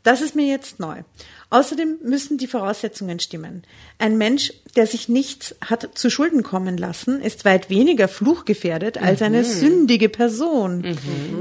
das 0.02 0.20
ist 0.20 0.34
mir 0.34 0.46
jetzt 0.46 0.80
neu. 0.80 1.02
Außerdem 1.50 1.98
müssen 2.02 2.36
die 2.36 2.48
Voraussetzungen 2.48 3.20
stimmen. 3.20 3.62
Ein 3.98 4.18
Mensch, 4.18 4.52
der 4.74 4.86
sich 4.86 5.08
nichts 5.08 5.54
hat 5.64 5.96
zu 5.96 6.10
Schulden 6.10 6.42
kommen 6.42 6.76
lassen, 6.76 7.22
ist 7.22 7.44
weit 7.44 7.70
weniger 7.70 8.08
fluchgefährdet 8.08 8.98
als 8.98 9.22
eine 9.22 9.44
sündige 9.44 10.08
Person. 10.08 10.84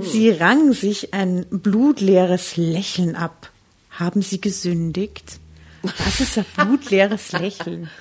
Sie 0.02 0.30
rang 0.30 0.72
sich 0.74 1.14
ein 1.14 1.46
blutleeres 1.50 2.58
Lächeln 2.58 3.16
ab. 3.16 3.50
Haben 3.90 4.22
Sie 4.22 4.40
gesündigt? 4.40 5.40
Was 5.82 6.20
ist 6.20 6.38
ein 6.38 6.46
blutleeres 6.56 7.32
Lächeln? 7.32 7.90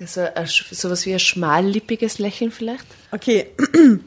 Ein, 0.00 0.46
sowas 0.46 1.06
wie 1.06 1.12
ein 1.12 1.18
schmallippiges 1.18 2.18
Lächeln 2.18 2.52
vielleicht. 2.52 2.86
Okay. 3.10 3.50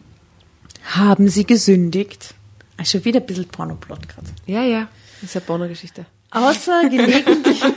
Haben 0.84 1.28
Sie 1.28 1.46
gesündigt? 1.46 2.34
Ah, 2.78 2.86
schon 2.86 3.04
wieder 3.06 3.20
ein 3.20 3.26
bisschen 3.26 3.48
Pornoplot 3.48 4.08
gerade. 4.08 4.28
Ja, 4.46 4.64
ja. 4.64 4.88
Das 5.20 5.32
ist 5.32 5.36
eine 5.36 5.46
Bonner-Geschichte. 5.46 6.06
Außer 6.32 6.90
gelegentlich. 6.90 7.62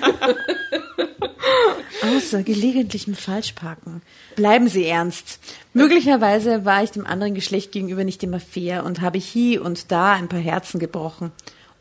außer 2.03 2.43
gelegentlichem 2.43 3.15
Falschparken. 3.15 4.03
Bleiben 4.37 4.69
Sie 4.69 4.87
ernst. 4.87 5.41
Möglicherweise 5.73 6.65
war 6.65 6.83
ich 6.85 6.91
dem 6.91 7.07
anderen 7.07 7.35
Geschlecht 7.35 7.73
gegenüber 7.73 8.05
nicht 8.05 8.23
immer 8.23 8.41
fair 8.41 8.85
und 8.85 9.01
habe 9.01 9.19
hier 9.19 9.63
und 9.63 9.91
da 9.91 10.13
ein 10.13 10.29
paar 10.29 10.41
Herzen 10.41 10.79
gebrochen. 10.79 11.33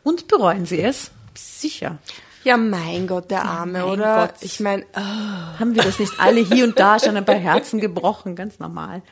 Und 0.02 0.28
bereuen 0.28 0.66
Sie 0.66 0.80
es? 0.80 1.12
Sicher. 1.34 1.98
Ja, 2.44 2.58
mein 2.58 3.06
Gott, 3.06 3.30
der 3.30 3.44
Arme, 3.44 3.80
mein 3.80 3.84
oder? 3.84 4.26
Gott. 4.28 4.34
Ich 4.42 4.60
meine, 4.60 4.84
Haben 4.94 5.74
wir 5.74 5.82
das 5.82 5.98
nicht 5.98 6.12
alle 6.18 6.40
hier 6.40 6.64
und 6.64 6.78
da 6.78 6.98
schon 7.00 7.16
ein 7.16 7.24
paar 7.24 7.34
Herzen 7.34 7.80
gebrochen? 7.80 8.36
Ganz 8.36 8.58
normal. 8.58 9.02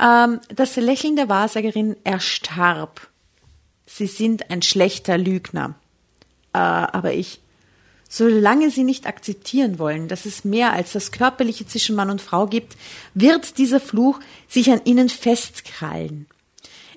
Ähm, 0.00 0.40
das 0.54 0.76
Lächeln 0.76 1.16
der 1.16 1.28
Wahrsagerin 1.28 1.96
erstarb. 2.04 3.08
Sie 3.86 4.06
sind 4.06 4.50
ein 4.50 4.62
schlechter 4.62 5.16
Lügner. 5.16 5.74
Äh, 6.52 6.58
aber 6.58 7.14
ich, 7.14 7.40
solange 8.08 8.70
Sie 8.70 8.84
nicht 8.84 9.06
akzeptieren 9.06 9.78
wollen, 9.78 10.08
dass 10.08 10.26
es 10.26 10.44
mehr 10.44 10.72
als 10.72 10.92
das 10.92 11.12
Körperliche 11.12 11.66
zwischen 11.66 11.96
Mann 11.96 12.10
und 12.10 12.20
Frau 12.20 12.46
gibt, 12.46 12.76
wird 13.14 13.56
dieser 13.58 13.80
Fluch 13.80 14.20
sich 14.48 14.70
an 14.70 14.82
Ihnen 14.84 15.08
festkrallen. 15.08 16.26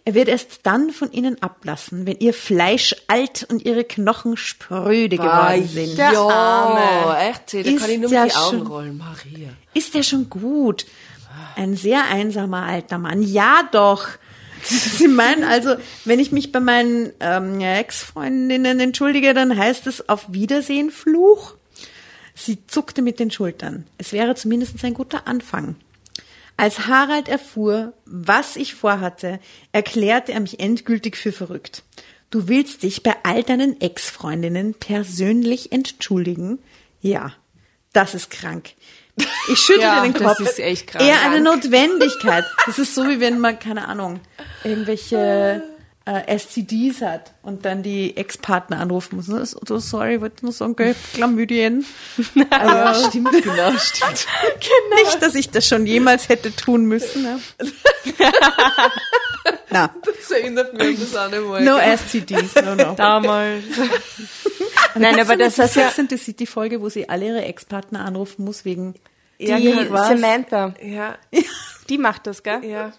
Er 0.08 0.14
wird 0.14 0.30
erst 0.30 0.60
dann 0.64 0.92
von 0.92 1.12
Ihnen 1.12 1.42
ablassen, 1.44 2.06
wenn 2.06 2.20
Ihr 2.20 2.34
Fleisch 2.34 2.96
alt 3.08 3.46
und 3.52 3.66
Ihre 3.66 3.84
Knochen 3.84 4.38
spröde 4.38 5.18
geworden 5.18 5.68
sind. 5.68 5.98
Der 5.98 6.14
ja, 6.14 6.22
Arme. 6.22 7.18
echt, 7.30 7.54
da 7.54 7.58
Ist 7.58 7.82
kann 7.82 7.90
ich 7.90 8.00
nur 8.00 8.10
ja 8.10 8.24
mit 8.24 8.32
die 8.32 8.36
Augen 8.38 8.58
schon- 8.60 8.68
rollen. 8.68 8.98
Maria. 8.98 9.50
Ist 9.74 9.94
er 9.96 10.04
schon 10.04 10.30
gut? 10.30 10.86
Ein 11.58 11.76
sehr 11.76 12.06
einsamer 12.06 12.64
alter 12.64 13.00
Mann. 13.00 13.22
Ja, 13.22 13.68
doch. 13.70 14.08
Sie 14.64 15.10
meinen 15.10 15.44
also, 15.44 15.76
wenn 16.06 16.22
ich 16.22 16.32
mich 16.32 16.54
bei 16.54 16.62
meinen 16.62 17.12
ähm, 17.20 17.60
Ex-Freundinnen 17.60 18.80
entschuldige, 18.80 19.34
dann 19.34 19.58
heißt 19.58 19.88
es 19.88 20.08
auf 20.08 20.32
Wiedersehen 20.32 20.90
Fluch? 20.90 21.56
Sie 22.34 22.66
zuckte 22.68 23.02
mit 23.02 23.20
den 23.20 23.30
Schultern. 23.30 23.86
Es 23.98 24.14
wäre 24.14 24.36
zumindest 24.36 24.82
ein 24.86 24.94
guter 24.94 25.28
Anfang. 25.28 25.76
Als 26.58 26.88
Harald 26.88 27.30
erfuhr, 27.30 27.94
was 28.06 28.56
ich 28.56 28.74
vorhatte, 28.74 29.40
erklärte 29.72 30.32
er 30.34 30.40
mich 30.40 30.60
endgültig 30.60 31.16
für 31.16 31.32
verrückt. 31.32 31.84
Du 32.32 32.48
willst 32.48 32.84
dich 32.84 33.04
bei 33.04 33.16
all 33.24 33.44
deinen 33.44 33.80
Ex-Freundinnen 33.80 34.74
persönlich 34.74 35.72
entschuldigen? 35.72 36.60
Ja, 37.00 37.32
das 37.94 38.16
ist 38.16 38.32
krank. 38.32 38.72
Ich 39.52 39.60
schüttelte 39.60 39.82
Ja, 39.96 40.02
den 40.04 40.14
das 40.14 40.38
Kopf. 40.38 40.40
ist 40.50 40.60
echt 40.60 40.88
krank. 40.88 41.06
Eher 41.06 41.22
eine 41.22 41.42
Notwendigkeit. 41.42 42.44
Das 42.66 42.80
ist 42.80 42.96
so, 42.96 43.08
wie 43.08 43.20
wenn 43.20 43.40
man, 43.40 43.60
keine 43.60 43.88
Ahnung, 43.88 44.20
irgendwelche 44.64 45.64
äh, 46.08 46.38
STDs 46.40 47.02
hat 47.02 47.34
und 47.42 47.66
dann 47.66 47.84
die 47.84 48.16
Ex-Partner 48.16 48.80
anrufen 48.80 49.18
muss. 49.18 49.28
Das 49.28 49.54
ist 49.54 49.68
so 49.68 49.78
sorry, 49.80 50.22
wollte 50.22 50.46
nur 50.46 50.54
sagen, 50.54 50.76
gell, 50.78 50.96
Chlamydien. 51.14 51.86
Ah, 52.50 52.94
ja, 52.94 53.08
stimmt. 53.10 53.32
Genau, 53.44 53.72
stimmt. 53.78 54.26
Nicht, 55.04 55.22
dass 55.22 55.36
ich 55.36 55.50
das 55.50 55.68
schon 55.68 55.86
jemals 55.86 56.30
hätte 56.30 56.56
tun 56.56 56.86
müssen. 56.86 57.24
Ne? 57.24 57.40
Na, 59.70 59.94
Das 60.06 60.32
erinnert 60.32 60.74
mich 60.74 60.98
an 60.98 60.98
das 61.00 61.16
eine 61.16 61.42
Mal. 61.42 61.62
no 61.64 61.78
STDs, 61.78 62.56
no, 62.64 62.76
no. 62.76 62.94
damals. 62.96 63.64
Nein, 64.96 65.20
aber 65.20 65.36
das 65.36 65.60
ist 65.60 65.76
ja, 65.76 65.84
Sex 65.90 66.00
and 66.00 66.10
the 66.10 66.18
City 66.18 66.46
Folge, 66.46 66.82
wo 66.82 66.90
sie 66.90 67.08
alle 67.10 67.26
ihre 67.28 67.44
Ex-Partner 67.44 68.06
anrufen 68.06 68.46
muss 68.46 68.64
wegen 68.66 68.96
Ja, 69.38 69.58
die 69.58 69.72
genau. 69.72 69.92
was? 69.92 70.08
Samantha, 70.08 70.74
Ja, 70.82 71.18
die 71.90 71.98
macht 71.98 72.28
das, 72.28 72.44
gell? 72.44 72.64
ja. 72.64 72.94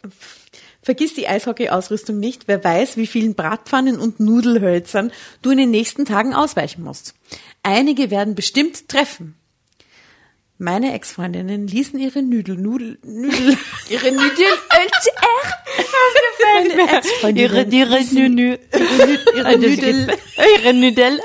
Vergiss 0.83 1.15
die 1.15 1.29
Eishockey-Ausrüstung 1.29 2.19
nicht. 2.19 2.47
Wer 2.47 2.63
weiß, 2.63 2.97
wie 2.97 3.07
vielen 3.07 3.35
Bratpfannen 3.35 3.99
und 3.99 4.21
Nudelhölzern 4.21 5.13
du 5.43 5.51
in 5.51 5.59
den 5.59 5.71
nächsten 5.71 6.05
Tagen 6.05 6.35
ausweichen 6.35 6.83
musst. 6.83 7.15
Einige 7.63 8.11
werden 8.11 8.35
bestimmt 8.35 8.89
treffen. 8.89 9.35
Meine 10.61 10.93
Ex-Freundinnen 10.93 11.69
ließen 11.69 12.01
ihre 12.01 12.21
Nudel, 12.21 12.57
Nudel, 12.57 12.99
Nudel, 13.05 13.57
Ihre 13.89 14.11
Nüdel, 14.11 14.47
meine 16.43 16.97
Ex-Freundinnen 16.97 17.73
ihre 17.73 18.03
Nünü, 18.03 18.59
ihre 19.37 19.57
Nudel, 19.57 20.17
ihre 20.57 20.75
Nüdel. 20.75 21.21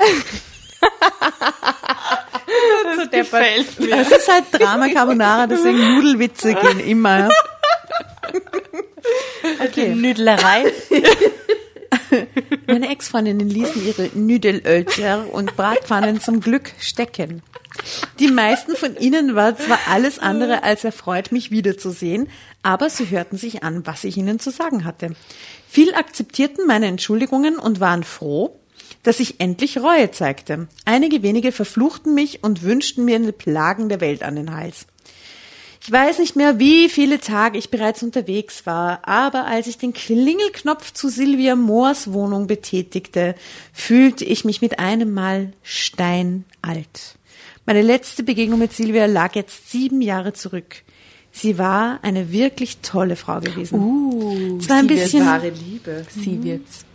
so 2.46 2.96
das 2.96 3.10
gefällt 3.10 3.80
mir. 3.80 3.96
Es 3.96 4.12
ist 4.12 4.28
halt 4.30 4.44
Drama 4.52 4.88
Carbonara, 4.88 5.48
deswegen 5.48 5.96
Nudelwitze 5.96 6.54
gehen 6.54 6.78
immer. 6.80 7.28
Okay. 9.64 9.94
Nüdlerei. 9.94 10.72
Meine 12.66 12.90
Ex-Freundinnen 12.90 13.48
ließen 13.48 13.84
ihre 13.84 14.10
Nüdelölter 14.14 15.26
und 15.32 15.56
Bratpfannen 15.56 16.20
zum 16.20 16.40
Glück 16.40 16.72
stecken. 16.78 17.42
Die 18.18 18.28
meisten 18.28 18.76
von 18.76 18.96
ihnen 18.96 19.34
war 19.34 19.56
zwar 19.56 19.78
alles 19.88 20.18
andere 20.18 20.62
als 20.62 20.84
erfreut, 20.84 21.32
mich 21.32 21.50
wiederzusehen, 21.50 22.28
aber 22.62 22.88
sie 22.88 23.10
hörten 23.10 23.36
sich 23.36 23.62
an, 23.62 23.86
was 23.86 24.04
ich 24.04 24.16
ihnen 24.16 24.38
zu 24.38 24.50
sagen 24.50 24.84
hatte. 24.84 25.14
Viel 25.68 25.94
akzeptierten 25.94 26.66
meine 26.66 26.86
Entschuldigungen 26.86 27.58
und 27.58 27.80
waren 27.80 28.04
froh, 28.04 28.58
dass 29.02 29.20
ich 29.20 29.40
endlich 29.40 29.78
Reue 29.78 30.10
zeigte. 30.10 30.68
Einige 30.84 31.22
wenige 31.22 31.52
verfluchten 31.52 32.14
mich 32.14 32.42
und 32.42 32.62
wünschten 32.62 33.04
mir 33.04 33.16
eine 33.16 33.32
Plagen 33.32 33.88
der 33.88 34.00
Welt 34.00 34.22
an 34.22 34.36
den 34.36 34.54
Hals. 34.54 34.86
Ich 35.86 35.92
weiß 35.92 36.18
nicht 36.18 36.34
mehr, 36.34 36.58
wie 36.58 36.88
viele 36.88 37.20
Tage 37.20 37.58
ich 37.58 37.68
bereits 37.70 38.02
unterwegs 38.02 38.64
war, 38.64 39.06
aber 39.06 39.44
als 39.44 39.66
ich 39.66 39.76
den 39.76 39.92
Klingelknopf 39.92 40.94
zu 40.94 41.10
Silvia 41.10 41.56
Moors 41.56 42.10
Wohnung 42.10 42.46
betätigte, 42.46 43.34
fühlte 43.74 44.24
ich 44.24 44.46
mich 44.46 44.62
mit 44.62 44.78
einem 44.78 45.12
Mal 45.12 45.52
steinalt. 45.62 47.18
Meine 47.66 47.82
letzte 47.82 48.22
Begegnung 48.22 48.60
mit 48.60 48.72
Silvia 48.72 49.04
lag 49.04 49.34
jetzt 49.34 49.70
sieben 49.70 50.00
Jahre 50.00 50.32
zurück. 50.32 50.76
Sie 51.32 51.58
war 51.58 51.98
eine 52.00 52.32
wirklich 52.32 52.78
tolle 52.78 53.16
Frau 53.16 53.40
gewesen. 53.40 53.78
Uh, 53.78 54.58
es 54.58 54.70
war 54.70 54.78
ein 54.78 54.88
Die 54.88 54.94
bisschen, 54.94 55.26
wahre 55.26 55.50
Liebe. 55.50 56.06
sie 56.08 56.42
wird's. 56.42 56.86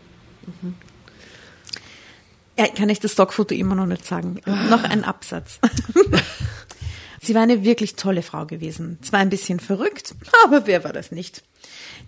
ja, 2.57 2.67
kann 2.69 2.89
ich 2.89 2.99
das 2.99 3.11
Stockfoto 3.11 3.53
immer 3.53 3.75
noch 3.75 3.85
nicht 3.85 4.07
sagen. 4.07 4.41
Noch 4.71 4.83
ein 4.83 5.03
Absatz. 5.03 5.59
Sie 7.21 7.35
war 7.35 7.41
eine 7.41 7.63
wirklich 7.63 7.95
tolle 7.95 8.21
Frau 8.21 8.45
gewesen. 8.45 8.97
Zwar 9.01 9.19
ein 9.19 9.29
bisschen 9.29 9.59
verrückt, 9.59 10.15
aber 10.45 10.67
wer 10.67 10.83
war 10.83 10.93
das 10.93 11.11
nicht? 11.11 11.43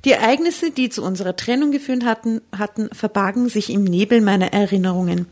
Die 0.06 0.12
Ereignisse, 0.12 0.72
die 0.72 0.90
zu 0.90 1.04
unserer 1.04 1.36
Trennung 1.36 1.72
geführt 1.72 2.06
hatten, 2.06 2.42
hatten, 2.58 2.90
verbargen 2.94 3.50
sich 3.50 3.70
im 3.70 3.84
Nebel 3.84 4.22
meiner 4.22 4.54
Erinnerungen. 4.54 5.28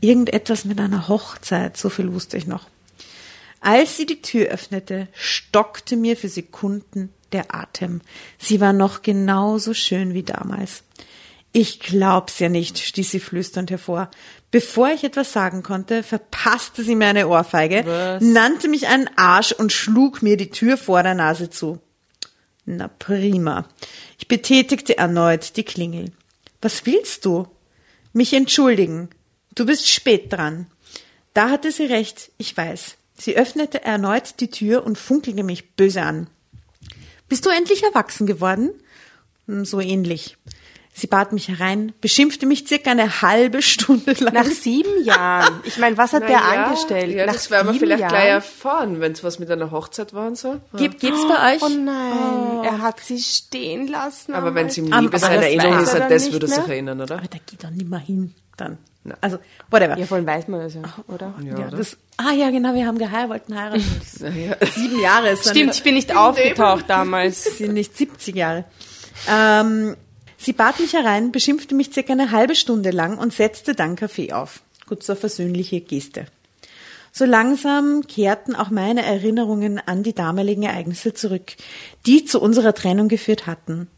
Irgendetwas 0.00 0.64
mit 0.64 0.80
einer 0.80 1.08
Hochzeit, 1.08 1.76
so 1.76 1.88
viel 1.88 2.12
wusste 2.12 2.36
ich 2.36 2.46
noch. 2.46 2.68
Als 3.60 3.96
sie 3.96 4.06
die 4.06 4.22
Tür 4.22 4.46
öffnete, 4.46 5.08
stockte 5.12 5.96
mir 5.96 6.16
für 6.16 6.28
Sekunden 6.28 7.12
der 7.32 7.54
Atem. 7.54 8.00
Sie 8.38 8.60
war 8.60 8.72
noch 8.72 9.02
genauso 9.02 9.74
schön 9.74 10.14
wie 10.14 10.22
damals. 10.22 10.82
Ich 11.52 11.80
glaub's 11.80 12.38
ja 12.38 12.48
nicht, 12.48 12.78
stieß 12.78 13.10
sie 13.10 13.20
flüsternd 13.20 13.70
hervor. 13.70 14.10
Bevor 14.50 14.88
ich 14.90 15.02
etwas 15.04 15.32
sagen 15.32 15.62
konnte, 15.62 16.02
verpasste 16.02 16.82
sie 16.84 16.94
mir 16.94 17.06
eine 17.08 17.28
Ohrfeige, 17.28 17.84
Was? 17.86 18.22
nannte 18.22 18.68
mich 18.68 18.86
einen 18.86 19.08
Arsch 19.16 19.52
und 19.52 19.72
schlug 19.72 20.22
mir 20.22 20.36
die 20.36 20.50
Tür 20.50 20.76
vor 20.76 21.02
der 21.02 21.14
Nase 21.14 21.50
zu. 21.50 21.80
Na 22.64 22.88
prima. 22.88 23.66
Ich 24.18 24.28
betätigte 24.28 24.98
erneut 24.98 25.56
die 25.56 25.64
Klingel. 25.64 26.12
Was 26.60 26.84
willst 26.86 27.24
du? 27.24 27.46
Mich 28.12 28.32
entschuldigen. 28.34 29.08
Du 29.54 29.64
bist 29.66 29.88
spät 29.88 30.32
dran. 30.32 30.66
Da 31.34 31.50
hatte 31.50 31.72
sie 31.72 31.86
recht, 31.86 32.30
ich 32.36 32.56
weiß. 32.56 32.96
Sie 33.16 33.36
öffnete 33.36 33.82
erneut 33.84 34.40
die 34.40 34.50
Tür 34.50 34.84
und 34.84 34.98
funkelte 34.98 35.42
mich 35.42 35.72
böse 35.76 36.02
an. 36.02 36.28
Bist 37.28 37.44
du 37.46 37.50
endlich 37.50 37.82
erwachsen 37.82 38.26
geworden? 38.26 38.70
Hm, 39.46 39.64
So 39.64 39.80
ähnlich. 39.80 40.36
Sie 40.98 41.06
bat 41.06 41.32
mich 41.32 41.48
herein, 41.48 41.92
beschimpfte 42.00 42.44
mich 42.44 42.66
circa 42.66 42.90
eine 42.90 43.22
halbe 43.22 43.62
Stunde 43.62 44.12
lang. 44.18 44.34
Nach 44.34 44.44
sieben 44.46 45.04
Jahren. 45.04 45.60
Ich 45.64 45.78
meine, 45.78 45.96
was 45.96 46.12
hat 46.12 46.22
der 46.28 46.40
Na 46.40 46.54
ja, 46.54 46.64
angestellt? 46.64 47.14
Ja, 47.14 47.26
Nach 47.26 47.32
das 47.34 47.50
werden 47.50 47.68
wir 47.68 47.72
sieben 47.74 47.84
vielleicht 47.84 48.00
Jahren? 48.00 48.10
gleich 48.10 48.28
erfahren, 48.28 49.00
wenn 49.00 49.12
es 49.12 49.22
was 49.22 49.38
mit 49.38 49.50
einer 49.50 49.70
Hochzeit 49.70 50.12
war 50.12 50.26
und 50.26 50.36
so. 50.36 50.60
Gibt, 50.76 51.00
gibt's 51.00 51.20
bei 51.28 51.54
euch? 51.54 51.62
Oh 51.62 51.68
nein, 51.68 52.64
er 52.64 52.80
hat 52.82 53.00
sie 53.00 53.18
stehen 53.20 53.86
lassen. 53.86 54.34
Aber 54.34 54.54
wenn 54.54 54.70
sie 54.70 54.80
im 54.80 54.92
Am- 54.92 55.04
Liebe 55.04 55.12
aber 55.16 55.18
seine 55.20 55.36
das 55.36 55.44
Erinnerung 55.44 55.82
ist, 55.84 55.94
an 55.94 56.08
das 56.10 56.32
würde 56.32 56.46
er 56.46 56.48
sich 56.48 56.58
mehr? 56.66 56.68
erinnern, 56.74 57.00
oder? 57.00 57.14
Aber 57.18 57.28
da 57.28 57.38
geht 57.46 57.62
doch 57.62 57.70
nicht 57.70 57.88
mal 57.88 58.00
hin 58.00 58.34
dann. 58.56 58.78
Also, 59.22 59.38
whatever. 59.70 59.96
Ja, 59.96 60.04
vor 60.04 60.16
allem 60.18 60.26
weiß 60.26 60.48
man 60.48 60.60
das 60.60 60.74
ja, 60.74 60.82
oder? 61.06 61.32
Ja, 61.42 61.70
das, 61.70 61.96
ah 62.18 62.32
ja, 62.32 62.50
genau, 62.50 62.74
wir 62.74 62.86
haben 62.86 62.98
geheiratet, 62.98 63.30
wollten 63.30 63.58
heiraten. 63.58 63.80
Sieben 64.74 65.00
Jahre 65.00 65.30
ist 65.30 65.48
Stimmt, 65.48 65.74
ich 65.76 65.82
bin 65.82 65.94
nicht 65.94 66.14
aufgetaucht 66.14 66.84
damals. 66.88 67.44
sind 67.56 67.72
nicht 67.72 67.96
70 67.96 68.34
Jahre. 68.34 68.64
Ähm, 69.30 69.96
sie 70.38 70.54
bat 70.54 70.80
mich 70.80 70.94
herein, 70.94 71.32
beschimpfte 71.32 71.74
mich 71.74 71.92
circa 71.92 72.14
eine 72.14 72.30
halbe 72.30 72.54
Stunde 72.54 72.90
lang 72.90 73.18
und 73.18 73.34
setzte 73.34 73.74
dann 73.74 73.96
Kaffee 73.96 74.32
auf. 74.32 74.62
Gut, 74.86 75.08
eine 75.08 75.16
versöhnliche 75.16 75.82
Geste. 75.82 76.26
So 77.12 77.24
langsam 77.24 78.06
kehrten 78.06 78.54
auch 78.54 78.70
meine 78.70 79.04
Erinnerungen 79.04 79.80
an 79.84 80.02
die 80.02 80.14
damaligen 80.14 80.62
Ereignisse 80.62 81.14
zurück, 81.14 81.56
die 82.06 82.24
zu 82.24 82.40
unserer 82.40 82.74
Trennung 82.74 83.08
geführt 83.08 83.46
hatten. 83.46 83.88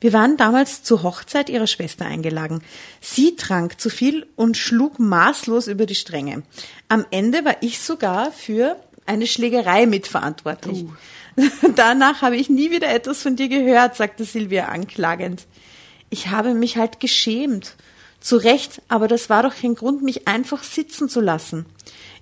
Wir 0.00 0.12
waren 0.12 0.36
damals 0.36 0.82
zur 0.82 1.04
Hochzeit 1.04 1.48
ihrer 1.48 1.68
Schwester 1.68 2.06
eingeladen. 2.06 2.62
Sie 3.00 3.36
trank 3.36 3.80
zu 3.80 3.88
viel 3.88 4.26
und 4.34 4.56
schlug 4.56 4.98
maßlos 4.98 5.68
über 5.68 5.86
die 5.86 5.94
Stränge. 5.94 6.42
Am 6.88 7.06
Ende 7.10 7.44
war 7.44 7.56
ich 7.60 7.78
sogar 7.78 8.32
für 8.32 8.76
eine 9.06 9.26
Schlägerei 9.26 9.86
mitverantwortlich. 9.86 10.86
Danach 11.76 12.22
habe 12.22 12.36
ich 12.36 12.50
nie 12.50 12.70
wieder 12.70 12.92
etwas 12.92 13.22
von 13.22 13.36
dir 13.36 13.48
gehört, 13.48 13.96
sagte 13.96 14.24
Silvia 14.24 14.66
anklagend. 14.66 15.46
Ich 16.12 16.28
habe 16.28 16.52
mich 16.52 16.76
halt 16.76 17.00
geschämt. 17.00 17.74
Zu 18.20 18.36
Recht, 18.36 18.82
aber 18.88 19.08
das 19.08 19.30
war 19.30 19.42
doch 19.42 19.56
kein 19.56 19.74
Grund, 19.74 20.02
mich 20.02 20.28
einfach 20.28 20.62
sitzen 20.62 21.08
zu 21.08 21.22
lassen. 21.22 21.64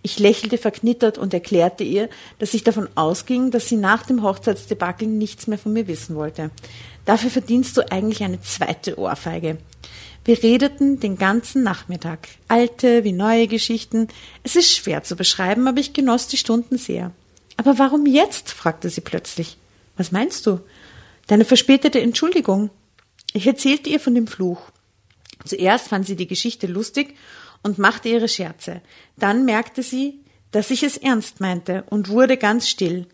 Ich 0.03 0.21
lächelte 0.21 0.59
verknittert 0.59 1.19
und 1.19 1.35
erklärte 1.35 1.83
ihr, 1.83 2.09
dass 2.39 2.55
ich 2.55 2.63
davon 2.63 2.89
ausging, 2.95 3.51
dass 3.51 3.69
sie 3.69 3.77
nach 3.77 4.07
dem 4.07 4.23
Hochzeitsdebakel 4.23 5.09
nichts 5.09 5.49
mehr 5.49 5.59
von 5.59 5.73
mir 5.73 5.89
wissen 5.89 6.15
wollte. 6.15 6.53
Dafür 7.05 7.31
verdienst 7.31 7.77
du 7.77 7.91
eigentlich 7.91 8.23
eine 8.23 8.41
zweite 8.41 8.97
Ohrfeige. 8.97 9.59
Wir 10.25 10.41
redeten 10.41 11.01
den 11.01 11.19
ganzen 11.19 11.65
Nachmittag. 11.65 12.29
Alte 12.47 13.03
wie 13.03 13.13
neue 13.13 13.49
Geschichten. 13.49 14.07
Es 14.45 14.55
ist 14.55 14.71
schwer 14.71 15.03
zu 15.03 15.17
beschreiben, 15.17 15.67
aber 15.67 15.81
ich 15.81 15.95
genoss 15.95 16.29
die 16.29 16.37
Stunden 16.37 16.79
sehr. 16.79 17.11
Aber 17.57 17.77
warum 17.81 18.07
jetzt? 18.07 18.53
fragte 18.53 18.89
sie 18.89 19.01
plötzlich. 19.01 19.57
Was 19.97 20.13
meinst 20.13 20.47
du? 20.47 20.61
Deine 21.27 21.45
verspätete 21.45 22.01
Entschuldigung. 22.01 22.71
Ich 23.33 23.47
erzählte 23.47 23.91
ihr 23.91 24.01
von 24.01 24.15
dem 24.15 24.27
Fluch. 24.27 24.71
Zuerst 25.45 25.89
fand 25.89 26.07
sie 26.07 26.17
die 26.17 26.27
Geschichte 26.27 26.67
lustig 26.67 27.17
und 27.63 27.79
machte 27.79 28.09
ihre 28.09 28.29
Scherze. 28.29 28.81
Dann 29.17 29.45
merkte 29.45 29.83
sie, 29.83 30.21
dass 30.51 30.71
ich 30.71 30.83
es 30.83 30.97
ernst 30.97 31.41
meinte 31.41 31.85
und 31.91 32.09
wurde 32.09 32.37
ganz 32.37 32.69
still. 32.69 33.07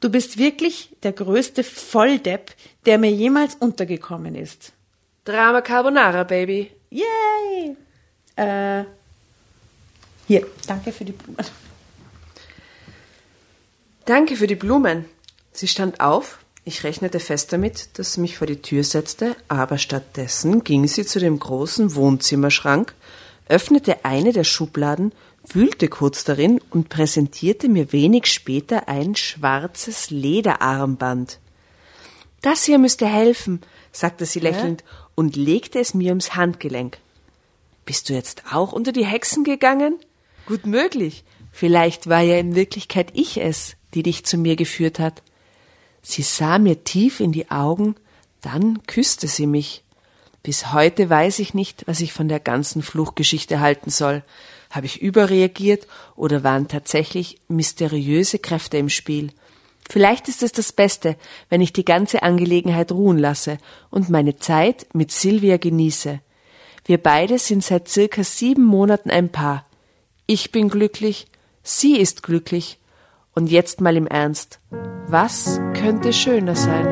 Du 0.00 0.10
bist 0.10 0.38
wirklich 0.38 0.90
der 1.02 1.12
größte 1.12 1.64
Volldepp, 1.64 2.54
der 2.84 2.98
mir 2.98 3.10
jemals 3.10 3.54
untergekommen 3.54 4.34
ist. 4.34 4.72
Drama 5.24 5.60
Carbonara, 5.62 6.22
Baby. 6.22 6.70
Yay! 6.90 7.76
Äh, 8.36 8.84
hier, 10.28 10.46
danke 10.66 10.92
für 10.92 11.04
die 11.04 11.12
Blumen. 11.12 11.46
Danke 14.04 14.36
für 14.36 14.46
die 14.46 14.54
Blumen. 14.54 15.06
Sie 15.52 15.66
stand 15.66 16.00
auf. 16.00 16.38
Ich 16.68 16.82
rechnete 16.82 17.20
fest 17.20 17.52
damit, 17.52 17.90
dass 17.96 18.14
sie 18.14 18.20
mich 18.20 18.38
vor 18.38 18.48
die 18.48 18.60
Tür 18.60 18.82
setzte, 18.82 19.36
aber 19.46 19.78
stattdessen 19.78 20.64
ging 20.64 20.88
sie 20.88 21.06
zu 21.06 21.20
dem 21.20 21.38
großen 21.38 21.94
Wohnzimmerschrank, 21.94 22.92
öffnete 23.48 24.04
eine 24.04 24.32
der 24.32 24.42
Schubladen, 24.42 25.12
wühlte 25.46 25.86
kurz 25.86 26.24
darin 26.24 26.60
und 26.70 26.88
präsentierte 26.88 27.68
mir 27.68 27.92
wenig 27.92 28.26
später 28.26 28.88
ein 28.88 29.14
schwarzes 29.14 30.10
Lederarmband. 30.10 31.38
Das 32.42 32.64
hier 32.64 32.78
müsste 32.78 33.06
helfen, 33.06 33.60
sagte 33.92 34.26
sie 34.26 34.40
lächelnd 34.40 34.82
und 35.14 35.36
legte 35.36 35.78
es 35.78 35.94
mir 35.94 36.08
ums 36.08 36.34
Handgelenk. 36.34 36.98
Bist 37.84 38.08
du 38.08 38.14
jetzt 38.14 38.42
auch 38.50 38.72
unter 38.72 38.90
die 38.90 39.06
Hexen 39.06 39.44
gegangen? 39.44 40.00
Gut 40.46 40.66
möglich. 40.66 41.22
Vielleicht 41.52 42.08
war 42.08 42.22
ja 42.22 42.38
in 42.38 42.56
Wirklichkeit 42.56 43.12
ich 43.14 43.36
es, 43.36 43.76
die 43.94 44.02
dich 44.02 44.24
zu 44.24 44.36
mir 44.36 44.56
geführt 44.56 44.98
hat. 44.98 45.22
Sie 46.08 46.22
sah 46.22 46.60
mir 46.60 46.84
tief 46.84 47.18
in 47.18 47.32
die 47.32 47.50
Augen, 47.50 47.96
dann 48.40 48.86
küsste 48.86 49.26
sie 49.26 49.48
mich. 49.48 49.82
Bis 50.44 50.72
heute 50.72 51.10
weiß 51.10 51.40
ich 51.40 51.52
nicht, 51.52 51.82
was 51.88 52.00
ich 52.00 52.12
von 52.12 52.28
der 52.28 52.38
ganzen 52.38 52.80
Fluchgeschichte 52.80 53.58
halten 53.58 53.90
soll. 53.90 54.22
Habe 54.70 54.86
ich 54.86 55.02
überreagiert 55.02 55.88
oder 56.14 56.44
waren 56.44 56.68
tatsächlich 56.68 57.40
mysteriöse 57.48 58.38
Kräfte 58.38 58.78
im 58.78 58.88
Spiel? 58.88 59.32
Vielleicht 59.90 60.28
ist 60.28 60.44
es 60.44 60.52
das 60.52 60.70
Beste, 60.70 61.16
wenn 61.48 61.60
ich 61.60 61.72
die 61.72 61.84
ganze 61.84 62.22
Angelegenheit 62.22 62.92
ruhen 62.92 63.18
lasse 63.18 63.58
und 63.90 64.08
meine 64.08 64.36
Zeit 64.36 64.86
mit 64.92 65.10
Silvia 65.10 65.56
genieße. 65.56 66.20
Wir 66.84 66.98
beide 66.98 67.40
sind 67.40 67.64
seit 67.64 67.88
circa 67.88 68.22
sieben 68.22 68.64
Monaten 68.64 69.10
ein 69.10 69.32
Paar. 69.32 69.66
Ich 70.26 70.52
bin 70.52 70.68
glücklich, 70.68 71.26
sie 71.64 71.96
ist 71.96 72.22
glücklich. 72.22 72.78
Und 73.36 73.50
jetzt 73.50 73.82
mal 73.82 73.94
im 73.98 74.06
Ernst. 74.06 74.60
Was 75.08 75.60
könnte 75.74 76.14
schöner 76.14 76.56
sein? 76.56 76.86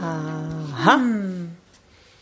Aha. 0.00 1.00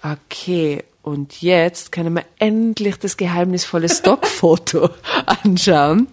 Okay, 0.02 0.84
und 1.00 1.40
jetzt 1.40 1.90
können 1.90 2.14
wir 2.14 2.24
endlich 2.38 2.98
das 2.98 3.16
geheimnisvolle 3.16 3.88
Stockfoto 3.88 4.90
anschauen. 5.42 6.08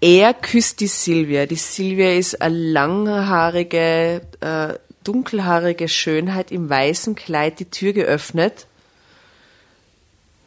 Er 0.00 0.32
küsst 0.32 0.78
die 0.78 0.86
Silvia. 0.86 1.46
Die 1.46 1.56
Silvia 1.56 2.12
ist 2.12 2.40
eine 2.40 2.54
langhaarige, 2.56 4.20
äh, 4.40 4.74
dunkelhaarige 5.06 5.88
Schönheit 5.88 6.50
im 6.50 6.68
weißen 6.68 7.14
Kleid, 7.14 7.60
die 7.60 7.70
Tür 7.70 7.92
geöffnet. 7.92 8.66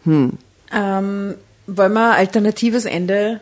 Ähm, 0.05 1.35
wollen 1.67 1.93
wir 1.93 2.11
ein 2.11 2.17
alternatives 2.17 2.85
Ende? 2.85 3.41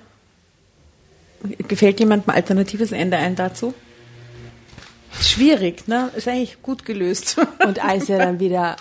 Gefällt 1.68 2.00
jemandem 2.00 2.30
ein 2.30 2.36
alternatives 2.36 2.92
Ende 2.92 3.18
ein 3.18 3.36
dazu? 3.36 3.74
Schwierig, 5.22 5.88
ne? 5.88 6.12
Ist 6.16 6.28
eigentlich 6.28 6.62
gut 6.62 6.86
gelöst. 6.86 7.38
Und 7.66 7.84
als 7.84 8.10
er 8.10 8.20
dann 8.20 8.40
wieder 8.40 8.76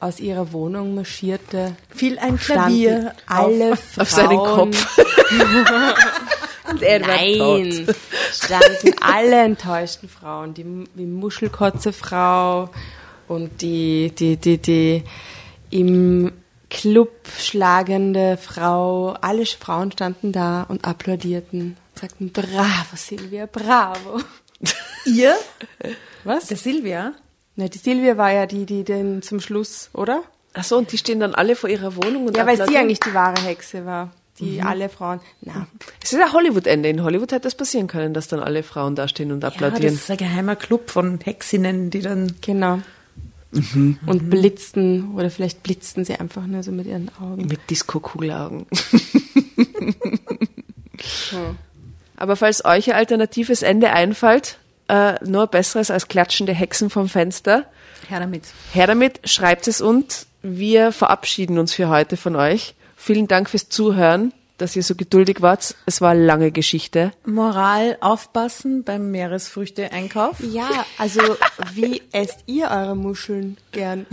aus 0.00 0.20
ihrer 0.20 0.52
Wohnung 0.52 0.94
marschierte, 0.94 1.76
Viel 1.94 2.18
ein 2.18 2.38
Klavier 2.38 3.12
alle 3.26 3.72
auf, 3.72 3.80
Frauen, 3.80 4.02
auf 4.02 4.10
seinen 4.10 4.38
Kopf. 4.38 4.98
Und 6.68 6.82
er. 6.82 7.00
Nein, 7.00 7.86
standen 8.32 8.94
alle 9.00 9.42
enttäuschten 9.44 10.08
Frauen, 10.08 10.54
die, 10.54 10.64
die 10.94 11.06
Muschelkotze-Frau 11.06 12.70
und 13.28 13.62
die, 13.62 14.12
die, 14.16 14.36
die, 14.36 14.58
die 14.58 15.04
im 15.70 16.32
Club 16.70 17.10
schlagende 17.38 18.36
Frau. 18.36 19.16
Alle 19.20 19.46
Frauen 19.46 19.92
standen 19.92 20.32
da 20.32 20.62
und 20.68 20.84
applaudierten, 20.84 21.76
sagten, 21.94 22.32
bravo 22.32 22.96
Silvia, 22.96 23.46
bravo. 23.46 24.20
Ihr? 25.04 25.36
Was? 26.24 26.46
Der 26.46 26.56
Silvia? 26.56 27.14
Na, 27.54 27.68
die 27.68 27.78
Silvia 27.78 28.16
war 28.16 28.32
ja 28.32 28.46
die, 28.46 28.66
die 28.66 28.84
den 28.84 29.22
zum 29.22 29.40
Schluss, 29.40 29.90
oder? 29.92 30.22
Ach 30.54 30.64
so, 30.64 30.76
und 30.76 30.90
die 30.92 30.98
stehen 30.98 31.20
dann 31.20 31.34
alle 31.34 31.54
vor 31.54 31.70
ihrer 31.70 31.96
Wohnung 31.96 32.26
und 32.26 32.36
Ja, 32.36 32.46
weil 32.46 32.56
sie 32.56 32.76
eigentlich 32.76 33.00
die 33.00 33.14
wahre 33.14 33.40
Hexe 33.42 33.84
war. 33.84 34.10
Die 34.38 34.60
alle 34.60 34.88
Frauen. 34.88 35.20
Na, 35.40 35.66
Es 36.02 36.12
ist 36.12 36.20
ein 36.20 36.32
Hollywood-Ende. 36.32 36.88
In 36.90 37.02
Hollywood 37.02 37.32
hätte 37.32 37.42
das 37.42 37.54
passieren 37.54 37.86
können, 37.86 38.12
dass 38.14 38.28
dann 38.28 38.40
alle 38.40 38.62
Frauen 38.62 38.94
da 38.94 39.08
stehen 39.08 39.32
und 39.32 39.42
Ja, 39.42 39.50
das 39.50 39.56
applaudieren. 39.62 39.94
ist 39.94 40.10
ein 40.10 40.16
geheimer 40.18 40.56
Club 40.56 40.90
von 40.90 41.18
Hexinnen, 41.22 41.90
die 41.90 42.00
dann 42.00 42.34
genau. 42.42 42.80
Und 43.52 44.28
blitzten, 44.28 45.14
oder 45.14 45.30
vielleicht 45.30 45.62
blitzten 45.62 46.04
sie 46.04 46.16
einfach 46.16 46.46
nur 46.46 46.62
so 46.62 46.72
mit 46.72 46.86
ihren 46.86 47.10
Augen. 47.20 47.46
Mit 47.46 47.60
Disco-Kugelaugen. 47.70 48.66
Aber 52.16 52.36
falls 52.36 52.64
euch 52.64 52.88
ein 52.90 52.96
alternatives 52.96 53.62
Ende 53.62 53.92
einfällt, 53.92 54.58
äh, 54.88 55.14
nur 55.24 55.46
besseres 55.48 55.90
als 55.90 56.08
klatschende 56.08 56.52
Hexen 56.54 56.90
vom 56.90 57.08
Fenster, 57.08 57.64
her 58.08 58.20
damit. 58.20 58.44
her 58.72 58.86
damit, 58.86 59.20
schreibt 59.24 59.68
es 59.68 59.80
uns. 59.80 60.26
Wir 60.42 60.92
verabschieden 60.92 61.58
uns 61.58 61.74
für 61.74 61.88
heute 61.88 62.16
von 62.16 62.36
euch. 62.36 62.74
Vielen 63.06 63.28
Dank 63.28 63.48
fürs 63.48 63.68
Zuhören, 63.68 64.32
dass 64.58 64.74
ihr 64.74 64.82
so 64.82 64.96
geduldig 64.96 65.40
wart. 65.40 65.76
Es 65.86 66.00
war 66.00 66.10
eine 66.10 66.26
lange 66.26 66.50
Geschichte. 66.50 67.12
Moral 67.24 67.96
aufpassen 68.00 68.82
beim 68.82 69.12
Meeresfrüchte-Einkauf. 69.12 70.40
Ja, 70.40 70.84
also 70.98 71.20
wie 71.72 72.02
esst 72.10 72.40
ihr 72.46 72.68
eure 72.68 72.96
Muscheln 72.96 73.58
gern? 73.70 74.06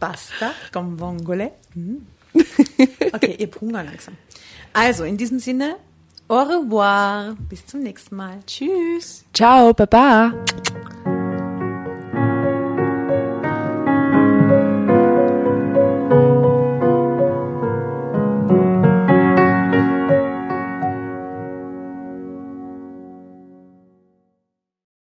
Pasta 0.00 0.50
con 0.72 0.98
vongole. 0.98 1.52
Mhm. 1.74 2.08
Okay, 3.12 3.36
ihr 3.38 3.46
habt 3.46 3.60
Hunger 3.60 3.84
langsam. 3.84 4.16
Also, 4.72 5.04
in 5.04 5.16
diesem 5.16 5.38
Sinne, 5.38 5.76
au 6.26 6.42
revoir. 6.42 7.36
Bis 7.48 7.64
zum 7.64 7.84
nächsten 7.84 8.16
Mal. 8.16 8.40
Tschüss. 8.48 9.24
Ciao, 9.32 9.72
baba. 9.72 10.32